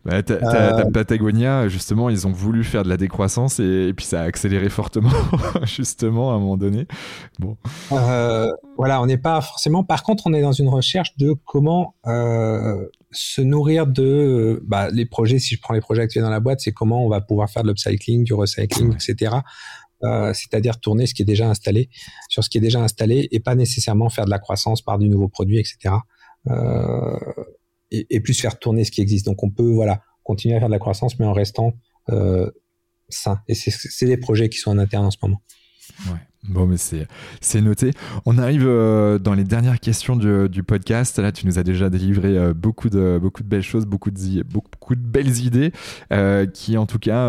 [0.05, 4.25] bah, euh, Patagonia, justement, ils ont voulu faire de la décroissance et, puis ça a
[4.25, 5.11] accéléré fortement,
[5.65, 6.87] justement, à un moment donné.
[7.39, 7.57] Bon.
[7.93, 9.85] Euh, voilà, on n'est pas forcément.
[9.85, 15.07] Par contre, on est dans une recherche de comment euh, se nourrir de bah, les
[15.07, 15.39] projets.
[15.39, 17.62] Si je prends les projets actuels dans la boîte, c'est comment on va pouvoir faire
[17.62, 19.37] de l'upcycling, du recycling, etc.
[20.33, 21.91] c'est-à-dire tourner ce qui est déjà installé
[22.29, 25.09] sur ce qui est déjà installé et pas nécessairement faire de la croissance par du
[25.09, 25.97] nouveau produit, etc.
[26.51, 27.19] Euh,
[27.90, 29.27] et, plus faire tourner ce qui existe.
[29.27, 31.73] Donc on peut voilà continuer à faire de la croissance, mais en restant
[32.10, 32.51] euh,
[33.09, 33.40] sain.
[33.48, 35.43] Et c'est des projets qui sont en interne en ce moment.
[36.06, 36.20] Ouais.
[36.47, 37.90] Bon, mais c'est noté.
[38.24, 41.19] On arrive euh, dans les dernières questions du, du, podcast.
[41.19, 44.43] Là, tu nous as déjà délivré euh, beaucoup, de, beaucoup de belles choses, beaucoup de,
[44.44, 45.73] beaucoup de belles idées
[46.12, 47.28] euh, qui, en tout cas,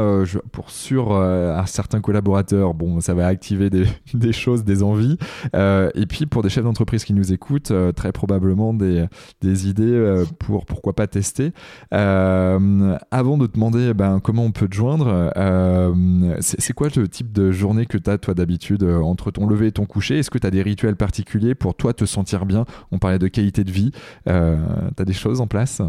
[0.52, 5.18] pour sûr, à certains collaborateurs, bon, ça va activer des, des choses, des envies.
[5.54, 9.06] et puis, pour des chefs d'entreprise qui nous écoutent, très probablement des,
[9.42, 11.52] des idées pour pourquoi pas tester.
[11.92, 15.32] avant de te demander ben, comment on peut te joindre,
[16.40, 19.72] c'est quoi le type de journée que tu as, toi, d'habitude entre ton lever et
[19.72, 22.66] ton coucher Est-ce que tu as des rituels particuliers pour toi te sentir bien?
[22.92, 23.92] On parlait de qualité de vie.
[24.28, 24.58] Euh,
[24.96, 25.82] tu as des choses en place?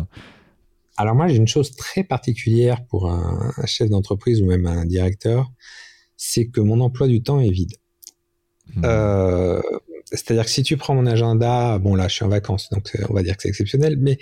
[0.96, 5.50] Alors moi, j'ai une chose très particulière pour un, chef d'entreprise ou même un directeur,
[6.16, 7.74] c'est que mon emploi du temps est vide.
[8.76, 8.82] Hmm.
[8.84, 9.62] Euh,
[10.04, 13.14] c'est-à-dire que si tu prends mon agenda, bon là, je suis en vacances, donc on
[13.14, 14.18] va dire que c'est exceptionnel, mais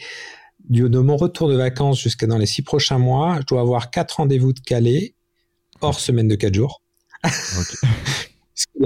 [0.68, 3.90] du, de mon retour de vacances jusqu'à dans les six prochains mois, je dois avoir
[3.90, 5.14] quatre rendez-vous de Calais,
[5.80, 6.82] hors semaine de quatre jours.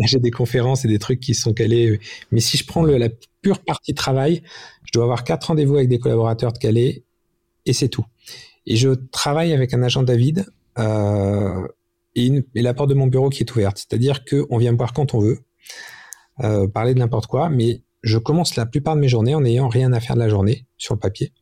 [0.04, 2.00] J'ai des conférences et des trucs qui sont calés.
[2.30, 3.08] Mais si je prends la
[3.42, 4.42] pure partie travail,
[4.84, 7.04] je dois avoir quatre rendez-vous avec des collaborateurs de Calais
[7.66, 8.04] et c'est tout.
[8.66, 10.46] Et je travaille avec un agent David
[10.78, 11.66] euh,
[12.14, 13.78] et, la porte de mon bureau qui est ouverte.
[13.78, 15.40] C'est-à-dire qu'on vient me voir quand on veut,
[16.40, 19.68] euh, parler de n'importe quoi, mais je commence la plupart de mes journées en n'ayant
[19.68, 21.32] rien à faire de la journée sur le papier,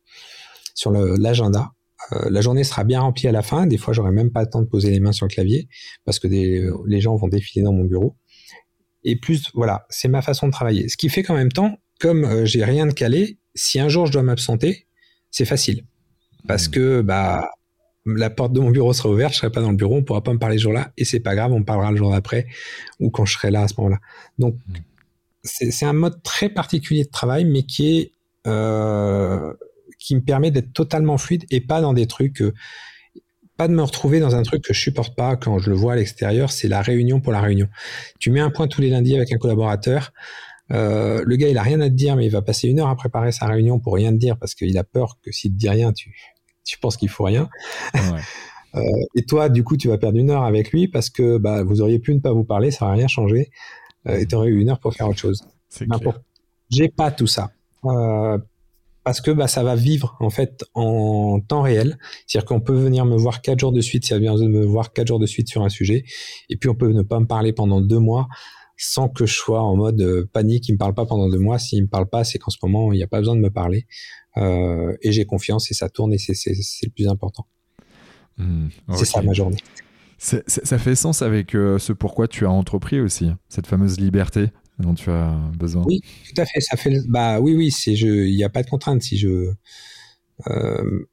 [0.75, 1.73] sur l'agenda.
[2.13, 3.67] Euh, la journée sera bien remplie à la fin.
[3.67, 5.69] Des fois, j'aurai même pas le temps de poser les mains sur le clavier
[6.05, 8.17] parce que les gens vont défiler dans mon bureau.
[9.05, 10.89] Et plus, voilà, c'est ma façon de travailler.
[10.89, 14.07] Ce qui fait qu'en même temps, comme euh, j'ai rien de calé, si un jour
[14.07, 14.87] je dois m'absenter,
[15.31, 15.85] c'est facile.
[16.47, 16.73] Parce mmh.
[16.73, 17.51] que, bah,
[18.07, 20.23] la porte de mon bureau sera ouverte, je serai pas dans le bureau, on pourra
[20.23, 22.47] pas me parler ce jour-là, et c'est pas grave, on parlera le jour d'après,
[22.99, 23.99] ou quand je serai là à ce moment-là.
[24.39, 24.75] Donc, mmh.
[25.45, 28.13] c'est un mode très particulier de travail, mais qui est,
[28.47, 29.53] euh,
[29.99, 32.55] qui me permet d'être totalement fluide et pas dans des trucs, euh,
[33.61, 35.93] pas de me retrouver dans un truc que je supporte pas quand je le vois
[35.93, 37.69] à l'extérieur, c'est la réunion pour la réunion.
[38.19, 40.15] Tu mets un point tous les lundis avec un collaborateur,
[40.73, 42.89] euh, le gars il a rien à te dire, mais il va passer une heure
[42.89, 45.59] à préparer sa réunion pour rien te dire parce qu'il a peur que s'il te
[45.59, 46.17] dit rien, tu,
[46.65, 47.51] tu penses qu'il faut rien.
[48.77, 48.81] euh,
[49.15, 51.83] et toi, du coup, tu vas perdre une heure avec lui parce que bah, vous
[51.83, 53.51] auriez pu ne pas vous parler, ça n'aurait rien changé,
[54.09, 55.45] euh, et tu aurais eu une heure pour faire autre chose.
[56.71, 57.51] J'ai pas tout ça.
[57.85, 58.39] Euh,
[59.05, 61.99] parce que bah, ça va vivre en fait en temps réel.
[62.27, 64.53] C'est-à-dire qu'on peut venir me voir quatre jours de suite s'il y a besoin de
[64.53, 66.05] me voir quatre jours de suite sur un sujet,
[66.49, 68.29] et puis on peut ne pas me parler pendant deux mois
[68.83, 70.67] sans que je sois en mode euh, panique.
[70.69, 71.59] Il me parle pas pendant deux mois.
[71.59, 73.51] S'il me parle pas, c'est qu'en ce moment il n'y a pas besoin de me
[73.51, 73.87] parler.
[74.39, 76.35] Euh, et j'ai confiance et ça tourne et c'est
[76.83, 77.47] le plus important.
[78.39, 79.59] Hmm, c'est ça ma journée.
[80.17, 84.51] Ça fait sens avec euh, ce pourquoi tu as entrepris aussi, cette fameuse liberté
[84.81, 85.85] dont tu as besoin.
[85.87, 86.61] Oui, tout à fait.
[86.61, 89.03] Ça fait, bah oui, oui, c'est il n'y a pas de contrainte.
[89.03, 89.53] Si je,
[90.49, 91.07] euh,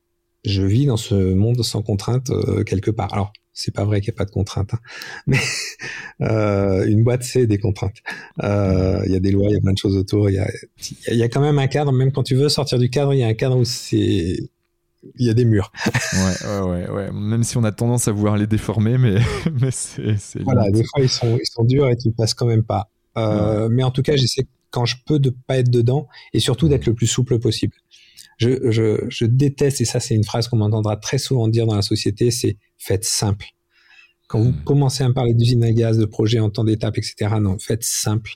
[0.45, 3.13] je vis dans ce monde sans contrainte euh, quelque part.
[3.13, 4.79] Alors, c'est pas vrai qu'il n'y a pas de contraintes, hein.
[5.27, 5.39] mais
[6.21, 7.97] euh, une boîte c'est des contraintes.
[8.41, 10.29] Il y a des lois, il y a plein de choses autour.
[10.29, 10.47] Il y a,
[11.13, 11.91] y a quand même un cadre.
[11.91, 14.49] Même quand tu veux sortir du cadre, il y a un cadre où c'est
[15.15, 15.71] il y a des murs.
[16.13, 19.19] ouais, ouais, ouais, Même si on a tendance à vouloir les déformer, mais,
[19.61, 20.41] mais c'est.
[20.43, 22.89] Voilà, des fois ils sont, ils sont durs et tu passes quand même pas.
[23.17, 26.67] Euh, mais en tout cas, j'essaie quand je peux de pas être dedans et surtout
[26.67, 27.75] d'être le plus souple possible.
[28.37, 31.75] Je, je, je déteste, et ça c'est une phrase qu'on m'entendra très souvent dire dans
[31.75, 33.47] la société, c'est faites simple.
[34.27, 34.63] Quand vous hmm.
[34.63, 37.83] commencez à me parler d'usine à gaz, de projets en temps d'étape, etc., non, faites
[37.83, 38.31] simple.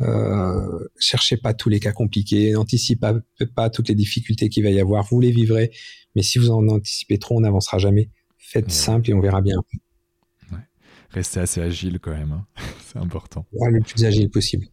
[0.00, 3.14] Euh, cherchez pas tous les cas compliqués, n'anticipez
[3.54, 5.04] pas, toutes les difficultés qu'il va y avoir.
[5.04, 5.70] Vous les vivrez,
[6.14, 8.10] mais si vous en anticipez trop, on n'avancera jamais.
[8.38, 9.56] Faites simple et on verra bien.
[11.12, 11.18] Ouais.
[11.18, 12.46] Restez assez agile quand même, hein.
[12.86, 13.46] c'est important.
[13.52, 14.66] le plus agile possible.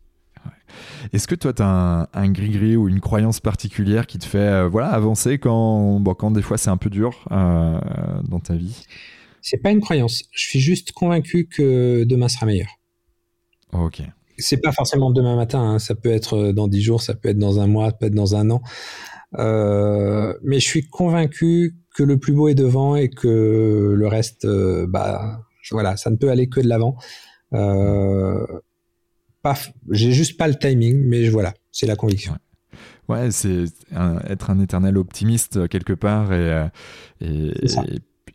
[1.14, 4.68] Est-ce que toi, tu as un, gris-gris ou une croyance particulière qui te fait euh,
[4.68, 7.80] voilà, avancer quand, bon, quand des fois c'est un peu dur euh,
[8.28, 8.86] dans ta vie?
[9.42, 10.24] C'est pas une croyance.
[10.32, 12.70] Je suis juste convaincu que demain sera meilleur.
[13.74, 14.02] Ok
[14.42, 15.80] c'est pas forcément demain matin, hein.
[15.80, 18.06] ça peut être euh, dans dix jours, ça peut être dans un mois, ça peut
[18.06, 18.62] être dans un an.
[19.38, 24.48] Euh, mais je suis convaincu que le plus beau est devant et que le reste,
[24.88, 25.42] bah
[25.72, 26.98] voilà, ça ne peut aller que de l'avant.
[27.54, 28.46] Euh,
[29.42, 29.56] pas,
[29.92, 32.36] j'ai juste pas le timing, mais voilà, c'est la conviction.
[33.08, 33.32] Ouais.
[33.32, 33.66] c'est
[34.28, 36.68] être un éternel optimiste quelque part et,
[37.22, 37.52] et,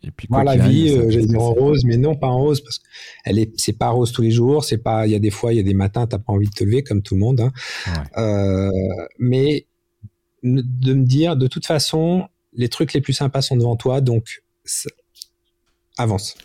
[0.05, 2.77] et puis la vie, euh, j'allais dire en rose, mais non pas en rose parce
[2.77, 2.83] que
[3.23, 4.63] elle est, c'est pas rose tous les jours.
[4.63, 6.47] C'est pas, il y a des fois, il y a des matins, t'as pas envie
[6.47, 7.41] de te lever comme tout le monde.
[7.41, 7.51] Hein.
[8.17, 8.69] Euh,
[9.17, 9.65] mais
[10.43, 14.43] de me dire, de toute façon, les trucs les plus sympas sont devant toi, donc
[15.97, 16.35] avance.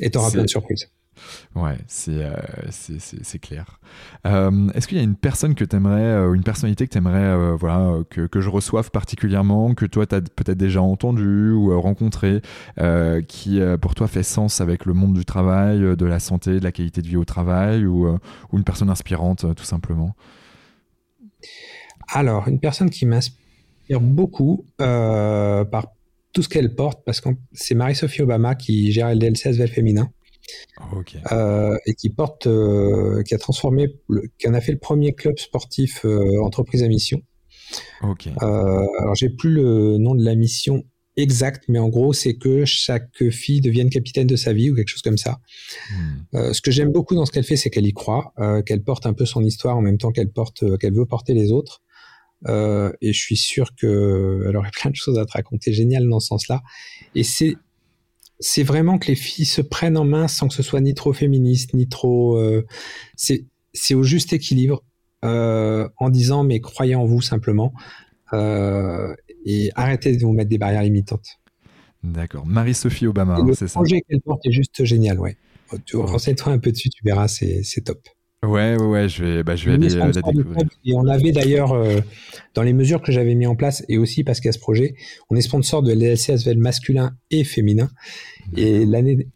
[0.00, 0.88] Et t'auras plein de surprises.
[1.54, 2.32] Ouais, c'est euh,
[2.70, 3.80] c'est clair.
[4.26, 6.98] Euh, est-ce qu'il y a une personne que tu aimerais, euh, une personnalité que tu
[6.98, 11.78] aimerais voilà, que, que, je reçoive particulièrement, que toi tu as peut-être déjà entendu ou
[11.80, 12.40] rencontré,
[13.28, 16.72] qui pour toi fait sens avec le monde du travail, de la santé, de la
[16.72, 20.14] qualité de vie au travail, ou, ou une personne inspirante tout simplement?
[22.12, 25.86] Alors, une personne qui m'inspire beaucoup par
[26.32, 30.10] tout ce qu'elle porte, parce que c'est Marie-Sophie Obama qui gère le DLC Asvel féminin.
[31.32, 33.96] Euh, et qui porte, euh, qui a transformé,
[34.38, 37.20] qui en a fait le premier club sportif euh, entreprise à mission.
[38.40, 40.82] alors j'ai plus le nom de la mission
[41.16, 44.88] exact, mais en gros c'est que chaque fille devienne capitaine de sa vie ou quelque
[44.88, 45.38] chose comme ça.
[45.92, 46.52] Hmm.
[46.52, 48.32] ce que j'aime beaucoup dans ce qu'elle fait, c'est qu'elle y croit,
[48.66, 51.52] qu'elle porte un peu son histoire en même temps qu'elle porte, qu'elle veut porter les
[51.52, 51.82] autres.
[52.46, 56.28] Et je suis sûr qu'elle aurait plein de choses à te raconter géniales dans ce
[56.28, 56.62] sens-là.
[57.14, 57.56] Et c'est
[58.40, 61.12] c'est vraiment que les filles se prennent en main sans que ce soit ni trop
[61.12, 62.38] féministe, ni trop.
[62.38, 62.66] Euh,
[63.16, 64.82] c'est au juste équilibre
[65.24, 67.72] euh, en disant mais croyez en vous simplement
[68.32, 69.14] euh,
[69.44, 71.38] et arrêtez de vous mettre des barrières limitantes.
[72.02, 72.46] D'accord.
[72.46, 73.78] Marie-Sophie Obama, c'est ça.
[73.78, 75.36] Le projet qu'elle porte est juste génial, ouais.
[75.84, 78.00] Tu renseigne-toi un peu dessus, tu verras, c'est top.
[78.42, 80.66] Ouais, ouais, ouais, je vais, bah, je vais aller la découvrir.
[80.84, 82.00] Et on avait d'ailleurs, euh,
[82.54, 84.58] dans les mesures que j'avais mis en place, et aussi parce qu'il y a ce
[84.58, 84.94] projet,
[85.28, 87.90] on est sponsor de l'LC Asvel masculin et féminin.
[88.56, 89.28] Et l'année,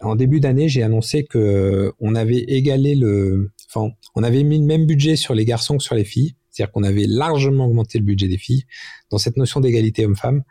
[0.00, 4.58] en début d'année, j'ai annoncé que euh, on avait égalé le, enfin, on avait mis
[4.58, 6.34] le même budget sur les garçons que sur les filles.
[6.50, 8.64] C'est-à-dire qu'on avait largement augmenté le budget des filles
[9.10, 10.42] dans cette notion d'égalité homme-femme,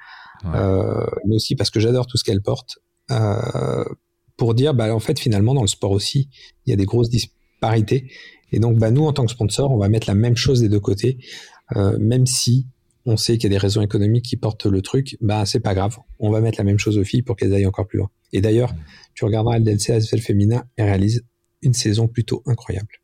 [0.46, 2.80] euh, mais aussi parce que j'adore tout ce qu'elle porte.
[3.12, 3.84] Euh,
[4.38, 6.30] pour dire, bah, en fait, finalement, dans le sport aussi,
[6.66, 8.12] il y a des grosses disparités parité.
[8.52, 10.68] Et donc, bah, nous, en tant que sponsor, on va mettre la même chose des
[10.68, 11.18] deux côtés,
[11.78, 12.68] euh, même si
[13.06, 15.74] on sait qu'il y a des raisons économiques qui portent le truc, bah, c'est pas
[15.74, 15.98] grave.
[16.20, 18.10] On va mettre la même chose aux filles pour qu'elles aillent encore plus loin.
[18.34, 18.74] Et d'ailleurs,
[19.16, 21.24] tu regarderas le DLC ASFL féminin et réalise
[21.62, 23.01] une saison plutôt incroyable.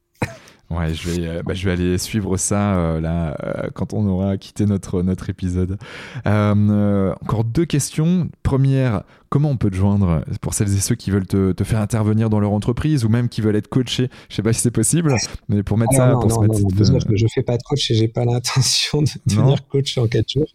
[0.69, 4.05] Ouais, je vais, euh, bah, je vais aller suivre ça euh, là euh, quand on
[4.05, 5.77] aura quitté notre notre épisode.
[6.25, 8.29] encore deux questions.
[8.43, 11.79] Première, comment on peut te joindre pour celles et ceux qui veulent te, te faire
[11.79, 14.09] intervenir dans leur entreprise ou même qui veulent être coachés?
[14.29, 15.15] Je sais pas si c'est possible,
[15.47, 17.15] mais pour mettre ça, pour se mettre.
[17.15, 20.49] je fais pas de coach et j'ai pas l'intention de devenir coach en quatre jours.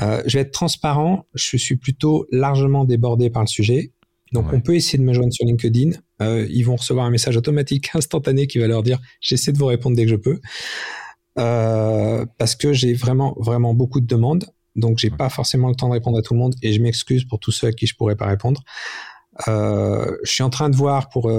[0.00, 1.26] je vais être transparent.
[1.34, 3.92] Je suis plutôt largement débordé par le sujet.
[4.32, 5.90] Donc on peut essayer de me joindre sur LinkedIn.
[6.22, 9.66] Euh, ils vont recevoir un message automatique instantané qui va leur dire j'essaie de vous
[9.66, 10.40] répondre dès que je peux.
[11.38, 14.44] Euh, parce que j'ai vraiment vraiment beaucoup de demandes,
[14.76, 17.24] donc j'ai pas forcément le temps de répondre à tout le monde et je m'excuse
[17.24, 18.62] pour tous ceux à qui je pourrais pas répondre.
[19.48, 21.30] Euh, je suis en train de voir pour.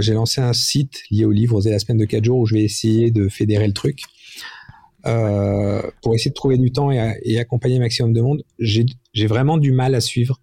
[0.00, 2.54] j'ai lancé un site lié au livre Oser la semaine de 4 jours où je
[2.54, 4.02] vais essayer de fédérer le truc.
[5.02, 9.72] pour essayer de trouver du temps et, et accompagner maximum de monde, j'ai vraiment du
[9.72, 10.40] mal à suivre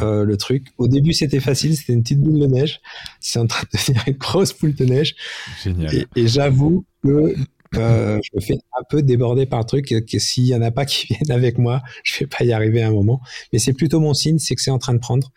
[0.00, 0.68] euh, le truc.
[0.78, 2.80] Au début, c'était facile, c'était une petite boule de neige.
[3.20, 5.14] C'est en train de devenir une grosse boule de neige.
[5.62, 6.06] Génial.
[6.16, 7.34] Et, j'avoue que
[7.76, 10.70] euh, je me fais un peu déborder par le truc, que s'il y en a
[10.70, 13.20] pas qui viennent avec moi, je vais pas y arriver à un moment.
[13.52, 15.32] Mais c'est plutôt mon signe, c'est que c'est en train de prendre.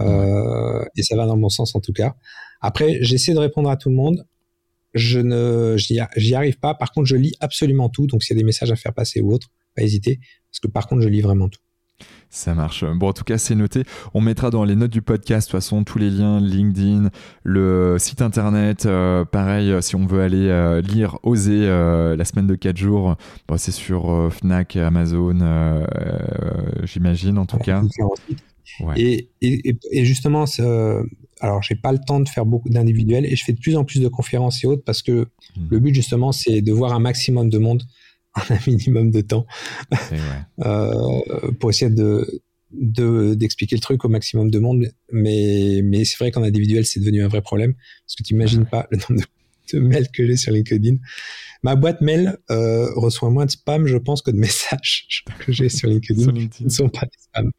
[0.00, 2.14] Euh, et ça va dans le bon sens en tout cas.
[2.60, 4.26] Après, j'essaie de répondre à tout le monde.
[4.92, 6.74] Je ne, j'y arrive pas.
[6.74, 8.06] Par contre, je lis absolument tout.
[8.06, 10.18] Donc, s'il y a des messages à faire passer ou autre, pas hésiter.
[10.50, 11.60] Parce que par contre, je lis vraiment tout.
[12.28, 12.84] Ça marche.
[12.84, 13.82] Bon, en tout cas, c'est noté.
[14.14, 17.10] On mettra dans les notes du podcast, de toute façon, tous les liens, LinkedIn,
[17.42, 18.86] le site internet.
[18.86, 23.16] Euh, pareil, si on veut aller euh, lire, oser la semaine de 4 jours,
[23.56, 25.38] c'est sur Fnac, Amazon,
[26.84, 27.82] j'imagine, en tout cas.
[28.96, 30.46] Et, et, et, justement,
[31.40, 33.84] alors j'ai pas le temps de faire beaucoup d'individuels et je fais de plus en
[33.84, 35.68] plus de conférences et autres parce que hmm.
[35.70, 37.82] le but justement c'est de voir un maximum de monde
[38.34, 39.46] un minimum de temps
[40.64, 42.42] euh, pour essayer de
[42.72, 47.24] d'expliquer le truc au maximum de monde mais mais c'est vrai qu'en individuel c'est devenu
[47.24, 49.22] un vrai problème parce que tu imagines pas le nombre
[49.72, 50.98] de, de mails que j'ai sur LinkedIn
[51.62, 55.68] ma boîte mail euh, reçoit moins de spam, je pense, que de messages que j'ai
[55.68, 56.48] sur LinkedIn.
[56.48, 57.50] qui ne sont pas des spams.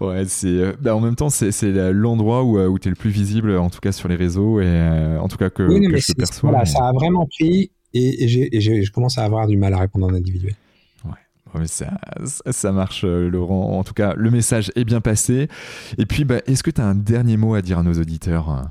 [0.00, 0.46] ouais, c'est.
[0.46, 1.52] Euh, bah, en même temps, c'est
[1.92, 5.16] l'endroit où, où tu es le plus visible, en tout cas sur les réseaux, et
[5.18, 6.50] en tout cas que, je perçois.
[6.50, 10.06] Voilà, ça a vraiment pris, et, et, je commence à avoir du mal à répondre
[10.06, 10.54] en individuel.
[11.54, 13.78] Ouais, ça, ça, marche, Laurent.
[13.78, 15.48] En tout cas, le message est bien passé.
[15.98, 18.70] Et puis, bah, est-ce que tu as un dernier mot à dire à nos auditeurs?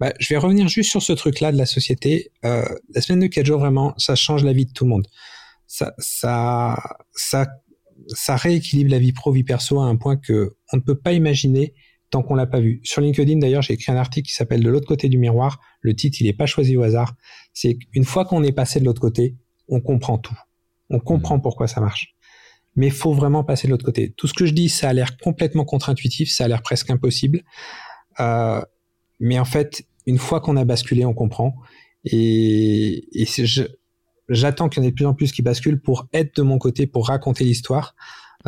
[0.00, 2.32] Bah, je vais revenir juste sur ce truc-là de la société.
[2.46, 2.64] Euh,
[2.94, 5.06] la semaine de 4 jours, vraiment, ça change la vie de tout le monde.
[5.66, 6.82] Ça, ça,
[7.12, 7.46] ça,
[8.08, 11.12] ça rééquilibre la vie pro, vie perso à un point que on ne peut pas
[11.12, 11.74] imaginer
[12.10, 12.80] tant qu'on l'a pas vu.
[12.82, 15.60] Sur LinkedIn, d'ailleurs, j'ai écrit un article qui s'appelle De l'autre côté du miroir.
[15.80, 17.14] Le titre, il n'est pas choisi au hasard.
[17.54, 19.36] C'est qu'une fois qu'on est passé de l'autre côté,
[19.68, 20.36] on comprend tout.
[20.90, 21.42] On comprend mmh.
[21.42, 22.14] pourquoi ça marche.
[22.76, 24.12] Mais il faut vraiment passer de l'autre côté.
[24.16, 27.42] Tout ce que je dis, ça a l'air complètement contre-intuitif, ça a l'air presque impossible.
[28.18, 28.60] Euh,
[29.20, 31.54] mais en fait, une fois qu'on a basculé, on comprend.
[32.04, 33.06] Et,
[34.28, 36.58] j'attends qu'il y en ait de plus en plus qui basculent pour être de mon
[36.58, 37.94] côté, pour raconter l'histoire.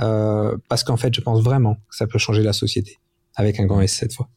[0.00, 2.98] Euh, parce qu'en fait, je pense vraiment que ça peut changer la société
[3.34, 4.28] avec un grand S cette fois.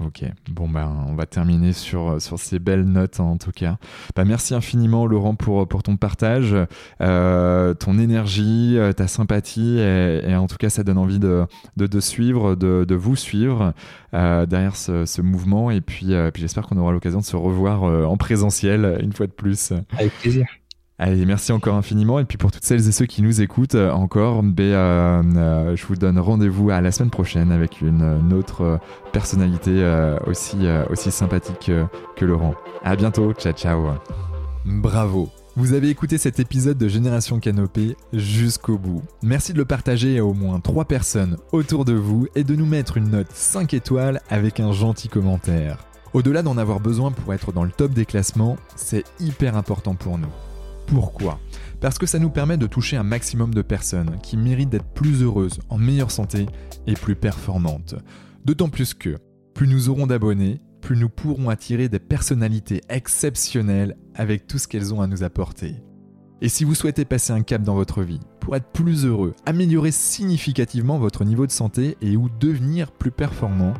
[0.00, 3.78] Ok, bon ben on va terminer sur, sur ces belles notes en tout cas.
[4.14, 6.54] Bah, merci infiniment Laurent pour, pour ton partage,
[7.00, 12.00] euh, ton énergie, euh, ta sympathie et, en tout cas ça donne envie de, de,
[12.00, 13.74] suivre, de, de, vous suivre
[14.14, 17.82] euh, derrière ce, ce, mouvement et puis, puis j'espère qu'on aura l'occasion de se revoir
[17.82, 19.72] en présentiel une fois de plus.
[19.98, 20.46] Avec plaisir.
[21.00, 22.18] Allez, merci encore infiniment.
[22.18, 25.86] Et puis pour toutes celles et ceux qui nous écoutent euh, encore, euh, euh, je
[25.86, 28.80] vous donne rendez-vous à la semaine prochaine avec une, autre
[29.12, 29.84] personnalité
[30.26, 30.56] aussi,
[30.90, 31.70] aussi sympathique
[32.16, 32.54] que Laurent.
[32.84, 33.86] À bientôt, ciao ciao.
[34.64, 35.30] Bravo.
[35.56, 39.02] Vous avez écouté cet épisode de Génération Canopée jusqu'au bout.
[39.22, 42.66] Merci de le partager à au moins 3 personnes autour de vous et de nous
[42.66, 45.78] mettre une note 5 étoiles avec un gentil commentaire.
[46.12, 50.18] Au-delà d'en avoir besoin pour être dans le top des classements, c'est hyper important pour
[50.18, 50.28] nous.
[50.88, 51.38] Pourquoi
[51.80, 55.22] Parce que ça nous permet de toucher un maximum de personnes qui méritent d'être plus
[55.22, 56.46] heureuses, en meilleure santé
[56.86, 57.94] et plus performantes.
[58.46, 59.16] D'autant plus que,
[59.52, 64.94] plus nous aurons d'abonnés, plus nous pourrons attirer des personnalités exceptionnelles avec tout ce qu'elles
[64.94, 65.74] ont à nous apporter.
[66.40, 69.90] Et si vous souhaitez passer un cap dans votre vie, pour être plus heureux, améliorer
[69.90, 73.74] significativement votre niveau de santé et ou devenir plus performant,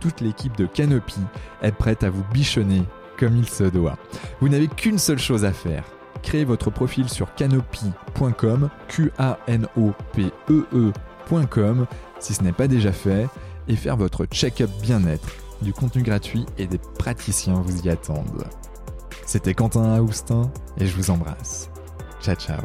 [0.00, 1.20] toute l'équipe de Canopy
[1.60, 2.82] est prête à vous bichonner
[3.18, 3.98] comme il se doit.
[4.40, 5.84] Vous n'avez qu'une seule chose à faire,
[6.26, 11.86] créer votre profil sur canopy.com, Q-A-N-O-P-E-E.com,
[12.18, 13.26] si ce n'est pas déjà fait,
[13.68, 15.28] et faire votre check-up bien-être.
[15.62, 18.44] Du contenu gratuit et des praticiens vous y attendent.
[19.24, 21.70] C'était Quentin Aoustin et je vous embrasse.
[22.20, 22.60] Ciao ciao